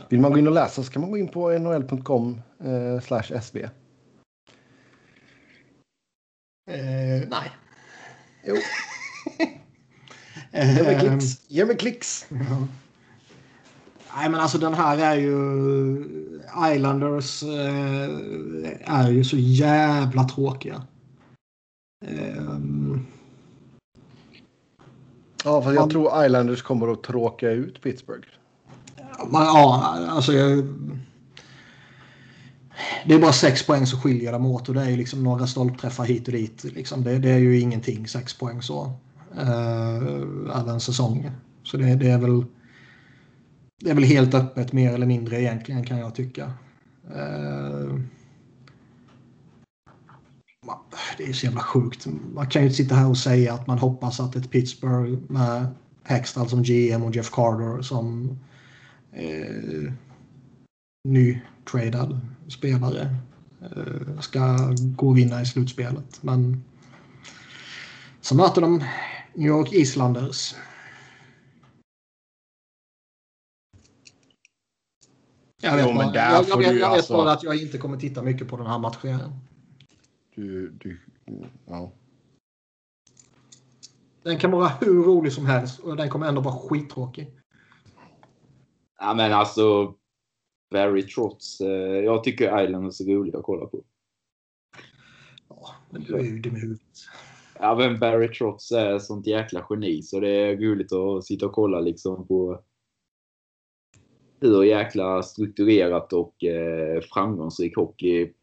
[0.10, 3.42] Vill man gå in och läsa så kan man gå in på nhl.com eh, slash
[3.42, 3.56] sb.
[3.56, 3.70] eh,
[7.30, 7.52] nej.
[8.44, 8.56] Jo.
[10.52, 11.42] Ge mig Eh, klicks.
[11.48, 12.26] Ge mig klicks.
[12.30, 12.68] Ja.
[14.18, 15.36] Nej men alltså den här är ju...
[16.74, 18.10] Islanders eh,
[18.86, 20.84] är ju så jävla tråkiga.
[22.06, 23.06] Ehm,
[25.46, 28.28] Ja, fast jag Man- tror Islanders kommer att tråka ut Pittsburgh.
[29.32, 30.64] man, ja, alltså jag,
[33.06, 35.48] Det är bara sex poäng som skiljer dem åt och det är ju liksom några
[35.48, 36.64] stolpträffar hit och dit.
[36.64, 37.04] Liksom.
[37.04, 38.92] Det, det är ju ingenting, sex poäng så.
[39.40, 41.32] Uh, över en säsong.
[41.64, 42.46] Så det, det är väl
[43.82, 46.52] det är väl helt öppet mer eller mindre egentligen kan jag tycka.
[47.16, 48.10] Eh, man-
[51.18, 52.08] det är så jävla sjukt.
[52.34, 55.68] Man kan ju inte sitta här och säga att man hoppas att ett Pittsburgh med
[56.04, 58.38] Hextall som GM och Jeff Carter som
[59.12, 59.94] eh,
[61.08, 63.16] nytradad spelare
[63.62, 66.24] eh, ska gå och vinna i slutspelet.
[66.24, 66.64] Men
[68.22, 68.84] så möter de
[69.34, 70.56] New York Islanders.
[75.62, 78.22] Jag vet, Jo, bara, jag, jag, jag vet alltså- bara att jag inte kommer titta
[78.22, 79.20] mycket på den här matchen.
[80.36, 81.00] Du, du,
[81.66, 81.92] ja.
[84.24, 87.32] Den kan vara hur rolig som helst och den kommer ändå vara skittråkig.
[89.00, 89.96] Ja, men alltså.
[90.72, 91.62] Barry Trotz.
[91.62, 93.84] Eh, jag tycker Islanders är roliga att kolla på.
[95.50, 96.82] Ja, men du är ju dum i huvudet.
[97.60, 101.52] Ja, men Barry Trotz är sånt jäkla geni så det är roligt att sitta och
[101.52, 102.64] kolla liksom på
[104.40, 108.34] hur jäkla strukturerat och eh, framgångsrik hockey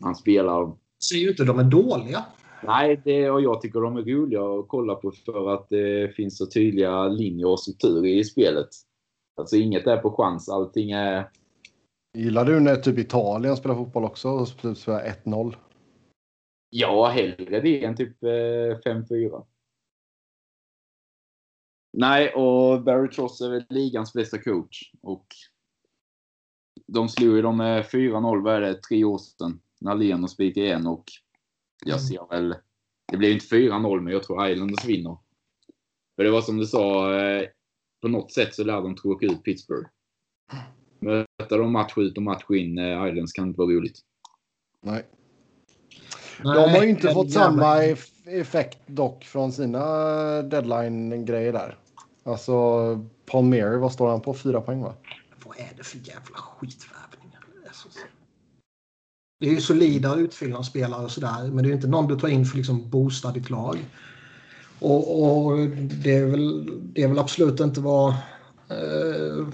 [0.00, 0.76] han spelar.
[1.04, 2.24] Säger ju inte de är dåliga.
[2.62, 6.38] Nej, det, och jag tycker de är roliga att kolla på för att det finns
[6.38, 8.68] så tydliga linjer och strukturer i spelet.
[9.36, 11.30] Alltså inget är på chans, allting är...
[12.14, 15.56] Gillar du när typ Italien spelar fotboll också och typ spelar 1-0?
[16.70, 19.46] Ja, hellre det än typ eh, 5-4.
[21.92, 24.92] Nej, och Barry Tross är väl ligans bästa coach.
[25.02, 25.26] Och
[26.86, 29.60] de slog ju dem med 4-0, vad är det, tre år sedan.
[29.80, 31.04] När Leno spikade igen och
[31.84, 32.54] jag ser väl...
[33.12, 35.18] Det blev inte 4-0, men jag tror Islanders vinner.
[36.16, 37.48] För det var som du sa, eh,
[38.02, 39.88] på något sätt så lär de tråka ut Pittsburgh.
[41.00, 44.00] Möta dem match ut och match in, eh, Islands kan inte vara roligt.
[44.82, 45.06] Nej.
[46.42, 49.82] De har ju inte fått samma eff- effekt dock från sina
[50.42, 51.78] deadline-grejer där.
[52.24, 52.54] Alltså,
[53.26, 54.34] Paul Mary, vad står han på?
[54.34, 54.94] Fyra poäng va?
[55.44, 56.36] Vad är det för jävla?
[56.60, 56.86] Alltså.
[59.38, 61.44] Det är ju solida utfyllnadsspelare och sådär.
[61.44, 63.78] Men det är ju inte någon du tar in för liksom boosta ditt lag.
[64.78, 65.58] Och, och
[66.02, 68.08] det, är väl, det är väl absolut inte vad...
[68.68, 69.48] Eh,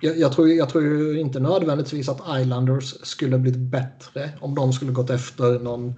[0.00, 4.72] jag, jag, tror, jag tror ju inte nödvändigtvis att Islanders skulle blivit bättre om de
[4.72, 5.94] skulle gått efter någon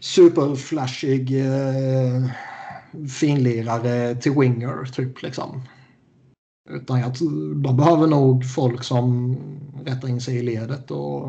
[0.00, 2.26] superflashig eh,
[3.20, 5.62] finlirare till winger typ liksom.
[6.72, 7.12] Utan jag,
[7.62, 9.36] de behöver nog folk som
[9.84, 11.28] rättar in sig i ledet och,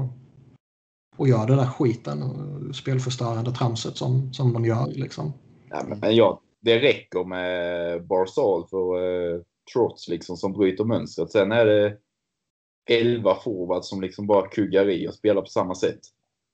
[1.16, 2.24] och gör det där skiten.
[2.24, 4.88] och Spelförstörande tramset som, som de gör.
[4.88, 5.34] Liksom.
[5.70, 9.42] Ja, men- men ja, det räcker med Barzal för uh,
[9.74, 11.32] Trots liksom som bryter mönstret.
[11.32, 11.98] Sen är det
[12.90, 16.00] 11 forwards som liksom bara kuggar i och spelar på samma sätt.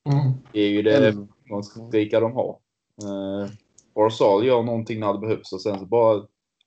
[0.10, 0.34] Mm.
[0.54, 2.58] Det är ju det de skrika de har.
[3.04, 3.50] Uh,
[3.96, 6.26] Barzal gör någonting när det behövs och sen så bara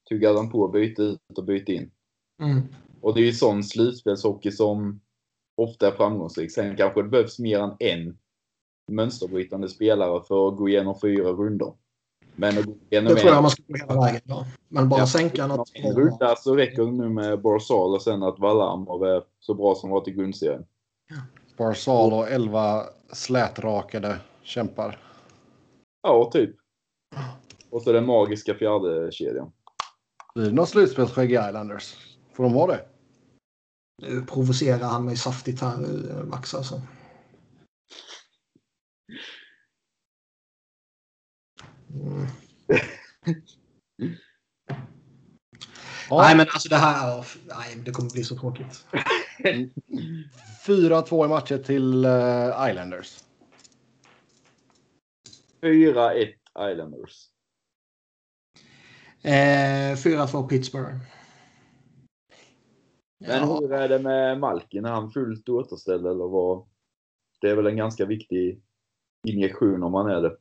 [0.08, 1.90] tuggar de på, byter ut och byter in.
[2.42, 2.62] Mm.
[3.00, 5.00] Och det är ju sån slutspelshockey som
[5.56, 6.52] ofta är framgångsrik.
[6.52, 8.18] Sen kanske det behövs mer än en
[8.90, 11.72] mönsterbrytande spelare för att gå igenom fyra runder.
[12.36, 14.20] Men att gå igenom Det tror jag man ska gå hela vägen.
[14.24, 14.44] Då.
[14.68, 15.70] Men bara Ja, sänka något.
[15.74, 19.74] en runda så räcker det nu med Barzal och sen att Valamov är så bra
[19.74, 20.64] som varit i grundserien.
[21.56, 22.82] Barzal och 11
[23.12, 24.98] slätrakade kämpar.
[26.02, 26.56] Ja, typ.
[27.70, 29.52] Och så den magiska fjärde kedjan.
[30.34, 31.96] Blir det något slutspelsskägg i Islanders?
[32.32, 32.88] Får de ha det?
[34.02, 36.54] Nu provocerar han mig saftigt här, eh, Max.
[36.54, 36.82] Alltså.
[41.90, 42.26] Mm.
[46.10, 47.26] Ja, Nej, men alltså det här...
[47.46, 48.84] Nej, det kommer bli så tråkigt.
[50.66, 53.24] 4-2 i matcher till eh, Islanders.
[55.62, 56.34] 4-1
[56.72, 57.28] Islanders.
[59.22, 60.96] Eh, 4-2 Pittsburgh.
[63.26, 63.58] Men Ja.
[63.60, 64.84] hur är det med Malkin?
[64.84, 66.64] Är han fullt återställd eller vad?
[67.40, 68.62] Det är väl en ganska viktig
[69.26, 70.36] injektion om man är det.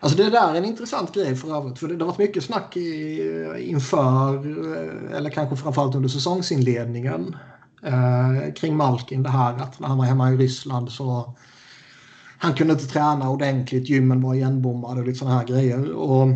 [0.00, 1.78] Alltså det där är en intressant grej för övrigt.
[1.78, 3.22] För det, det har varit mycket snack i,
[3.58, 7.36] inför, eh, eller kanske framförallt under säsongsinledningen,
[7.82, 9.22] eh, kring Malkin.
[9.22, 11.34] Det här att när han var hemma i Ryssland så
[12.38, 15.92] han kunde inte träna ordentligt, gymmen var igenbommade och lite sådana här grejer.
[15.92, 16.26] Och,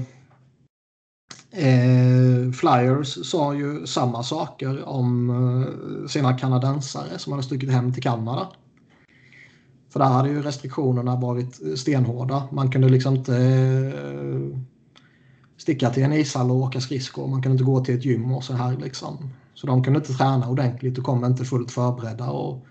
[1.51, 8.03] eh, Flyers sa ju samma saker om eh, sina kanadensare som hade stuckit hem till
[8.03, 8.49] Kanada.
[9.93, 12.49] För där hade ju restriktionerna varit eh, stenhårda.
[12.53, 14.59] Man kunde liksom inte eh,
[15.57, 17.29] sticka till en ishall och åka skridskor.
[17.29, 19.31] Man kunde inte gå till ett gym och så här liksom.
[19.55, 22.31] Så de kunde inte träna ordentligt och kom inte fullt förberedda.
[22.31, 22.67] Och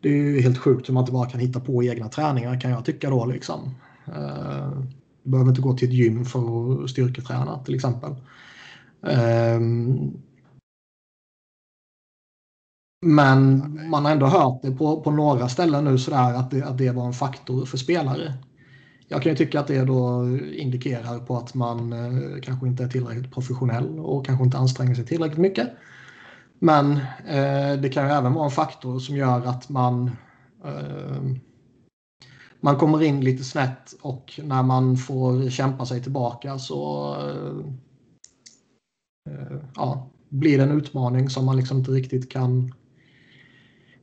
[0.00, 2.70] det är ju helt sjukt hur man inte bara kan hitta på egna träningar kan
[2.70, 3.74] jag tycka då liksom.
[4.06, 4.70] Eh,
[5.24, 8.14] du behöver inte gå till ett gym för att styrketräna till exempel.
[9.06, 10.12] Ehm,
[13.06, 16.78] men man har ändå hört det på, på några ställen nu sådär att det, att
[16.78, 18.34] det var en faktor för spelare.
[19.08, 22.88] Jag kan ju tycka att det då indikerar på att man eh, kanske inte är
[22.88, 25.68] tillräckligt professionell och kanske inte anstränger sig tillräckligt mycket.
[26.58, 26.92] Men
[27.26, 30.10] eh, det kan ju även vara en faktor som gör att man
[30.64, 31.36] eh,
[32.64, 37.14] man kommer in lite snett och när man får kämpa sig tillbaka så
[39.30, 42.74] eh, ja, blir det en utmaning som man liksom inte riktigt kan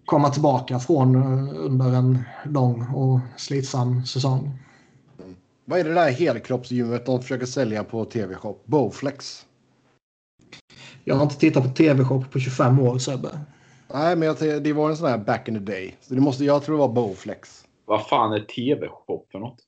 [0.05, 4.59] komma tillbaka från eh, under en lång och slitsam säsong.
[5.65, 8.55] Vad är det där helkroppsgymmet de försöker sälja på TV-shop?
[8.65, 9.45] Bowflex.
[11.03, 13.39] Jag har inte tittat på TV-shop på 25 år Sebbe.
[13.93, 15.97] Nej, men jag, det var en sån här back in the day.
[16.01, 17.65] Så det måste, jag tror det var Bowflex.
[17.91, 19.59] Vad fan är TV-shop för något?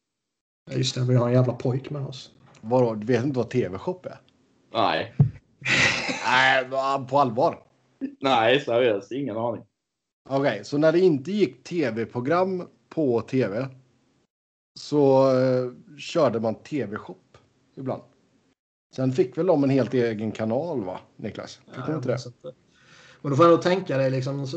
[0.71, 2.31] Ja, Just det, vi har en jävla pojk med oss.
[2.61, 4.17] Vadå, du vet inte vad TV-shop är?
[4.73, 5.13] Nej.
[6.25, 6.69] Nej,
[7.09, 7.63] på allvar.
[8.19, 9.11] Nej, seriöst.
[9.11, 9.63] Ingen aning.
[10.29, 13.67] Okej, så när det inte gick tv-program på tv
[14.79, 17.37] så eh, körde man tv-shop
[17.75, 18.01] ibland.
[18.95, 21.55] Sen fick väl de en helt egen kanal va, Niklas?
[21.55, 22.15] Fick de inte det?
[22.15, 22.55] att-
[23.23, 24.47] Men då får jag nog tänka dig liksom,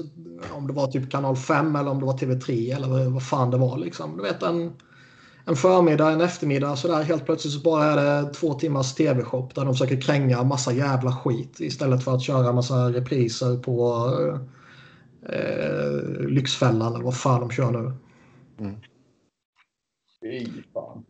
[0.52, 3.50] om det var typ kanal 5 eller om det var TV3 eller vad, vad fan
[3.50, 3.78] det var.
[3.78, 4.16] Liksom.
[4.16, 4.72] Du vet en,
[5.44, 9.48] en förmiddag, en eftermiddag så där helt plötsligt så bara är det två timmars TV-shop
[9.54, 14.04] där de försöker kränga massa jävla skit istället för att köra massa repriser på
[15.28, 17.92] eh, Lyxfällan eller vad fan de kör nu.
[20.22, 21.04] Fy fan.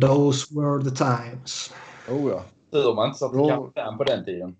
[0.00, 1.72] Those were the times.
[2.10, 2.44] Oh ja.
[2.72, 3.48] Tur man inte satt i Jo.
[3.48, 4.56] karantän på den tiden.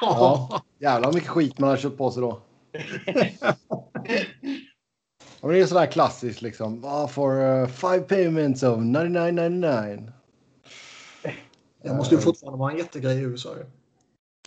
[0.00, 2.40] Ja, jävlar vad mycket skit man har köpt på sig då.
[5.44, 6.84] Ja, men det är sådär klassiskt liksom.
[6.84, 10.12] Ah, for uh, five payments of 99.99.
[11.82, 13.54] Det måste ju fortfarande vara en jättegrej i USA.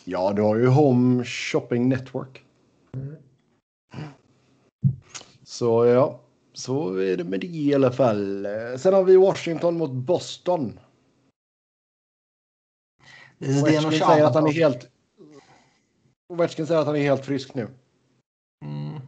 [0.06, 2.44] Ja, du har ju Home Shopping Network.
[5.44, 6.20] Så ja,
[6.54, 8.48] så är det med det i alla fall.
[8.78, 10.80] Sen har vi Washington mot Boston.
[13.40, 14.90] Ovechkin säger att han är helt...
[16.30, 17.68] Ovechkin säger att han är helt frisk nu.
[18.66, 19.00] Mm.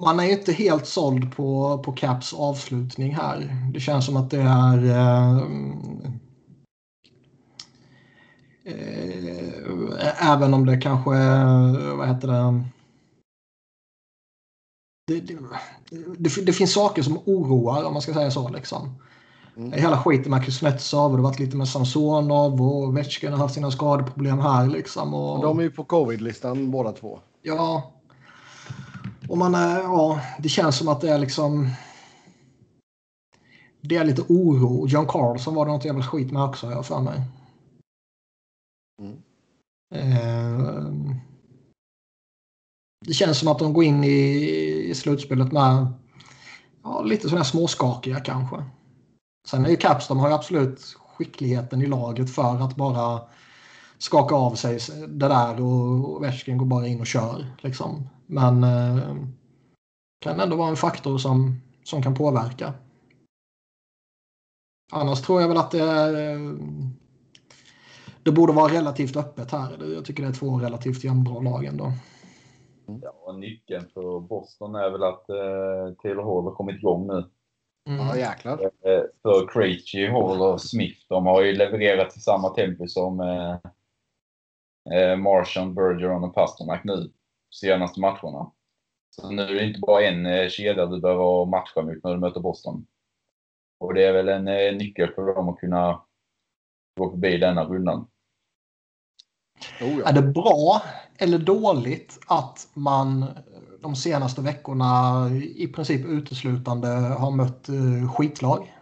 [0.00, 3.70] Man är ju inte helt såld på, på Caps avslutning här.
[3.72, 4.84] Det känns som att det är...
[4.84, 5.38] Eh,
[8.64, 11.10] eh, även om det kanske...
[11.94, 12.64] Vad heter det?
[15.06, 15.38] Det, det,
[16.18, 18.48] det, det finns saker som oroar om man ska säga så.
[18.48, 18.94] Liksom.
[19.58, 19.72] Mm.
[19.72, 23.54] Hela skiten med Kuznetsov och det har varit lite med Samsonov och Ovechkin har haft
[23.54, 24.66] sina skadeproblem här.
[24.66, 25.42] Liksom, och...
[25.42, 27.20] De är ju på covid-listan båda två.
[27.42, 27.92] Ja.
[29.28, 31.70] Och man är, ja, det känns som att det är liksom...
[33.80, 34.86] Det är lite oro.
[34.88, 37.22] John Carlson var det något jävla skit med också, har jag för mig.
[39.02, 39.16] Mm.
[39.94, 40.92] Eh,
[43.06, 44.18] det känns som att de går in i,
[44.90, 45.86] i slutspelet med
[46.82, 48.64] ja, lite sådana här småskakiga kanske.
[49.50, 50.80] Sen är ju Caps, de har ju absolut
[51.16, 53.20] skickligheten i laget för att bara
[53.98, 57.46] skaka av sig det där och Ovechkin går bara in och kör.
[57.60, 58.08] Liksom.
[58.26, 59.16] Men eh,
[60.20, 62.74] kan ändå vara en faktor som, som kan påverka.
[64.92, 66.54] Annars tror jag väl att det är, eh,
[68.22, 69.94] det borde vara relativt öppet här.
[69.94, 71.92] Jag tycker det är två relativt jämnbra lag ändå.
[72.86, 77.30] Ja, och nyckeln för Boston är väl att eh, Taylor Hall har kommit igång nu.
[77.88, 78.06] Mm.
[78.06, 78.62] Ja, jäklar.
[78.62, 83.56] Eh, för Krejci, Hall och Smith, de har ju levererat i samma tempo som eh,
[84.98, 87.12] eh, Marchand, Bergeron och Pasternak nu
[87.54, 88.52] senaste matcherna.
[89.10, 92.18] Så nu är det inte bara en eh, kedja du behöver matcha mot när du
[92.20, 92.86] möter Boston.
[93.80, 96.02] Och det är väl en eh, nyckel för dem att kunna
[96.96, 98.08] gå förbi denna rundan.
[99.80, 100.08] Oh, ja.
[100.08, 100.82] Är det bra
[101.18, 103.24] eller dåligt att man
[103.80, 108.74] de senaste veckorna i princip uteslutande har mött uh, skitlag?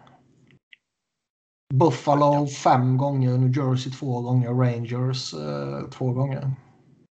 [1.75, 6.51] Buffalo fem gånger, New Jersey två gånger, Rangers uh, två gånger.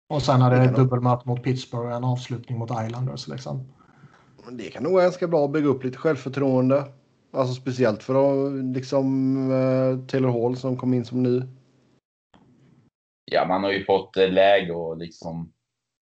[0.08, 3.28] Och sen är det dubbelmöte mot Pittsburgh och en avslutning mot Islanders.
[3.28, 3.72] Liksom.
[4.50, 6.84] Det kan nog vara ganska bra att bygga upp lite självförtroende.
[7.32, 11.42] Alltså speciellt för liksom, uh, Taylor Hall som kom in som ny.
[13.24, 15.53] Ja, man har ju fått läge och liksom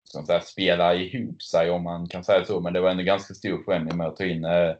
[0.05, 2.61] som så spela ihop sig om man kan säga så.
[2.61, 4.75] Men det var ändå ganska stor förändring med att ta in eh,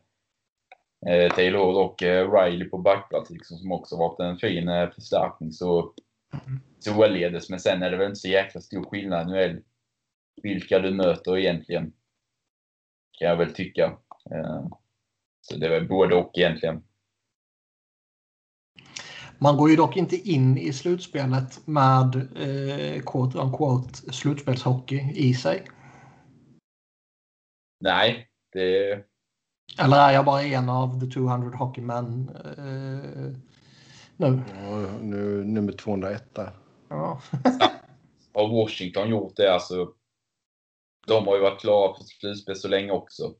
[1.08, 5.52] eh Taylor och eh, Riley på backplats liksom, som också varit en fin eh, förstärkning.
[5.52, 5.94] Så
[6.80, 7.50] således.
[7.50, 9.62] Men sen är det väl inte så jäkla stor skillnad nu är
[10.44, 11.94] vilka du möter egentligen.
[13.20, 13.98] Kan jag väl tycka.
[14.32, 14.68] Eh,
[15.42, 16.84] så det är väl både och egentligen.
[19.40, 25.64] Man går ju dock inte in i slutspelet med eh, quote unquote slutspelshockey i sig.
[27.80, 28.92] Nej, det...
[29.80, 33.38] Eller är jag bara en av the 200 hockeymän eh,
[34.18, 34.42] nu?
[34.62, 36.52] Ja, nu nummer 201 där.
[36.90, 37.22] Ja.
[38.34, 39.94] Har Washington gjort det alltså?
[41.08, 43.34] De har ju varit klara för slutspel så länge också.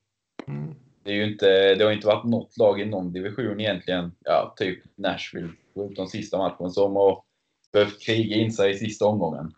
[0.48, 0.76] Mm.
[1.04, 4.54] Det, är ju inte, det har inte varit något lag i någon division egentligen, ja,
[4.58, 5.54] typ Nashville,
[5.96, 7.24] de sista matchen, som har
[7.74, 9.54] behövt kriga in sig i sista omgången.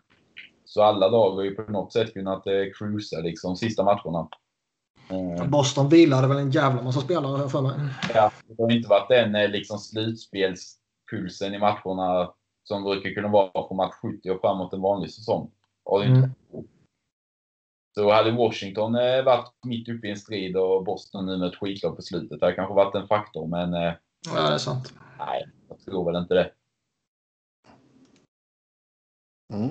[0.64, 4.28] Så alla lag har ju på något sätt kunnat eh, cruisa liksom sista matcherna.
[5.10, 5.48] Eh.
[5.48, 7.72] Boston vilade väl en jävla massa spelare för mig.
[8.14, 12.32] Ja, det har inte varit den eh, liksom, slutspelspulsen i matcherna
[12.64, 15.50] som brukar kunna vara på match 70 och framåt en vanlig säsong.
[16.04, 16.30] Mm.
[17.94, 21.56] Så hade Washington eh, varit mitt uppe i en strid och Boston nu med ett
[21.56, 23.74] skitlag på slutet, det hade kanske varit en faktor, men...
[23.74, 23.92] Eh,
[24.34, 24.92] ja, det är sant.
[25.18, 26.52] Nej, jag tror väl inte det.
[29.52, 29.70] Mm.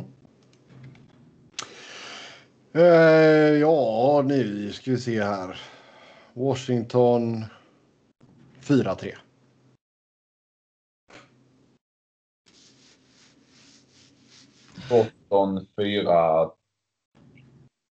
[2.73, 5.61] Eh, ja, nu ska vi se här.
[6.33, 7.45] Washington
[8.61, 9.15] 4-3.
[14.89, 16.51] Boston 4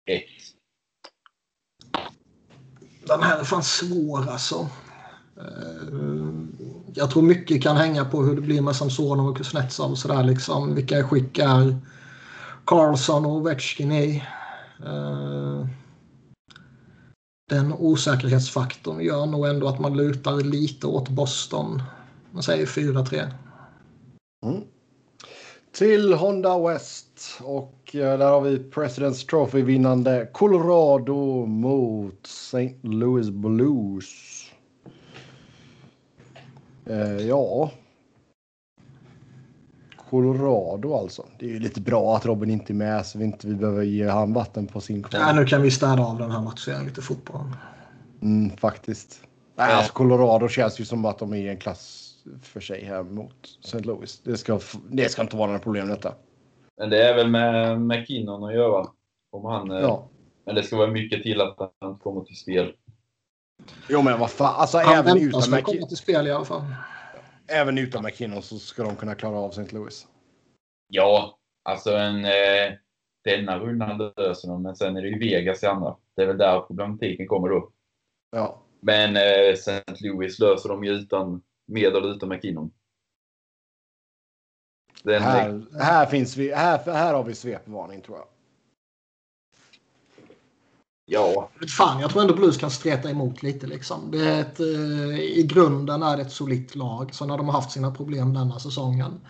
[0.05, 0.25] 1.
[3.07, 4.69] Den här är fan svår alltså.
[6.95, 10.23] Jag tror mycket kan hänga på hur det blir med Samsonov och Kuznetsov och sådär
[10.23, 10.75] liksom.
[10.75, 11.77] Vilka skick är
[12.65, 14.25] Carlson och Ovechkin i?
[14.87, 15.67] Uh,
[17.49, 21.83] den osäkerhetsfaktorn gör nog ändå att man lutar lite åt Boston.
[22.31, 23.31] Man säger 4-3.
[24.47, 24.63] Mm.
[25.73, 32.75] Till Honda West och eh, där har vi Presidents Trophy-vinnande Colorado mot St.
[32.83, 34.42] Louis Blues.
[36.87, 37.71] Eh, ja.
[40.11, 41.27] Colorado alltså.
[41.39, 43.83] Det är ju lite bra att Robin inte är med så vi inte vi behöver
[43.83, 45.21] ge han vatten på sin kvar.
[45.21, 47.47] Ja, nu kan vi städa av den här matchen lite fotboll.
[48.23, 49.23] Mm, faktiskt.
[49.57, 53.03] Nej, alltså Colorado känns ju som att de är i en klass för sig här
[53.03, 53.79] mot St.
[53.79, 54.21] Louis.
[54.25, 54.61] Det ska,
[54.91, 56.15] det ska inte vara några problem detta.
[56.79, 58.87] Men det är väl med McKinnon att göra.
[59.33, 60.09] Om han, eh, ja.
[60.47, 62.73] Men det ska vara mycket till att han kommer till spel.
[63.89, 64.55] Jo men vad fan.
[64.55, 65.63] Alltså, han även utan McKinnon.
[65.63, 66.63] komma till spel i alla fall.
[67.47, 69.77] Även utan McKinnon så ska de kunna klara av St.
[69.77, 70.07] Louis.
[70.89, 72.25] Ja, alltså en...
[72.25, 72.73] Eh,
[73.25, 75.97] denna rundan löser de, men sen är det ju Vegas i andra.
[76.17, 77.73] Det är väl där problematiken kommer då.
[78.31, 78.63] Ja.
[78.81, 79.83] Men eh, St.
[80.01, 82.71] Louis löser de ju utan med eller utan McKinnon.
[85.03, 88.27] Den här, här, finns vi, här, här har vi svepvarning tror jag.
[91.13, 91.51] Ja.
[91.69, 93.67] Fan, jag tror ändå Blues kan streta emot lite.
[93.67, 94.11] Liksom.
[94.11, 97.15] Det är ett, eh, I grunden är det ett solitt lag.
[97.15, 99.21] Så när de har haft sina problem denna säsongen.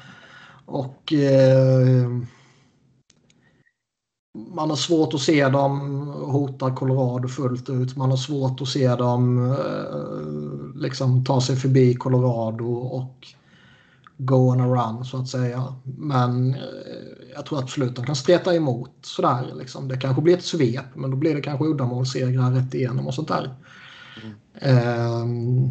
[0.67, 2.09] Och eh,
[4.55, 7.97] man har svårt att se dem hota Colorado fullt ut.
[7.97, 13.27] Man har svårt att se dem eh, liksom ta sig förbi Colorado och
[14.17, 15.75] go on a run så att säga.
[15.85, 19.55] Men eh, jag tror absolut att de kan streta emot sådär.
[19.55, 19.89] Liksom.
[19.89, 23.29] Det kanske blir ett svep men då blir det kanske uddamålssegrar rätt igenom och sånt
[23.29, 23.55] där.
[24.23, 25.23] Mm.
[25.23, 25.71] Um...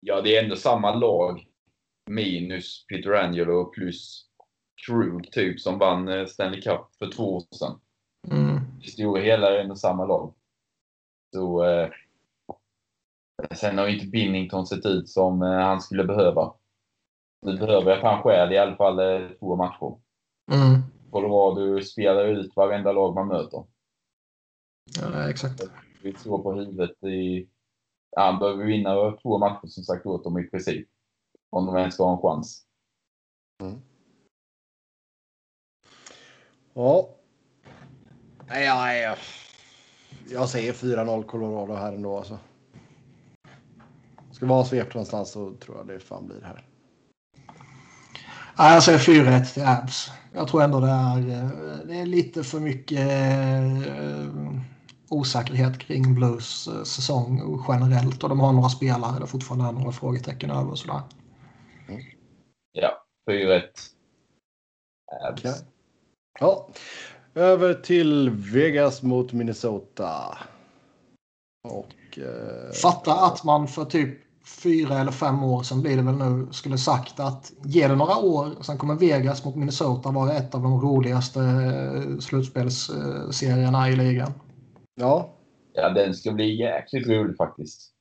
[0.00, 1.44] Ja, det är ändå samma lag
[2.10, 4.24] minus Peter Angelo plus
[4.86, 7.80] Krug typ som vann eh, Stanley Cup för två år sedan.
[8.30, 8.60] Mm.
[8.82, 10.34] I stora hela är det ändå samma lag.
[11.34, 11.90] Så, eh,
[13.54, 16.54] sen har ju inte Binnington sett ut som eh, han skulle behöva.
[17.46, 19.96] Nu behöver jag själv i alla fall eh, två matcher.
[20.50, 20.82] Mm.
[21.10, 23.64] Colorado spelar ut varenda lag man möter.
[25.00, 25.62] Ja, exakt.
[26.02, 27.48] Vi står på huvudet i...
[28.10, 30.88] Ja, han behöver vinna två matcher som sagt åt dem i princip.
[31.50, 32.66] Om de ens ska ha en chans.
[33.62, 33.80] Mm.
[36.74, 37.08] Ja.
[38.48, 39.18] Nej, jag, jag,
[40.30, 42.38] jag säger 4-0 Colorado här ändå alltså.
[44.30, 46.67] Ska vi ha svept någonstans så tror jag det fan blir här.
[48.58, 50.10] Nej, jag säger 4-1 till Abs.
[50.32, 51.48] Jag tror ändå det är, eh,
[51.84, 54.40] det är lite för mycket eh,
[55.08, 58.22] osäkerhet kring Blues eh, säsong generellt.
[58.22, 61.00] Och de har några spelare där fortfarande är några frågetecken över och sådär.
[62.72, 63.62] Ja, 4-1.
[65.28, 65.40] Abs.
[65.40, 65.54] Okej.
[66.40, 66.68] Ja.
[67.34, 70.38] Över till Vegas mot Minnesota.
[71.68, 72.18] Och...
[72.18, 76.46] Eh, Fatta att man för typ fyra eller fem år sedan blir det väl nu
[76.50, 80.62] skulle sagt att ge det några år sen kommer Vegas mot Minnesota vara ett av
[80.62, 84.32] de roligaste eh, slutspelsserierna i ligan.
[84.94, 85.30] Ja.
[85.72, 87.92] Ja, den ska bli jäkligt rolig faktiskt.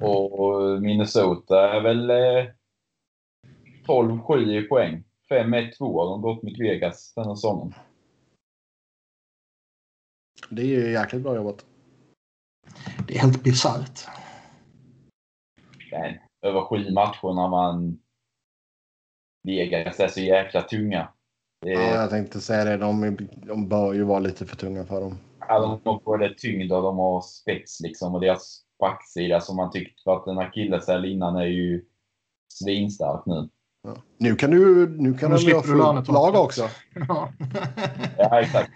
[0.00, 2.50] Och Minnesota är väl eh,
[3.86, 5.04] 12-7 i poäng.
[5.30, 7.74] 5-1-2 har de gått mot Vegas den här säsongen.
[10.50, 11.64] Det är ju jäkligt bra jobbat.
[13.08, 14.06] Det är helt bisarrt.
[15.92, 17.98] Men över sju matcher när man...
[19.44, 21.08] Vegas är så jäkla tunga.
[21.60, 22.76] Det Ja, jag tänkte säga det.
[22.76, 25.18] De, är- de bör ju vara lite för tunga för dem.
[25.48, 28.14] ja, de har både tyngd och de har spets liksom.
[28.14, 31.84] Och deras backsida som man tyckt varit en akilleshäl innan är ju
[32.52, 33.48] svinstark nu.
[33.82, 33.96] Ja.
[34.18, 36.68] Nu kan du nu kan Nu de du fullt lag också.
[37.08, 37.32] Ja.
[38.18, 38.70] Ja, exakt.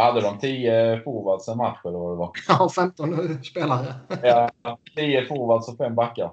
[0.00, 0.38] Vad hade de?
[0.38, 2.32] 10 forwards en match eller vad det var?
[2.48, 3.94] ja, 15 spelare.
[4.22, 4.50] Ja,
[4.96, 6.30] 10 forwards och 5 backar.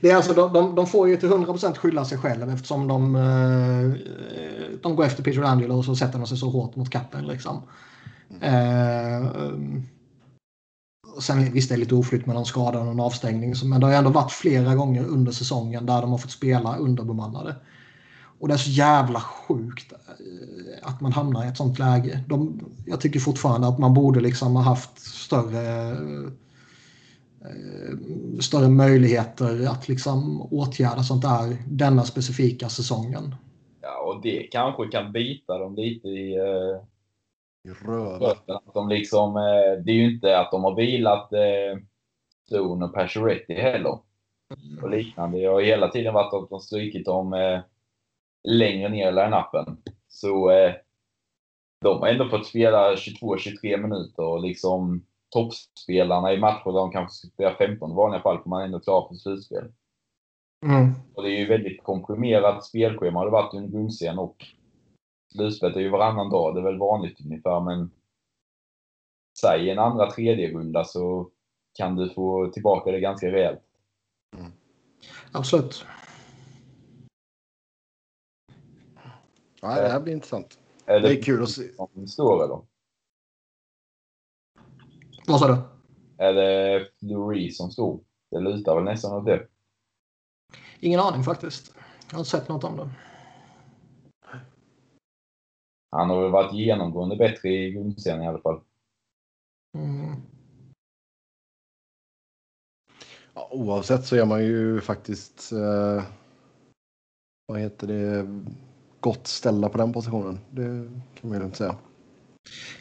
[0.00, 3.16] Det är alltså, de, de, de får ju till 100% skylla sig själva eftersom de,
[3.16, 3.92] eh,
[4.82, 7.24] de går efter Peter Angelo och så sätter de sig så hårt mot kappen.
[7.26, 7.62] Liksom.
[11.16, 13.86] Och sen visst det är lite oflytt med någon skada och någon avstängning men det
[13.86, 17.56] har ju ändå varit flera gånger under säsongen där de har fått spela underbemannade.
[18.38, 22.24] Och det är så jävla sjukt eh, att man hamnar i ett sånt läge.
[22.28, 25.90] De, jag tycker fortfarande att man borde liksom ha haft större
[27.40, 27.98] eh,
[28.40, 33.34] större möjligheter att liksom åtgärda sånt där denna specifika säsongen.
[33.82, 36.34] Ja, och det kanske kan bita dem lite i
[37.64, 38.36] I röven.
[38.46, 41.30] Att de liksom, eh, det är ju inte att de har vilat
[42.46, 43.98] Stone och Pacioretty heller.
[44.82, 45.38] Och liknande.
[45.38, 47.60] Det har hela tiden varit att de strykit dem eh,
[48.46, 49.76] längre ner i line-upen.
[50.08, 50.74] Så eh,
[51.80, 57.14] de har ändå fått spela 22-23 minuter och liksom toppspelarna i matcher där de kanske
[57.14, 59.72] ska spela 15 i vanliga fall får man ändå klara för slutspel.
[60.66, 60.92] Mm.
[61.14, 64.46] Och det är ju väldigt komprimerat spelschema har det varit under grundserien och
[65.32, 66.54] slutspelet är ju varannan dag.
[66.54, 67.90] Det är väl vanligt ungefär men
[69.40, 71.30] säg en andra tredje runda så
[71.74, 73.62] kan du få tillbaka det ganska rejält.
[75.32, 75.86] Absolut.
[79.60, 80.58] Ja, det här blir intressant.
[80.86, 81.62] Är Det är kul att se.
[82.06, 82.60] Står eller?
[85.26, 85.58] Vad sa du?
[86.24, 88.00] Är det Fleury som står?
[88.30, 89.48] Det lutar väl nästan åt det.
[90.80, 91.74] Ingen aning faktiskt.
[92.06, 92.90] Jag har inte sett något om det.
[95.90, 98.60] Han har väl varit genomgående bättre i grundserien i alla fall.
[99.74, 100.22] Mm.
[103.34, 105.52] Ja, oavsett så är man ju faktiskt...
[105.52, 106.04] Eh,
[107.46, 108.26] vad heter det?
[109.06, 110.38] Gott ställda på den positionen.
[110.50, 110.62] Det
[111.20, 111.76] kan man ju lugnt säga.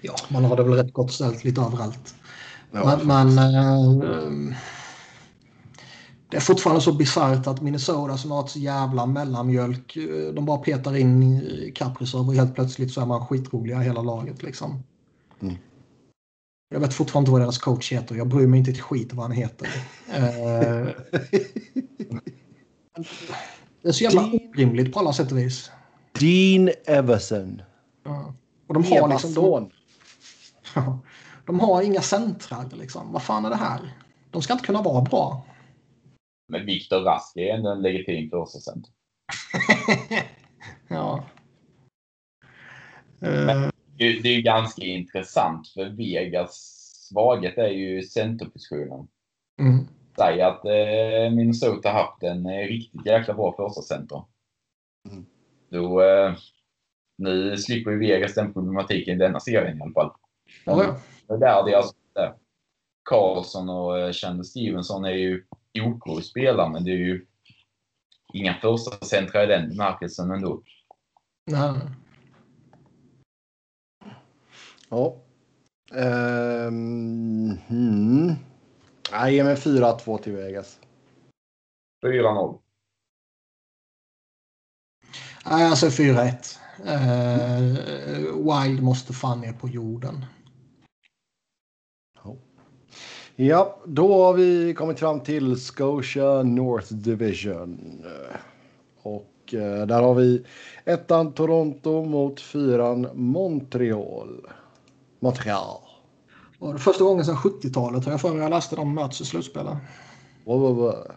[0.01, 2.15] Ja, man har det väl rätt gott ställt lite överallt.
[2.71, 4.55] Ja, men eh,
[6.29, 9.97] det är fortfarande så bisarrt att Minnesota som har ett jävla mellanmjölk.
[9.97, 14.43] eh, De bara petar in Kaprizov och helt plötsligt så är man skitroliga hela laget.
[14.43, 14.83] Liksom.
[15.41, 15.55] Mm.
[16.69, 18.15] Jag vet fortfarande inte vad deras coach heter.
[18.15, 19.67] Jag bryr mig inte ett skit vad han heter.
[20.13, 20.21] Eh,
[23.81, 24.21] det är så jävla
[24.53, 25.71] orimligt på alla sätt och vis.
[26.19, 27.61] Dean Everson.
[28.03, 28.33] Ja.
[28.67, 29.29] Och de har liksom...
[29.29, 29.71] De, son.
[30.75, 30.99] Ja.
[31.45, 33.11] de har inga centrar liksom.
[33.13, 33.79] Vad fan är det här?
[34.31, 35.45] De ska inte kunna vara bra.
[36.47, 38.91] Men Viktor Rask är ändå en legitim första center.
[40.87, 41.23] ja.
[43.19, 49.07] Det det är ju ganska intressant för Vegas svaghet är ju centerpositionen.
[49.59, 49.87] mm.
[50.17, 54.23] Säg att eh, Minnesota haft en eh, riktigt jäkla bra första center.
[55.09, 55.25] Mm.
[55.69, 56.35] Då, eh,
[57.17, 60.11] nu slipper ju Vegas den problematiken i denna serien i alla fall.
[60.65, 60.99] Ja.
[61.27, 62.33] Det är där det är alltså, där.
[63.09, 65.43] Carlson och eh, Chandler Stevenson är ju
[65.81, 67.25] OK spelare, men det är ju
[68.33, 70.61] inga första centra i den bemärkelsen ändå.
[71.45, 71.73] Nej.
[74.89, 75.15] Ja.
[75.93, 78.33] Ehm, hmm.
[79.11, 80.79] Nej, ge mig 4-2 till Vegas.
[82.05, 82.59] 4-0.
[85.49, 86.57] Nej, säger 4-1.
[86.85, 90.25] Uh, Wild måste fan ner på jorden.
[93.37, 98.03] Ja, då har vi kommit fram till Scotia North Division.
[99.01, 100.45] Och eh, där har vi
[100.85, 104.49] ettan Toronto mot fyran Montreal.
[105.19, 105.81] Montreal.
[106.59, 109.25] Och det första gången sedan 70-talet har jag för mig jag läste dem möts i
[109.25, 109.77] slutspelet.
[110.45, 111.11] Wow, wow, wow.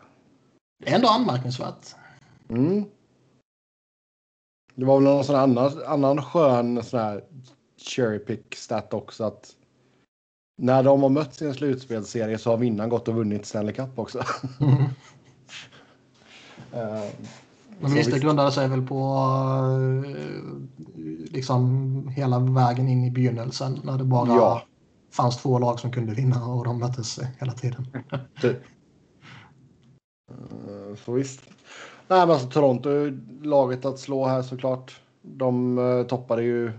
[0.84, 1.94] Det är ändå anmärkningsvärt.
[2.48, 2.84] Mm.
[4.78, 7.24] Det var väl någon sån annan, annan skön sån här
[7.76, 9.52] cherry pick stat också att
[10.58, 13.98] när de har mötts i en slutspelsserie så har vinnaren gått och vunnit Stanley Cup
[13.98, 14.22] också.
[14.60, 14.74] Mm.
[14.82, 14.88] uh,
[17.80, 19.16] Men visst, det grundade sig väl på
[19.74, 20.16] uh,
[21.32, 24.62] liksom hela vägen in i begynnelsen när det bara Ja.
[25.10, 27.86] fanns två lag som kunde vinna och de möttes hela tiden.
[28.40, 28.58] Typ.
[30.30, 31.40] Uh, så visst.
[32.10, 35.00] Nej, men alltså Toronto är laget att slå här såklart.
[35.22, 36.72] De uh, toppade ju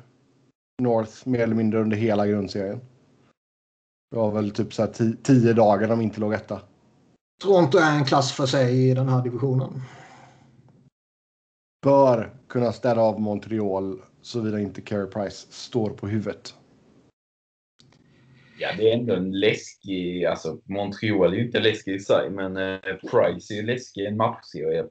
[0.81, 2.81] North mer eller mindre under hela grundserien.
[4.11, 6.61] Det var väl typ så här ti- tio dagar de inte låg etta.
[7.43, 9.81] Toronto är en klass för sig i den här divisionen.
[11.85, 16.53] Bör kunna städa av Montreal såvida inte Carey Price står på huvudet.
[18.59, 20.25] Ja, det är ändå en läskig...
[20.25, 22.79] Alltså, Montreal är ju inte läskig i sig, men eh,
[23.11, 24.85] Price är ju läskig i en matchserie.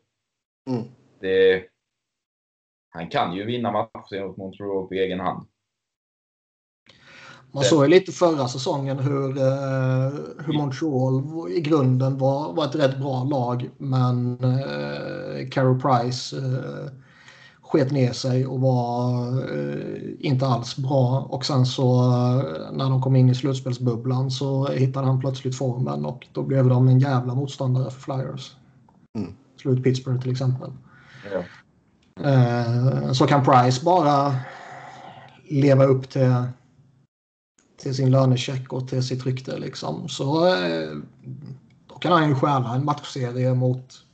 [0.69, 0.85] Mm.
[1.21, 1.65] Det,
[2.91, 5.47] han kan ju vinna matchserien mot Montreal på egen hand.
[7.53, 12.75] Man såg ju lite förra säsongen hur, eh, hur Montreal i grunden var, var ett
[12.75, 13.71] rätt bra lag.
[13.79, 16.93] Men eh, Carey Price eh,
[17.61, 21.27] sket ner sig och var eh, inte alls bra.
[21.31, 26.05] Och sen så eh, när de kom in i slutspelsbubblan så hittade han plötsligt formen
[26.05, 28.57] och då blev de en jävla motståndare för Flyers.
[29.19, 29.33] Mm.
[29.59, 30.73] Slut Pittsburgh till exempel.
[31.33, 31.45] Ja.
[32.25, 34.37] Eh, så kan Price bara
[35.49, 36.35] leva upp till,
[37.77, 39.59] till sin lönecheck och till sitt rykte.
[39.59, 40.09] Liksom.
[40.09, 40.91] Så eh,
[41.87, 44.05] då kan han ju stjäla en matchserie mot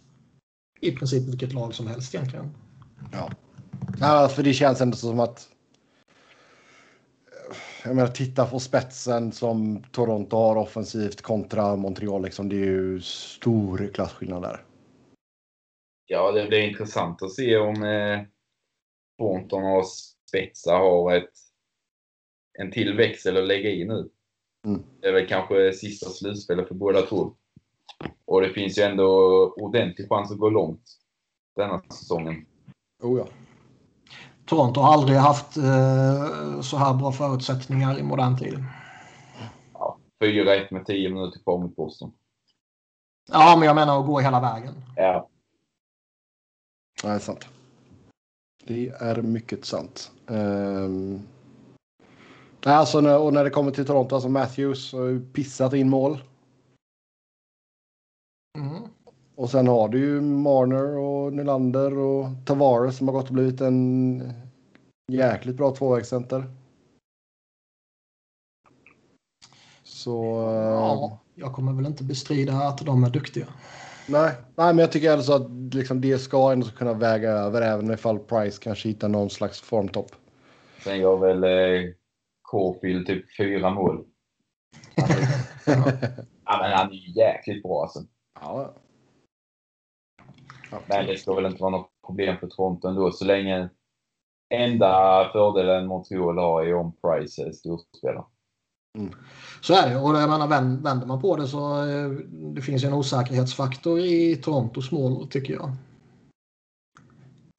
[0.80, 2.54] i princip vilket lag som helst egentligen.
[3.12, 3.30] Ja.
[4.00, 5.48] ja, för det känns ändå som att.
[7.84, 12.22] Jag menar, titta på spetsen som Toronto har offensivt kontra Montreal.
[12.22, 14.62] Liksom, det är ju stor klasskillnad där.
[16.06, 18.20] Ja, det blir intressant att se om eh,
[19.18, 19.86] Thornton och
[20.28, 21.30] Spetsa har ett,
[22.58, 24.10] en till växel att lägga i nu.
[24.66, 24.82] Mm.
[25.00, 27.32] Det är väl kanske sista slutspelet för båda två.
[28.24, 29.06] Och det finns ju ändå
[29.56, 30.84] ordentlig chans att gå långt
[31.56, 32.46] denna säsongen.
[33.02, 33.26] Oh ja.
[34.46, 38.64] Toronto har aldrig haft eh, så här bra förutsättningar i modern tid.
[39.72, 42.12] Ja, 4-1 med 10 minuter kvar mot Boston.
[43.32, 44.74] Ja, men jag menar att gå hela vägen.
[44.96, 45.28] Ja,
[47.04, 47.48] Det är sant.
[48.64, 50.12] Det är mycket sant.
[50.26, 51.22] Um...
[52.64, 55.90] Nej, alltså, när, och när det kommer till Toronto, alltså Matthews har ju pissat in
[55.90, 56.22] mål.
[58.58, 58.82] Mm.
[59.34, 63.60] Och sen har du ju Marner och Nylander och Tavares som har gått och blivit
[63.60, 64.32] en
[65.12, 66.44] jäkligt bra tvåvägscenter.
[69.82, 70.24] Så...
[70.50, 73.46] Ja, eh, jag kommer väl inte bestrida att de är duktiga.
[74.06, 77.90] Nej, nej, men jag tycker alltså att liksom det ska ändå kunna väga över även
[77.90, 80.10] ifall Price kanske hittar någon slags formtopp.
[80.84, 81.90] sen gör väl eh,
[82.50, 84.04] Caulfield typ fyra mål.
[86.46, 88.00] Ja, men han är ju jäkligt bra alltså.
[88.40, 88.74] Ja.
[90.86, 93.68] Men det ska väl inte vara något problem för Toronto ändå så länge
[94.54, 98.24] enda fördelen Montreal har är om Price är storspelare.
[99.60, 99.96] Så är det.
[99.96, 102.10] Och jag menar, vänd- vänder man på det så eh,
[102.54, 105.70] det finns en osäkerhetsfaktor i Torontos mål tycker jag.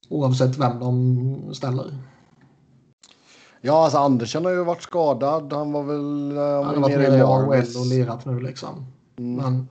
[0.08, 1.84] Oavsett vem de ställer.
[3.60, 5.52] ja, alltså Andersen har ju varit skadad.
[5.52, 6.36] Han var väl...
[6.36, 7.22] eh, Han har var varit nere nere i.
[7.22, 8.86] AHL och lirat nu liksom.
[9.18, 9.36] Mm.
[9.36, 9.68] Men,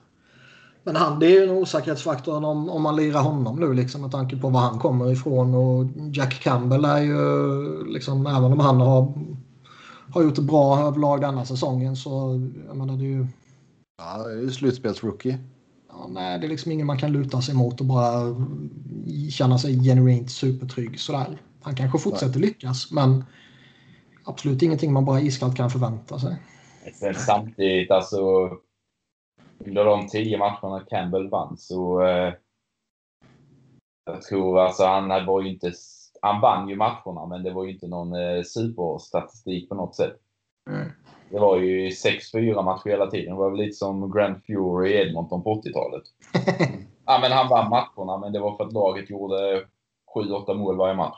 [0.84, 4.10] men han, det är ju en osäkerhetsfaktor om, om man lirar honom nu liksom med
[4.10, 5.54] tanke på var han kommer ifrån.
[5.54, 9.12] Och Jack Campbell är ju liksom, även om han har,
[10.16, 13.26] har gjort det bra överlag denna säsongen så jag menar det är ju
[13.98, 15.38] Ja, det är ju slutspelsrookie.
[15.88, 18.36] Ja, nej, det är liksom ingen man kan luta sig mot och bara
[19.30, 21.38] känna sig genuint supertrygg sådär.
[21.62, 23.24] Han kanske fortsätter lyckas, men
[24.24, 26.36] absolut ingenting man bara iskallt kan förvänta sig.
[26.94, 28.50] Sen samtidigt alltså
[29.58, 32.34] under de tio matcherna Campbell vann så eh,
[34.04, 35.72] jag tror alltså han var ju inte
[36.26, 40.16] han vann ju matcherna men det var ju inte någon eh, superstatistik på något sätt.
[40.70, 40.88] Mm.
[41.30, 43.34] Det var ju 6-4 matcher hela tiden.
[43.34, 46.02] Det var väl lite som Grand Fury i Edmonton på 80-talet.
[47.06, 49.64] ja, men han vann matcherna men det var för att laget gjorde
[50.14, 51.16] 7-8 mål varje match.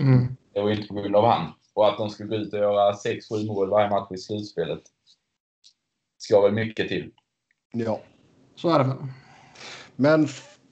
[0.00, 0.36] Mm.
[0.54, 1.52] Det var inte på grund av han.
[1.74, 4.82] Och att de skulle gå ut och göra 6-7 mål varje match i slutspelet
[6.18, 7.10] ska väl mycket till.
[7.72, 8.00] Ja.
[8.54, 8.96] Så är det.
[9.96, 10.28] Men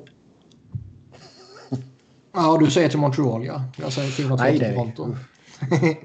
[2.33, 3.61] Ja, du säger till Montreal ja.
[3.77, 4.73] Jag säger 4-2 Nej, till.
[4.73, 5.15] Toronto.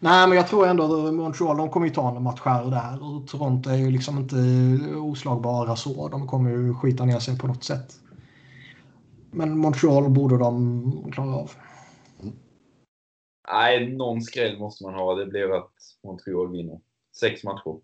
[0.00, 2.70] Nej, men jag tror ändå att Montreal de kommer ju ta en match här och
[2.70, 3.02] där.
[3.04, 4.36] Och Toronto är ju liksom inte
[4.96, 6.08] oslagbara så.
[6.08, 7.94] De kommer ju skita ner sig på något sätt.
[9.30, 11.50] Men Montreal borde de klara av.
[13.48, 15.14] Nej, någon skräll måste man ha.
[15.14, 15.72] Det blev att
[16.04, 16.80] Montreal vinner.
[17.20, 17.80] Sex matcher.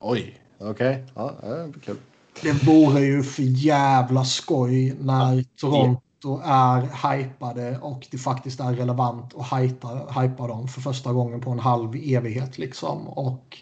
[0.00, 1.04] Oj, okej.
[1.14, 1.96] Ja, ja, kul.
[2.42, 9.34] Det vore ju för jävla skoj när Toronto är hypade och det faktiskt är relevant
[9.34, 12.58] att hypa, hypa dem för första gången på en halv evighet.
[12.58, 13.08] Liksom.
[13.08, 13.58] Och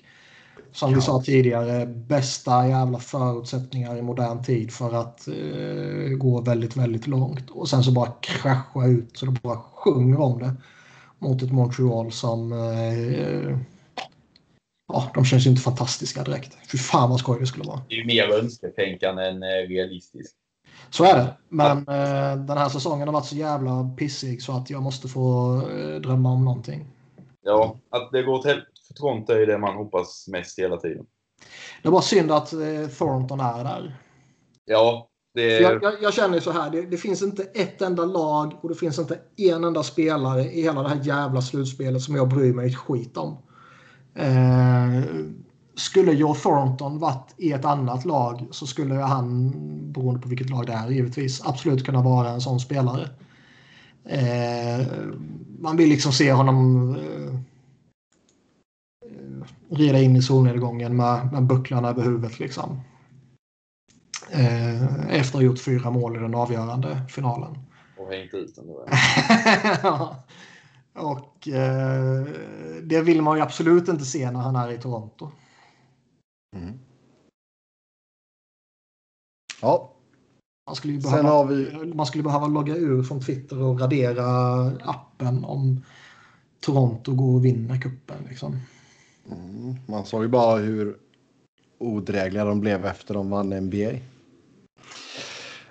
[0.73, 6.77] som vi sa tidigare, bästa jävla förutsättningar i modern tid för att eh, gå väldigt,
[6.77, 7.51] väldigt långt.
[7.51, 10.53] Och sen så bara krascha ut så det bara sjunger om det
[11.19, 13.59] mot ett Montreal som eh,
[14.89, 16.57] Ja, de känns ju inte fantastiska direkt.
[16.73, 17.81] Fy fan vad skoj det skulle vara.
[17.89, 20.37] Det är ju mer önsketänkande än eh, realistiskt.
[20.91, 21.37] Så är det.
[21.49, 25.57] Men eh, den här säsongen har varit så jävla pissig så att jag måste få
[25.71, 26.87] eh, drömma om någonting.
[27.43, 31.07] Ja, att det går helvete för Toronto är det man hoppas mest hela tiden.
[31.83, 33.97] Det bara synd att eh, Thornton är där.
[34.65, 36.71] Ja, det Jag, jag, jag känner ju så här.
[36.71, 40.63] Det, det finns inte ett enda lag och det finns inte en enda spelare i
[40.63, 43.37] hela det här jävla slutspelet som jag bryr mig ett skit om.
[44.15, 45.05] Eh,
[45.75, 49.53] skulle Joe Thornton varit i ett annat lag så skulle han,
[49.93, 53.09] beroende på vilket lag det är givetvis, absolut kunna vara en sån spelare.
[54.05, 54.87] Eh,
[55.61, 57.35] man vill liksom se honom eh,
[59.05, 62.39] eh rida in i solnedgången med, med bucklarna över huvudet.
[62.39, 62.81] Liksom.
[64.31, 67.59] Eh, efter att ha gjort fyra mål i den avgörande finalen.
[67.99, 68.65] och hängt ut den.
[69.83, 70.23] Ja.
[70.95, 72.27] Och eh,
[72.83, 75.31] det vill man ju absolut inte se när han är i Toronto.
[76.57, 76.79] Mm.
[79.63, 79.93] Ja,
[80.67, 83.81] Man skulle ju Sen behöva, har vi- man skulle behöva logga ur från Twitter och
[83.81, 84.25] radera
[84.83, 85.85] appen om
[86.61, 88.17] Toronto går och vinner kuppen.
[88.29, 88.61] Liksom.
[89.31, 89.75] mm.
[89.87, 90.97] man såg ju bara hur
[91.79, 93.91] odrägliga de blev efter de vann NBA.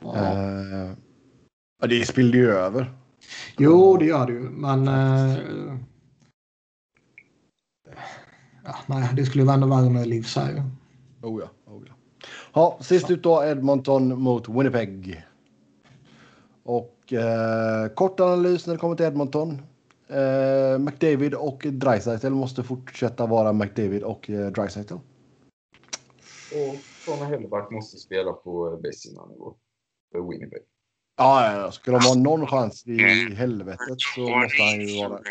[0.01, 0.15] Ja.
[0.15, 0.91] Eh,
[1.81, 2.93] ja, det spillde ju över.
[3.57, 4.39] Jo, det gör det ju.
[4.39, 4.88] Men...
[4.88, 5.38] Eh,
[8.63, 10.61] ja, nej, det skulle vara ännu värre med Livs här ju.
[11.22, 11.93] Oh ja, oh ja.
[12.53, 15.26] Ja, sist ut då Edmonton mot Winnipeg.
[16.63, 19.61] Och eh, kort analys när det kommer till Edmonton.
[20.07, 24.93] Eh, McDavid och Dreisaitl måste fortsätta vara McDavid och eh, Dreisaitl.
[24.93, 29.55] Och Connor Hellback måste spela på eh, bäst sina nivå.
[30.16, 30.62] För Winnipeg.
[31.18, 31.72] Ja, ja, ja.
[31.72, 32.98] ska de ha någon chans i
[33.36, 35.22] helvetet så måste han ju vara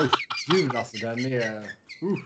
[0.00, 0.10] Oj,
[0.50, 1.58] gud alltså den är...
[2.02, 2.18] Uh.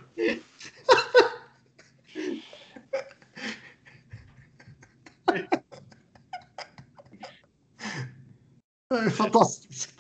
[8.91, 9.95] Det är fantastiskt.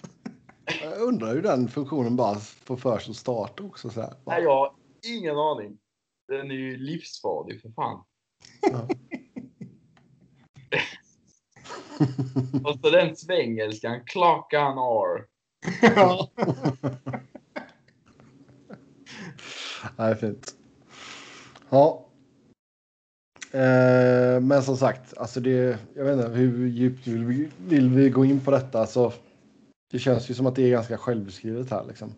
[0.83, 3.91] Jag undrar hur den funktionen bara får för sig att starta också.
[3.91, 4.15] Så här.
[4.27, 4.75] Nej, jag har
[5.07, 5.79] ingen aning.
[6.29, 8.05] Den är ju livsfarlig för fan.
[8.61, 8.89] Ja.
[12.65, 15.25] Och så den svengelskan, klockan R.
[15.83, 16.31] Ja.
[19.97, 20.55] Nej, fint.
[21.71, 22.05] Ja.
[23.53, 28.11] Eh, men som sagt, alltså det, jag vet inte hur djupt vill vi, vill vi
[28.11, 28.81] gå in på detta.
[28.81, 29.13] Alltså,
[29.91, 31.85] det känns ju som att det är ganska självbeskrivet här.
[31.89, 32.15] Liksom.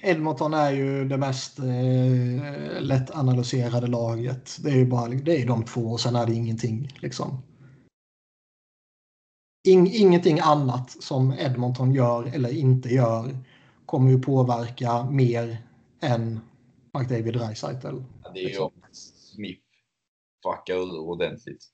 [0.00, 1.64] Edmonton är ju det mest eh,
[2.80, 4.56] lättanalyserade laget.
[4.62, 6.88] Det är ju bara det är de två och sen är det ingenting.
[7.00, 7.42] Liksom.
[9.68, 13.38] In, ingenting annat som Edmonton gör eller inte gör
[13.86, 15.56] kommer ju påverka mer
[16.00, 16.40] än
[16.98, 17.86] McDavid Dreisaitl.
[18.22, 19.60] Ja, det är ju om Smith
[20.44, 21.64] fuckar ur ordentligt.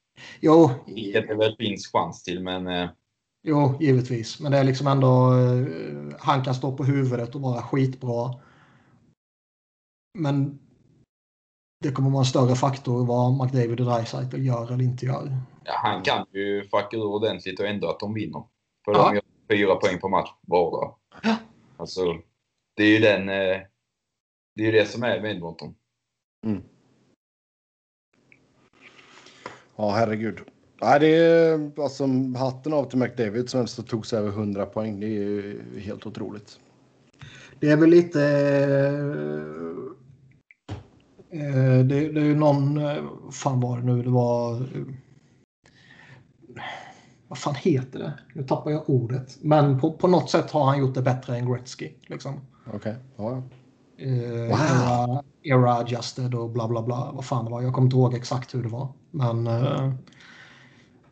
[0.41, 2.91] Jo, Vilket det väl finns chans till, men eh,
[3.43, 4.41] Jo, givetvis.
[4.41, 5.35] Men det är liksom ändå...
[5.35, 8.35] eh, Han kan stå på huvudet och vara skitbra.
[10.19, 10.59] Men
[11.85, 15.37] det kommer vara en större faktor vad McDavid och Dreisaitl gör eller inte gör.
[15.69, 18.43] Ja, han kan ju fucka ur ordentligt och ändå att de vinner.
[18.85, 19.05] För Ja.
[19.09, 20.91] de gör fyra poäng per match bara.
[21.23, 21.37] Ja.
[21.77, 22.01] Alltså,
[22.77, 23.29] det är ju den...
[23.29, 23.61] eh,
[24.55, 25.75] Det är ju det som är med Edmonton.
[29.77, 30.39] Ja, herregud.
[30.81, 35.01] Nej, det är alltså, hatten av till McDavid som ändå tog sig över 100 poäng.
[35.01, 36.59] Det är ju helt otroligt.
[37.61, 38.23] Det är väl lite...
[41.31, 42.79] eh, Det, det är ju någon...
[42.79, 44.03] eh, fan var det nu?
[44.03, 44.67] Det var...
[47.29, 48.13] Vad fan heter det?
[48.35, 49.39] Nu tappar jag ordet.
[49.41, 51.91] Men på, på något sätt har han gjort det bättre än Gretzky.
[52.07, 52.41] Liksom.
[52.75, 52.95] Okej.
[53.17, 53.43] Ja, ja.
[54.05, 54.59] Eh, Wow.
[54.59, 57.11] era, era adjusted och bla bla bla.
[57.15, 57.63] Vad fan det var.
[57.63, 58.89] Jag kommer inte ihåg exakt hur det var.
[59.11, 59.93] Men eh,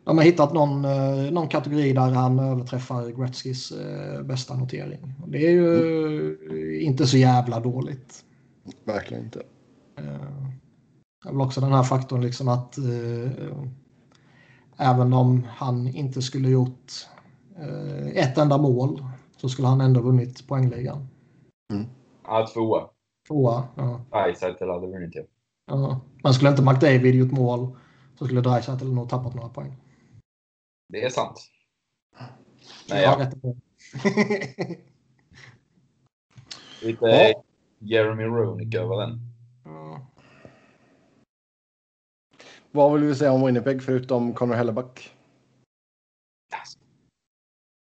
[0.03, 5.13] de har hittat någon, eh, någon kategori där han överträffar Gretzkys eh, bästa notering.
[5.27, 8.23] Det är ju inte så jävla dåligt.
[8.85, 9.41] Verkligen inte.
[11.23, 12.75] Det är väl också den här faktorn liksom att
[14.77, 16.91] även om han inte skulle gjort
[17.57, 19.03] eh, ett enda mål
[19.37, 21.07] så skulle han ändå vunnit poängligan.
[22.23, 22.89] Ja, tvåa.
[23.27, 23.67] Tvåa.
[23.75, 24.01] Ja.
[24.11, 25.25] Dreisaitl hade vunnit det.
[25.67, 26.01] Ja.
[26.23, 27.77] Men skulle inte McDavid gjort mål
[28.15, 29.75] så skulle Dreisaitl nog tappat några poäng.
[30.89, 31.39] Det är sant.
[32.89, 33.17] Nej, ja.
[36.81, 37.43] Lite Ja.
[37.79, 39.19] Jeremy Roenick över den.
[39.63, 40.01] Ja.
[42.77, 45.13] Vad vill vi säga om Winnipeg förutom Connor Helleback?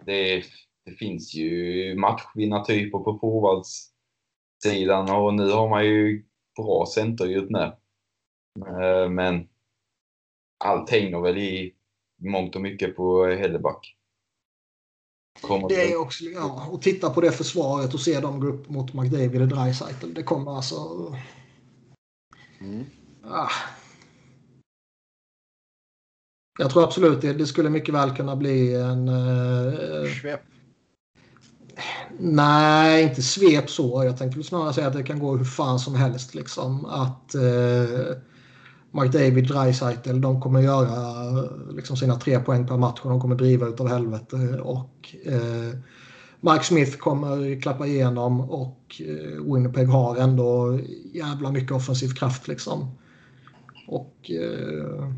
[0.06, 0.44] Det,
[0.86, 7.78] det finns ju matchvinnartyper på forwardssidan och nu har man ju bra centerljud med.
[8.68, 9.48] Eh, Men
[10.64, 11.76] allt hänger väl i
[12.22, 13.98] mångt och mycket på Helleback.
[15.42, 18.70] Kommer Det är också, ja, och titta på det försvaret och se dem gå upp
[18.70, 20.14] mot McDavid och Dreisaitl.
[20.14, 20.76] Det kommer alltså...
[22.60, 22.86] Mm.
[23.24, 23.50] Ah.
[26.57, 29.07] Jag tror absolut det, det skulle mycket väl kunna bli en...
[29.07, 30.40] eh, Svep.
[32.19, 34.03] nej, inte svep så.
[34.03, 36.36] Jag tänkte snarare säga att det kan gå hur fan som helst.
[36.36, 36.86] Liksom.
[36.86, 38.18] Att eh,
[38.91, 41.41] McDavid, Dreisaitl, de kommer göra
[41.72, 44.60] liksom, sina tre poäng per match och de kommer driva utav helvete.
[44.64, 45.77] Och eh,
[46.40, 50.80] Mike Smith kommer klappa igenom och eh, Winnipeg har ändå
[51.14, 52.98] jävla mycket offensiv kraft liksom.
[53.88, 55.11] Och eh,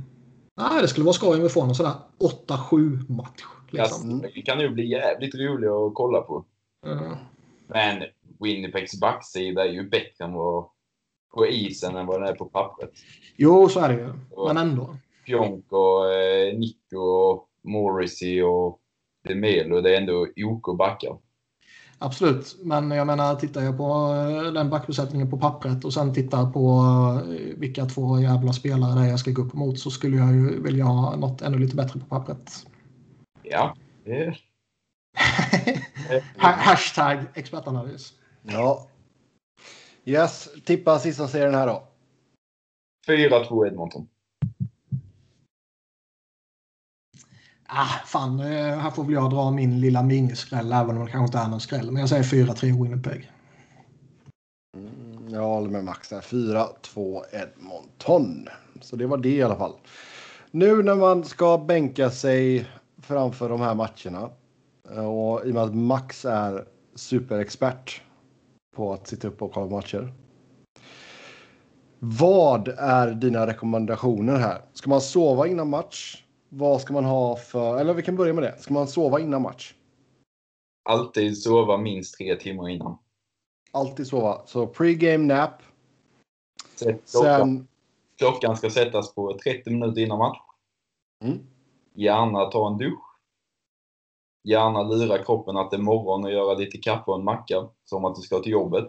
[0.58, 1.96] nej, det skulle vara skoj om vi får någon sån där
[2.48, 3.44] 8-7 match.
[3.70, 4.22] Liksom.
[4.22, 6.46] Det kan ju bli jävligt roligt att kolla på.
[6.86, 7.18] Eh,
[7.68, 8.04] Men
[8.40, 10.66] Winnipegs backsida är ju bättre än vad,
[11.34, 12.92] på isen än vad den är på pappret.
[13.36, 14.14] jo, så är det ju.
[14.48, 14.96] Men ändå.
[15.26, 18.80] Pionk och eh, Nico och Morrissey och
[19.28, 21.18] Demelo, det är ändå OK backar.
[21.99, 26.52] Absolut, men jag menar tittar jag på eh, den backbesättningen på pappret och sen tittar
[26.52, 26.80] på
[27.32, 30.34] eh, vilka två jävla spelare det är jag ska gå upp mot så skulle jag
[30.34, 32.65] ju vilja ha något ännu lite bättre på pappret.
[33.44, 34.36] Ja, det
[36.38, 38.14] Ha- Hashtag expertanalys.
[38.41, 38.88] Ja.
[40.06, 41.84] Yes, tippa sista serien här då.
[43.07, 44.07] 4-2 Edmonton.
[47.69, 51.26] Ah, fan, eh, här får väl jag dra min lilla miniskräll även om det kanske
[51.26, 51.91] inte är någon skräll.
[51.91, 53.31] Men jag säger 4-3 Winnipeg.
[54.77, 56.22] Mm, Jag håller med Max där.
[56.22, 58.48] 4-2 Edmonton.
[58.81, 59.73] Så det var det i alla fall.
[60.52, 62.68] Nu när man ska bänka sig
[63.02, 64.30] framför de här matcherna
[64.95, 66.65] eh, och i och med att Max är
[66.95, 68.02] superexpert
[68.76, 70.14] på att sitta upp och kolla matcher.
[71.99, 74.61] Vad är dina rekommendationer här?
[74.73, 76.23] Ska man sova innan match?
[76.49, 77.78] Vad ska man ha för...
[77.78, 78.57] Eller vi kan börja med det.
[78.60, 79.74] Ska man sova innan match?
[80.90, 82.98] Alltid sova minst tre timmar innan.
[83.72, 84.41] Alltid sova.
[84.45, 85.61] Så pre-game nap.
[86.76, 87.40] Sätt klockan.
[87.40, 87.68] Sen...
[88.18, 90.38] klockan ska sättas på 30 minuter innan match.
[91.24, 91.40] Mm.
[91.94, 93.03] Gärna ta en dusch.
[94.44, 97.69] Gärna lura kroppen att det är morgon och göra lite kaffe och en macka.
[97.86, 98.88] Som att du ska till jobbet.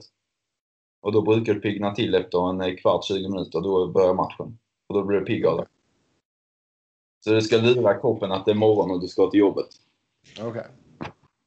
[1.01, 3.61] Och då brukar du pigna till efter en kvart, 20 minuter.
[3.61, 4.59] Då börjar matchen.
[4.89, 5.67] Och då blir du pigg av det.
[7.29, 9.67] Så du ska lura kroppen att det är morgon och du ska till jobbet.
[10.41, 10.67] Okej.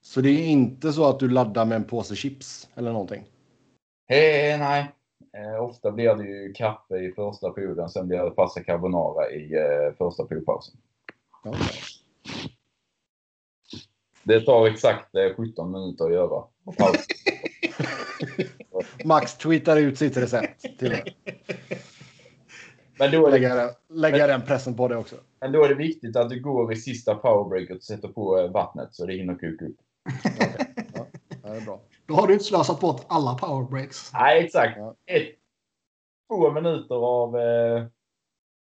[0.01, 3.19] Så det är inte så att du laddar med en påse chips eller någonting?
[4.09, 4.91] Eh, nej.
[5.37, 7.89] Eh, ofta blir det ju kaffe i första perioden.
[7.89, 10.75] Sen blir det pasta carbonara i eh, första periodpausen.
[11.45, 11.67] Okej.
[14.23, 16.43] Det tar exakt eh, 17 minuter att göra.
[19.05, 21.17] Max tweetar ut sitt recept till mig.
[23.01, 25.15] Men då är det Lägga det, lägga den pressen på det också.
[25.39, 28.51] Men då är det viktigt att du går i sista powerbreaket och sätter på eh,
[28.51, 29.75] vattnet så det hinner kuka upp.
[30.93, 31.05] Ja,
[31.51, 31.81] det är bra.
[32.05, 34.13] Då har du inte slösat bort alla powerbreaks.
[34.13, 34.77] Nej, exakt.
[34.77, 34.95] Ja.
[35.05, 35.27] Ett,
[36.29, 37.85] två minuter av eh,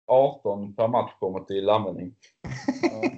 [0.06, 2.14] 18 per match kommer till användning.
[2.82, 3.10] Ja.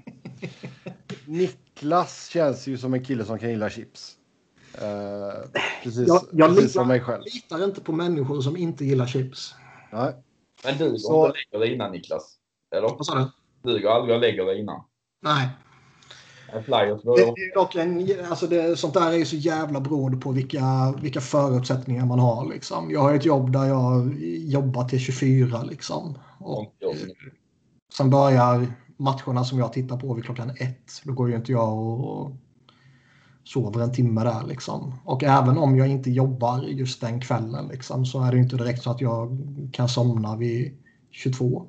[1.26, 4.16] Niklas känns ju som en kille som kan gilla chips.
[4.74, 5.48] Eh,
[5.82, 7.22] precis Jag- jag precis litar- som mig själv.
[7.24, 9.55] Litar inte på människor som inte gillar chips.
[10.66, 12.36] Men du går Så- inte och lägger dig innan Niklas?
[12.76, 12.88] Eller?
[12.88, 13.30] Vad sa du?
[13.72, 14.80] Du går aldrig och lägger dig innan?
[15.22, 15.48] Nej.
[16.64, 20.30] Flyers Det, är dock en, alltså det, sånt där är ju så jävla beroende på
[20.32, 22.48] vilka, vilka förutsättningar man har.
[22.52, 22.90] Liksom.
[22.90, 25.62] Jag har ett jobb där jag jobbar till 24.
[25.62, 26.18] Liksom.
[26.38, 26.86] Och, ofta.
[27.93, 28.66] sen börjar
[28.97, 30.90] matcherna som jag tittar på vid klockan ett.
[31.05, 32.30] Då går ju inte jag och, och
[33.47, 34.47] sover en timme där.
[34.47, 34.94] Liksom.
[35.05, 38.82] Och även om jag inte jobbar just den kvällen liksom, så är det inte direkt
[38.82, 39.39] så att jag
[39.73, 40.78] kan somna vid
[41.10, 41.66] 22.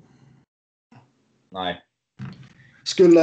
[1.52, 1.84] Nej.
[2.84, 3.22] Skulle,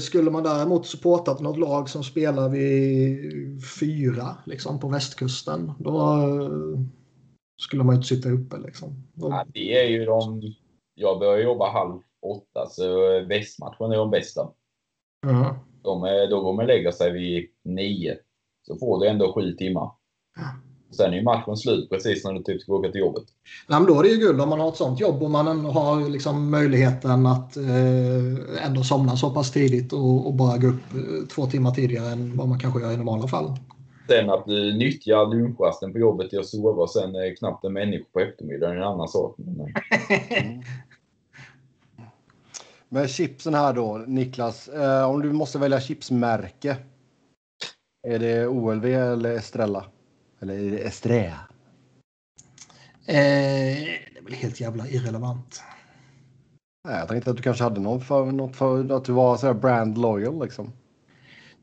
[0.00, 6.20] skulle man däremot supportat något lag som spelar vid fyra liksom, på västkusten, då
[7.62, 8.56] skulle man inte sitta uppe.
[8.56, 9.02] Liksom.
[9.12, 10.54] Då, Ja, det är ju de...
[10.94, 14.50] Jag börjar jobba halv åtta, så västmatchen är de bästa.
[15.26, 15.56] Ja.
[15.84, 18.16] De är, då går man lägger sig vid nio.
[18.66, 19.90] Så får du ändå sju timmar.
[20.90, 23.24] Sen är ju matchen slut precis när du typ ska åka till jobbet.
[23.68, 25.64] Nej, men då är det ju guld om man har ett sånt jobb och man
[25.64, 30.94] har liksom möjligheten att eh, ändå somna så pass tidigt och, och bara gå upp
[30.94, 33.56] eh, två timmar tidigare än vad man kanske gör i normala fall.
[34.08, 37.72] Sen att du nyttjar lunchrasten på jobbet till att sova och sen är knappt en
[37.72, 39.34] människa på eftermiddagen är en annan sak.
[39.38, 39.66] Men, eh.
[42.88, 44.68] Men chipsen här då, Niklas.
[44.68, 46.76] Eh, om du måste välja chipsmärke.
[48.06, 49.84] Är det OLV eller Estrella?
[50.40, 51.48] Eller är det Estrella?
[53.06, 53.14] Eh,
[54.14, 55.62] det är väl helt jävla irrelevant.
[56.88, 59.46] Nej, jag tänkte att du kanske hade någon för, något för att du var så
[59.46, 60.72] här brand loyal liksom.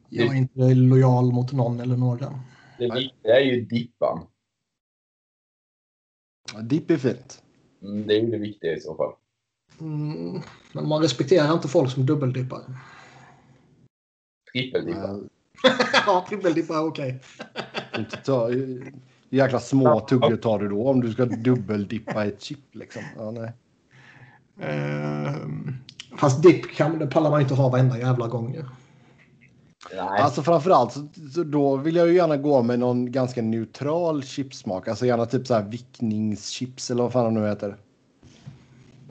[0.10, 2.39] Jag är inte lojal mot någon eller några.
[2.77, 4.27] det är ju dippan.
[6.61, 7.43] Dipp är fint.
[7.81, 9.14] Mm, det är ju det viktiga i så fall.
[9.82, 10.41] Mm,
[10.74, 12.62] men man respekterar inte folk som dubbeldippar.
[14.53, 15.30] Trippeldippan.
[16.06, 17.22] ja, trippeldippar är okej.
[17.98, 18.94] Inte ta, hur
[19.30, 23.03] jäkla små tuggor tar du då om du ska dubbeldippa ett chip liksom?
[23.18, 23.52] Ja, nej.
[24.60, 25.36] Eh,
[26.18, 28.52] fast dipp kan, det pallar man inte ha varenda jävla gång.
[28.52, 34.24] Nej, Alltså framförallt så, så då vill jag ju gärna gå med någon ganska neutral
[34.24, 34.88] chipsmak.
[34.88, 37.78] Alltså gärna typ så här vickningschips eller vad fan det nu heter.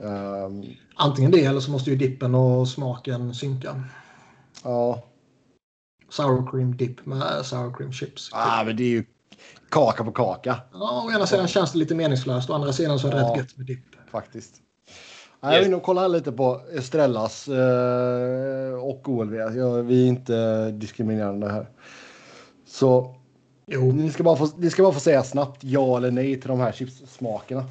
[0.03, 0.63] Ehm,
[0.95, 3.83] Antingen det eller så måste ju dippen och smaken synka.
[4.63, 5.03] ja,
[6.09, 8.29] Sour cream dip med sour cream chips.
[8.33, 9.03] ah, men det är ju
[9.69, 13.07] kaka på kaka Ja, å ena sidan känns det lite meningslöst, å andra sidan så
[13.07, 13.29] är det Ja.
[13.29, 13.85] rätt gött med dipp.
[14.11, 14.55] faktiskt.
[15.43, 19.31] Jag inne och kollar lite på Estrellas eh, och OLV.
[19.85, 21.67] Vi är inte diskriminerande här.
[22.67, 23.15] Så
[23.67, 26.47] Jo, Ni ska, bara få, ni ska bara få säga snabbt ja eller nej till
[26.49, 27.63] de här chipssmakerna.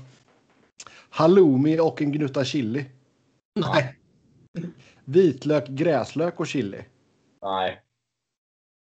[1.11, 2.85] Halloumi och en gnutta chili.
[3.61, 3.97] nej.
[5.05, 6.85] Vitlök, gräslök och chili.
[7.43, 7.83] nej.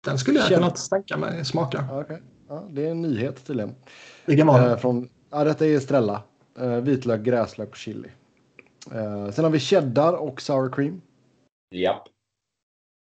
[0.06, 1.88] Den skulle jag Känn- kunna tänka mig smaka.
[1.92, 2.22] Okej.
[2.48, 3.74] Ja, det är en nyhet tydligen.
[4.26, 4.78] Vilken var Eh, det?
[4.78, 6.22] från, ja, detta är Estrella.
[6.58, 8.08] Eh, vitlök, gräslök och chili.
[8.92, 11.00] Eh, sen har vi cheddar och sour cream.
[11.74, 12.08] Japp.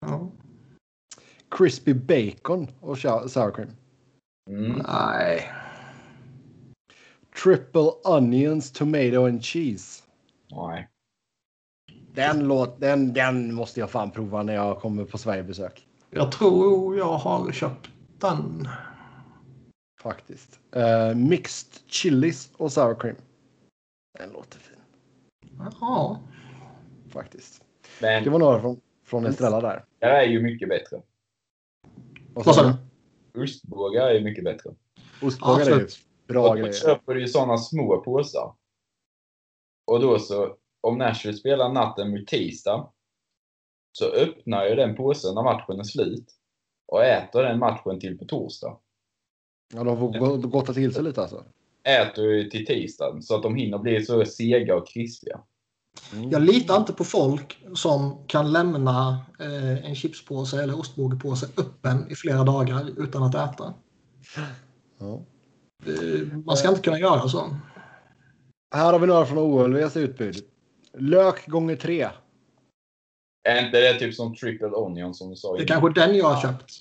[0.06, 0.30] Ja.
[1.50, 3.70] Crispy bacon och sou- sour cream.
[4.50, 4.82] Mm.
[4.86, 5.52] Nej.
[7.42, 10.02] Triple onions, tomato and cheese.
[10.50, 10.88] Nej.
[12.14, 15.86] Den, låt, den, den måste jag fan prova när jag kommer på Sverigebesök.
[16.10, 18.68] Jag tror jag har köpt den.
[20.00, 20.60] Faktiskt.
[20.72, 23.16] Eh, mixed chilis och sour cream.
[24.18, 24.78] Den låter fin.
[25.80, 26.20] Ja.
[27.10, 27.64] Faktiskt.
[28.00, 29.84] Men Det var några från, från Estrella där.
[29.98, 31.02] det är ju mycket bättre.
[32.34, 32.62] Vad sa
[33.32, 33.42] du?
[33.42, 34.70] Ostbågar är ju mycket bättre.
[35.22, 35.88] Ostbågar är ju.
[36.28, 38.54] Bra och då köper du ju sådana små påsar.
[39.86, 42.92] Och då så, om Nashville spelar natten mot tisdag,
[43.92, 46.34] så öppnar jag den påsen när matchen är slut
[46.86, 48.78] och äter den matchen till på torsdag.
[49.74, 51.44] Ja, de får gå- gotta till sig lite alltså.
[51.84, 55.40] Äter ju till tisdagen så att de hinner bli så sega och krispiga.
[56.12, 56.30] Mm.
[56.30, 62.14] Jag litar inte på folk som kan lämna eh, en chipspåse eller ostbågepåse öppen i
[62.14, 63.74] flera dagar utan att äta.
[64.98, 65.20] Ja.
[65.86, 67.56] Eh, man ska inte kunna göra så.
[68.74, 70.36] Här har vi några från OLVs utbud.
[70.92, 72.08] Lök gånger tre.
[73.48, 76.26] Är inte det typ som triple onion som du sa Det är kanske den jag
[76.26, 76.72] har köpt.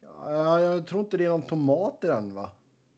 [0.00, 2.50] Ja, jag tror inte det är någon tomat i den va?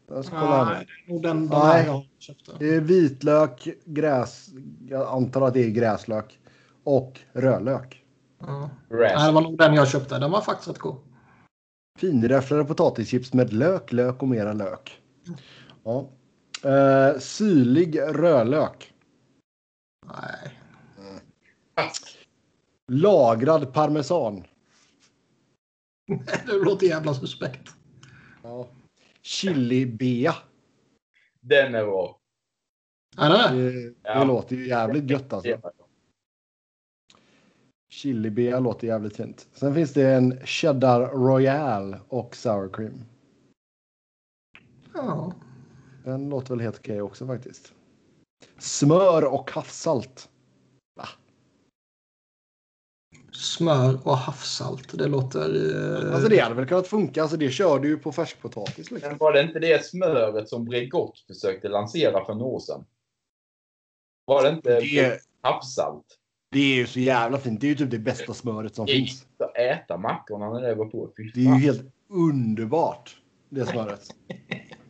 [0.09, 1.87] Jag ska kolla Nej, det är nog den, den Nej.
[1.87, 2.53] jag köpte.
[2.59, 4.49] Det är vitlök, gräs...
[4.89, 6.39] Jag antar att det är gräslök.
[6.85, 8.05] Och rödlök.
[8.41, 8.71] Ja.
[8.89, 10.19] Nej, det var nog den jag köpte.
[10.19, 10.97] Den var faktiskt rätt god.
[11.99, 15.01] Finräfflade potatischips med lök, lök och mera lök.
[15.85, 16.11] Ja.
[16.65, 18.93] Eh, syrlig rödlök.
[20.07, 20.59] Nej.
[22.93, 24.45] Lagrad parmesan.
[26.47, 27.71] Det låter jävla suspekt.
[28.43, 28.69] Ja.
[29.23, 30.35] Chilibea.
[31.41, 32.19] Den är bra.
[33.19, 33.95] Är det det?
[34.03, 35.61] Det, låter ju jävligt gött alltså.
[37.89, 39.49] Chilibea låter jävligt fint.
[39.53, 43.05] Sen finns det en cheddar royal och sour cream.
[45.07, 45.33] Ja.
[46.05, 47.73] Den låter väl helt okej också faktiskt.
[48.59, 50.29] Smör och havssalt.
[53.33, 54.99] Smör och havssalt.
[54.99, 55.75] Det låter...
[56.07, 57.23] eh, Alltså det hade väl kunnat funka.
[57.23, 58.91] Alltså det kör du ju på färskpotatis.
[58.91, 59.09] Liksom.
[59.09, 62.85] Men var det inte det smöret som Bregott försökte lansera för några år sedan?
[64.25, 66.05] Var det inte Det, havssalt?
[66.51, 67.61] det är ju så jävla fint.
[67.61, 69.11] Det är ju typ det bästa smöret som Det finns.
[69.11, 71.11] gick att äta mackorna när det var på.
[71.17, 73.21] Det är ju helt underbart.
[73.49, 74.09] Det smöret.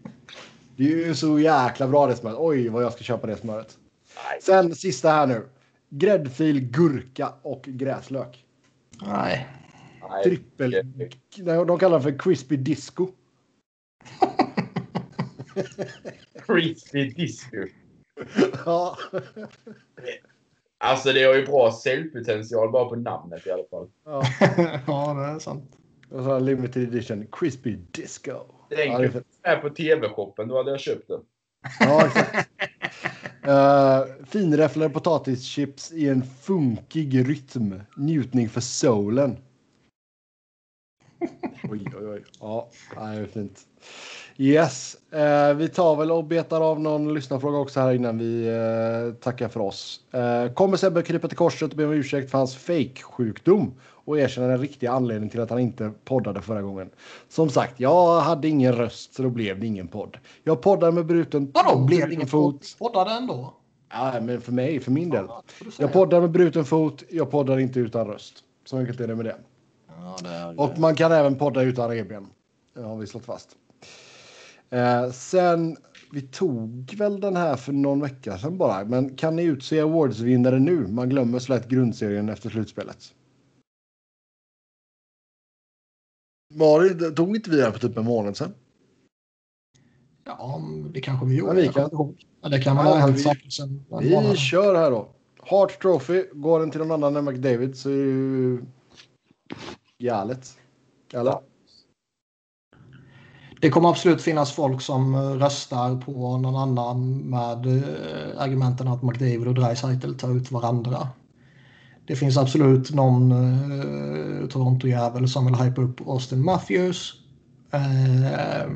[0.78, 2.38] Det är ju så jäkla bra det smöret.
[2.40, 3.78] Oj vad jag ska köpa det smöret.
[4.16, 4.42] Nej.
[4.42, 5.48] Sen sista här nu.
[5.88, 8.44] Gräddfil, gurka och gräslök.
[9.02, 9.48] Nej.
[10.24, 10.70] Trippel.
[11.36, 13.08] Nej, De kallar det för crispy disco.
[16.46, 17.56] Crispy disco.
[18.64, 18.96] Ja.
[20.78, 23.88] Alltså det har ju bra säljpotential bara på namnet i alla fall.
[24.04, 24.22] ja.
[24.86, 25.77] ja, det är sant.
[26.10, 28.32] Och så limited edition crispy disco.
[28.68, 28.88] Det
[29.42, 31.20] är på TV-shoppen, då hade jag köpt den.
[31.80, 32.48] Ja, exakt.
[33.48, 37.80] Uh, finräfflade potatischips i en funkig rytm.
[37.96, 39.36] Njutning för solen.
[41.70, 42.24] Oj, oj, oj.
[42.40, 43.66] Ja, det är fint.
[44.36, 49.14] Yes, eh, vi tar väl och betar av någon lyssnarfråga också här innan vi eh,
[49.14, 50.00] tackar för oss.
[50.12, 53.74] Eh, kommer Sebbe krypa till korset och be om ursäkt för hans fake-sjukdom
[54.08, 56.90] och erkänna den riktiga anledningen till att han inte poddade förra gången?
[57.28, 60.18] Som sagt, jag hade ingen röst så då blev det ingen podd.
[60.44, 62.76] Jag poddade med bruten Vadå, blev det bruten ingen fot.
[62.78, 63.54] Poddade ändå?
[63.90, 65.24] Ja, men för mig, för min del.
[65.28, 65.42] Ja.
[65.78, 68.34] Jag poddar med bruten fot, jag poddar inte utan röst.
[68.64, 69.36] Så enkelt är det med det.
[69.88, 70.60] Ja, det är...
[70.60, 72.26] Och man kan även podda utan revben.
[72.74, 73.48] Det har vi slått fast.
[74.70, 75.76] Eh, sen,
[76.12, 78.84] vi tog väl den här för någon vecka sedan bara.
[78.84, 80.86] Men kan ni utse awardsvinnare nu?
[80.86, 83.14] Man glömmer så lätt grundserien efter slutspelet.
[86.58, 88.54] Var tog inte vi det här för typ en månad sedan?
[90.24, 90.60] Ja,
[90.94, 91.62] det kanske vi gjorde.
[91.62, 92.14] Ja, vi kan.
[92.42, 93.84] Ja, det kan väl Ja, ha hänt saker sen.
[94.00, 95.08] Vi kör här då.
[95.40, 96.24] Hart Trophy.
[96.32, 98.62] Går den till någon annan än McDavid så är det ju
[99.98, 100.58] galet.
[101.12, 101.38] Eller?
[103.60, 109.02] Det kommer absolut finnas folk som eh, röstar på någon annan med eh, argumenten att
[109.02, 111.08] McDavid och Dreisaitl tar ut varandra.
[112.08, 117.12] Det finns absolut någon eh, Toronto-jävel som vill hypa upp Austin Matthews.
[117.72, 118.70] Eh,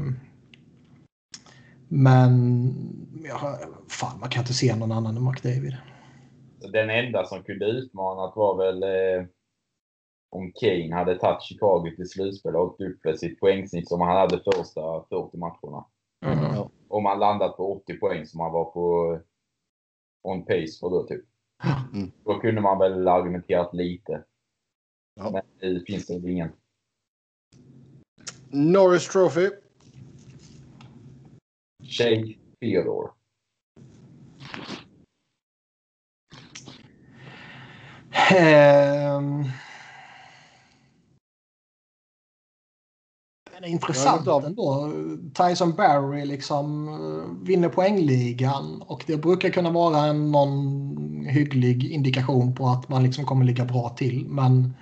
[1.89, 2.31] men
[3.25, 5.77] ja, fan, man kan inte se någon annan än McDavid.
[6.73, 9.27] Den enda som kunde utmanat var väl eh,
[10.31, 14.17] om Kane hade tagit Chicago till slutspel och åkt upp för sitt poängsnitt som han
[14.17, 15.85] hade första 40 matcherna.
[16.25, 16.69] Mm.
[16.89, 19.19] Om han landat på 80 poäng som han var på
[20.23, 21.25] on pace för då typ.
[21.93, 22.13] Mm.
[22.25, 24.25] Då kunde man väl argumenterat lite.
[25.15, 25.43] Ja.
[25.61, 26.53] Men det finns det ingen.
[28.51, 29.51] Norris Trophy.
[31.85, 32.27] Shea
[32.61, 33.11] Theodore.
[38.31, 39.45] Ehm.
[43.63, 44.43] Den är Ja, intressant det bra.
[44.47, 44.93] ändå.
[45.35, 52.55] Tyson Barry liksom eh, vinner poängligan och det brukar kunna vara en någon hygglig indikation
[52.55, 54.27] på att man liksom kommer ligga bra till.
[54.29, 54.75] Men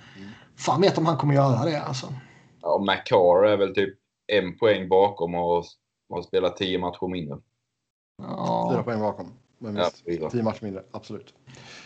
[0.55, 2.13] fan vet om han kommer göra det alltså.
[2.61, 3.93] Ja, McCarr är väl typ
[4.27, 5.63] en poäng bakom och
[6.13, 7.35] har spelat 10 matcher mindre.
[8.21, 8.27] Fyra
[8.77, 8.81] Ja.
[8.85, 9.25] poäng bakom.
[9.61, 10.29] Men Ja, visst, fyra.
[10.29, 10.83] tio matcher mindre.
[10.91, 11.33] Absolut.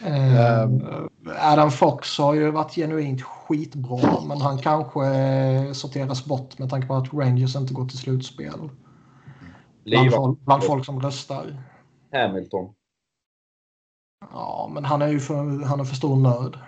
[0.06, 0.82] Ehm,
[1.40, 6.88] Adam Fox har ju varit genuint skitbra men han kanske eh, sorteras bort med tanke
[6.88, 8.70] på att Rangers inte går till slutspel.
[9.86, 11.64] Bland, folk, bland folk som röstar.
[12.12, 12.74] Hamilton.
[14.32, 16.60] Ja, men han är ju för, han är för stor nörd.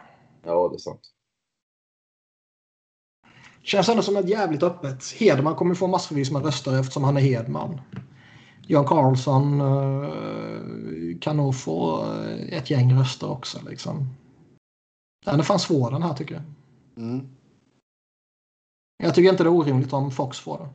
[0.44, 1.02] Ja, det är sant.
[3.62, 5.12] Känns ändå som ett jävligt öppet.
[5.20, 7.82] Hedman kommer få massvis med röster eftersom han är Hedman.
[8.70, 13.60] Jan Karlsson eh, kan nog få eh, ett gäng röster också.
[13.70, 14.08] Liksom.
[15.26, 16.44] Den är fan svår den här tycker jag.
[17.04, 17.28] Mm.
[19.04, 20.70] Jag tycker inte det är orimligt om Fox får det.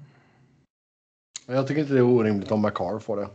[1.52, 3.28] Jag tycker inte det är orimligt om McCarr får det.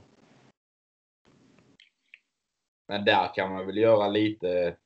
[2.87, 4.77] Men där kan man väl göra lite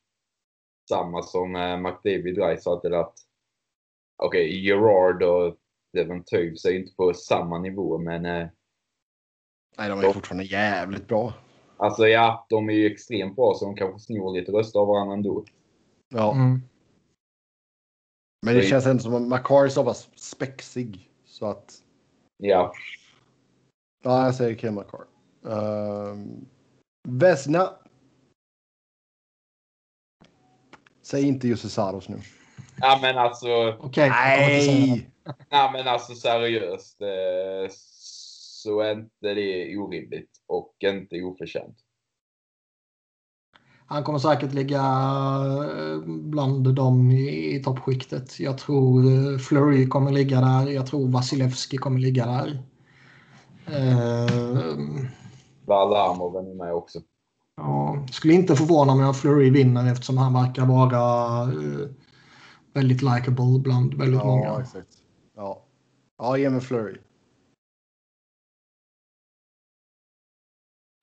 [0.90, 3.14] samma som eh, McDavid Dreisaitl att
[4.24, 5.58] okej, okay, Gerard och
[5.94, 8.48] Devon Toews är inte på samma nivå men eh,
[9.82, 11.34] Nej, de är de, fortfarande jävligt bra.
[11.78, 15.14] Alltså ja, de är ju extremt bra så de kanske snor lite röster av varandra
[15.14, 15.46] ändå.
[16.10, 16.34] Ja.
[16.34, 16.62] Mm.
[18.46, 21.74] Men det så känns ändå som att McCarr är så pass spexig så att.
[22.38, 22.74] Ja.
[24.04, 25.06] Ja, jag säger Kim McCarr.
[25.46, 26.16] Uh,
[27.08, 27.70] Vesna.
[31.02, 32.20] Säg inte Jussi Saros nu.
[32.78, 33.48] Ja men alltså.
[33.80, 33.88] Okej.
[33.88, 35.10] Okay, Nej.
[35.50, 37.02] Ja men alltså seriöst.
[37.02, 37.72] Eh,
[38.62, 41.78] så är inte det orimligt och inte oförtjänt.
[43.86, 48.40] Han kommer säkert ligga eh, bland dem i, i toppskiktet.
[48.40, 50.68] Jag tror eh, Flurry kommer ligga där.
[50.68, 52.64] Jag tror Vasilevski kommer ligga där.
[55.66, 57.00] Varlamov är med också.
[57.58, 61.88] Ja, skulle inte förvåna mig om Flurry vinner eftersom han verkar vara uh,
[62.74, 64.62] väldigt likable bland väldigt ja, många.
[64.62, 64.98] Exakt.
[65.36, 65.66] Ja,
[66.18, 66.98] ja ge mig Flurry.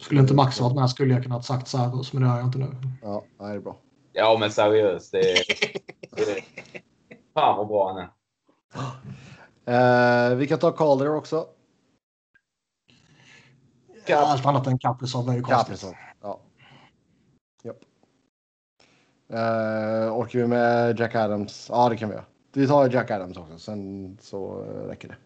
[0.08, 2.58] Skulle inte Max varit med skulle jag kunnat sagt Saros, men det har jag inte
[2.58, 2.66] nu.
[3.02, 3.76] Ja, det är bra.
[4.12, 5.12] Ja, men seriöst.
[5.12, 5.38] Det är...
[7.34, 8.08] Fan vad bra han
[9.66, 10.30] är.
[10.30, 11.46] Uh, vi kan ta Calder också.
[14.06, 15.66] Ja, allt annat än Kaprizov är ju konstigt.
[15.66, 16.40] Kaprizov, ja.
[17.62, 17.80] Japp.
[19.32, 21.66] Uh, orkar vi med Jack Adams?
[21.70, 22.24] Ja, det kan vi göra.
[22.52, 25.16] Vi tar Jack Adams också, sen så räcker det.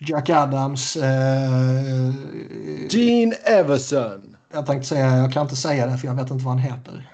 [0.00, 0.96] Jack Adams.
[0.96, 2.10] Eh,
[2.90, 4.36] Gene Everson.
[4.52, 7.10] Jag tänkte säga, jag kan inte säga det för jag vet inte vad han heter.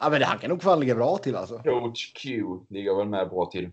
[0.00, 1.58] ja, men han kan nog fan ligga bra till alltså.
[1.58, 3.70] Coach Q ligger väl med bra till.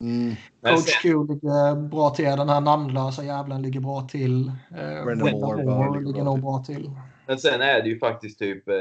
[0.00, 0.34] Mm.
[0.62, 2.24] Coach Q ligger bra till.
[2.24, 4.48] Den här namnlösa jävlen ligger bra till.
[4.48, 6.90] Eh, Brendan Moore, Moore ligger nog bra till.
[7.26, 8.74] Men sen är det ju faktiskt typ eh,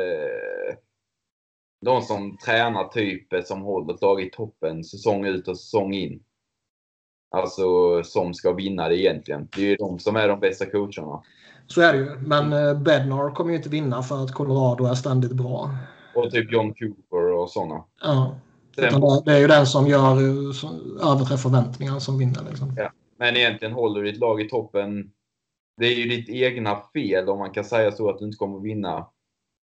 [1.85, 5.93] de som tränar typ eh, som håller ett lag i toppen säsong ut och säsong
[5.93, 6.23] in.
[7.31, 7.63] Alltså
[8.03, 9.47] som ska vinna det egentligen.
[9.55, 11.23] Det är ju de som är de bästa coacherna.
[11.67, 12.17] Så är det ju.
[12.19, 15.69] Men eh, Bednar kommer ju inte vinna för att Colorado är ständigt bra.
[16.15, 17.83] Och typ John Cooper och sådana.
[18.01, 18.35] Ja.
[18.75, 19.01] Sen...
[19.25, 22.41] det är ju den som gör som överträffar förväntningarna som vinner.
[22.49, 22.73] Liksom.
[22.77, 22.91] Ja.
[23.17, 25.11] Men egentligen håller ditt lag i toppen.
[25.77, 28.59] Det är ju ditt egna fel om man kan säga så att du inte kommer
[28.59, 29.07] vinna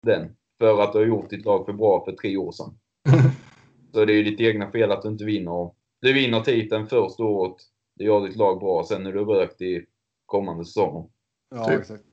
[0.05, 0.35] den.
[0.59, 2.79] För att du har gjort ditt lag för bra för tre år sedan.
[3.93, 5.78] så det är ju ditt egna fel att du inte vinner.
[6.01, 7.57] Du vinner titeln första året.
[7.95, 8.85] Du gör ditt lag bra.
[8.87, 9.85] Sen är du rökt i
[10.25, 11.09] kommande säsonger.
[11.49, 11.79] Ja, typ.
[11.79, 12.03] exakt.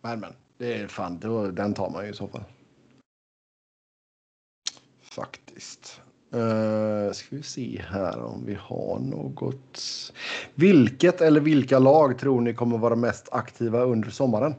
[0.00, 0.32] Men, men.
[0.58, 2.44] Det är fan, då, den tar man ju i så fall.
[5.02, 6.00] Faktiskt.
[6.34, 9.80] Uh, ska vi se här om vi har något.
[10.54, 14.54] Vilket eller vilka lag tror ni kommer vara mest aktiva under sommaren?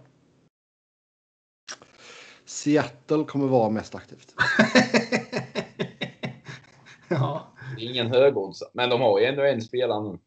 [2.46, 4.36] Seattle kommer vara mest aktivt.
[7.08, 7.55] ja.
[7.78, 10.20] Ingen högoddsare, men de har ju ändå en spelare nu.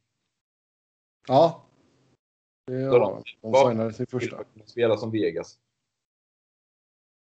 [1.29, 1.65] Ja.
[2.67, 3.23] Det de.
[3.41, 4.37] De signade sin första.
[4.55, 5.59] De spelar som Vegas.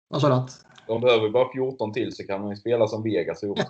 [0.08, 0.46] Vad sa du?
[0.86, 3.58] De behöver bara 14 till så kan de ju spela som Vegas ihop.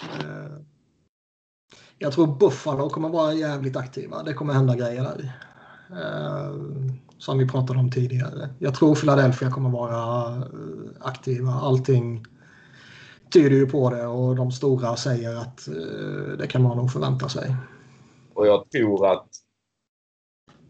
[0.00, 0.58] Eh,
[1.98, 4.22] jag tror Buffalo kommer vara jävligt aktiva.
[4.22, 5.32] Det kommer hända grejer där.
[7.18, 8.48] Som vi pratade om tidigare.
[8.58, 10.42] Jag tror Philadelphia kommer vara eh,
[11.00, 11.52] aktiva.
[11.52, 12.24] Allting
[13.30, 17.28] tyder ju på det och de stora säger att eh, det kan man nog förvänta
[17.28, 17.56] sig.
[18.34, 19.28] Och jag tror att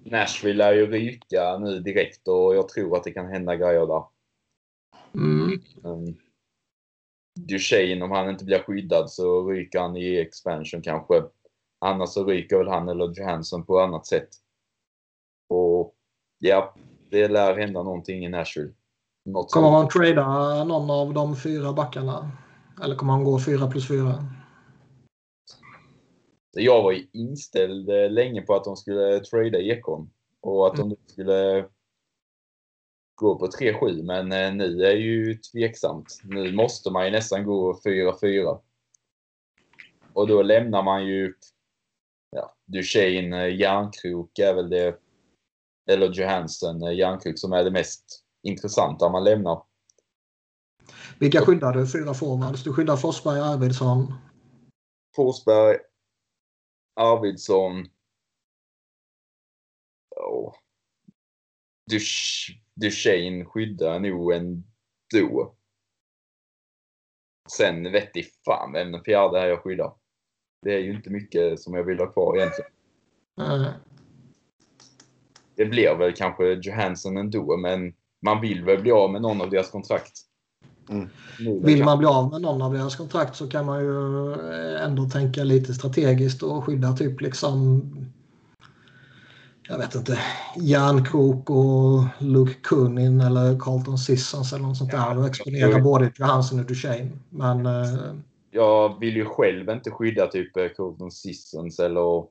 [0.05, 4.05] Nashville är ju ryka nu direkt och jag tror att det kan hända grejer där.
[5.15, 5.62] Mm.
[5.83, 6.16] Um,
[7.35, 11.23] Duchene, om han inte blir skyddad så ryker han i expansion kanske.
[11.79, 14.29] Annars så ryker väl han eller Johansson på annat sätt.
[15.49, 15.95] Och
[16.39, 16.74] ja,
[17.10, 18.73] det lär hända någonting i Nashville.
[19.24, 22.31] Något kommer man trada någon av de fyra backarna?
[22.82, 24.24] Eller kommer han gå fyra plus fyra?
[26.52, 30.10] Jag var inställd eh, länge på att de skulle trada Ekholm
[30.40, 30.89] och att mm.
[30.89, 31.69] de skulle
[33.15, 36.20] gå på 3-7 men eh, nu är ju tveksamt.
[36.24, 38.60] Nu måste man ju nästan gå 4-4.
[40.12, 41.35] Och då lämnar man ju
[42.31, 45.01] ja, Duchene, eh, Järnkrok är väl det
[45.89, 49.62] eller Johansson, eh, Järnkrok som är det mest intressanta man lämnar.
[51.19, 51.86] Vilka skyddar du?
[51.86, 52.65] Fyra forwards.
[52.65, 54.15] Du skyddar Forsberg, Arvidsson.
[55.16, 55.78] Forsberg,
[57.01, 57.86] Arvidsson.
[60.16, 60.55] Oh.
[62.74, 65.55] Duchene skyddar nog ändå.
[67.56, 69.94] Sen vet i fan vem den fjärde är jag skyddar.
[70.62, 72.70] Det är ju inte mycket som jag vill ha kvar egentligen.
[73.40, 73.73] Eh,
[75.59, 79.51] Det blir väl kanske Johansson ändå, men man vill väl bli av med någon av
[79.51, 80.12] deras kontrakt.
[80.90, 81.09] Mm.
[81.62, 85.05] Vill man bli av med någon av deras kontrakt så kan man ju eh, ändå
[85.05, 87.82] tänka lite strategiskt och skydda typ liksom
[89.68, 90.18] jag vet inte,
[90.56, 95.82] Järnkrok och Luke Kunin eller Carlton Sissons eller något sånt Ja, där och exponera jag-
[95.82, 97.10] både Johansson och Duchene.
[97.30, 98.14] Men eh,
[98.51, 102.24] Jag vill ju själv inte skydda typ Colton Sissons eller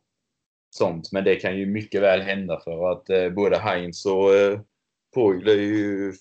[0.69, 4.59] sånt, men det kan ju mycket väl hända för att eh, både Heinz och eh,
[5.15, 6.13] Poyle är ju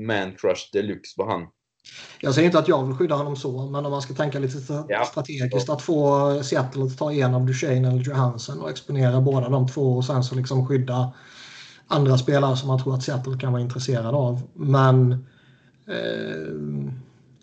[0.00, 1.46] man crush deluxe på han.
[2.20, 4.84] jag säger inte att jag vill skydda honom så, men om man ska tänka lite
[4.88, 5.04] Ja.
[5.04, 9.96] strategiskt att få Seattle att ta igenom Duchene eller Johansson och exponera båda de två
[9.96, 11.12] och sen så liksom skydda
[11.86, 14.42] andra spelare som man tror att Seattle kan vara intresserad av.
[14.54, 15.12] Men
[15.88, 16.92] eh,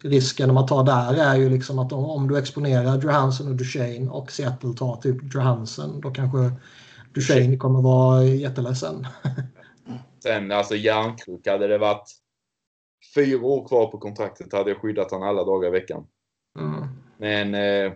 [0.01, 3.55] risken om man tar där är ju liksom att om, om du exponerar Johansson och
[3.55, 6.51] Duchene och Seattle tar typ Johansson då kanske
[7.13, 9.07] Duchene kommer vara jätteledsen.
[10.23, 12.09] Sen alltså Järnkrok, hade det varit
[13.15, 16.07] fyra år kvar på kontraktet hade jag skyddat han alla dagar i veckan.
[16.59, 16.87] Mm.
[17.17, 17.93] Men eh,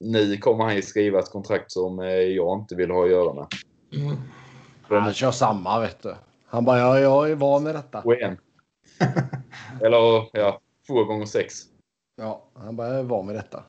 [0.00, 3.34] nu kommer han ju skriva ett kontrakt som eh, jag inte vill ha att göra
[3.34, 3.46] med.
[3.92, 4.16] Mm.
[4.88, 6.14] Han kör samma vet du.
[6.46, 8.02] Han bara, ja, jag är van med detta.
[9.80, 11.54] Eller ja, två gånger sex.
[12.16, 13.64] Ja, han är van med detta.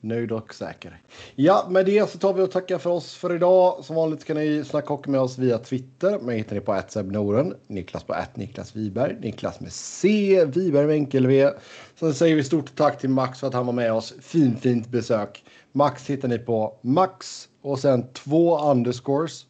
[0.00, 1.00] Nöjd och säker.
[1.34, 3.84] Ja, med det så tar vi och tackar för oss för idag.
[3.84, 6.18] Som vanligt kan ni snacka hockey med oss via Twitter.
[6.18, 11.26] Mig hittar ni på @sebnoren, Niklas på Niklas Wiberg, Niklas med C, Wiberg med enkel
[11.26, 11.50] V.
[11.94, 14.14] Sen säger vi stort tack till Max för att han var med oss.
[14.20, 15.44] Fint, fint besök.
[15.72, 19.46] Max hittar ni på Max och sen två underscores.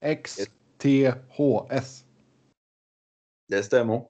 [0.00, 0.36] X,
[0.78, 2.04] T, H, S.
[3.48, 4.02] Det stämmer.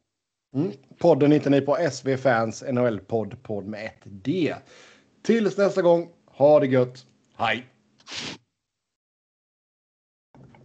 [0.56, 0.72] Mm.
[0.98, 4.54] Podden hittar ni på SV Fans NHL-podd, podd med ett D.
[5.22, 7.06] Tills nästa gång, ha det gött.
[7.36, 7.66] Hej!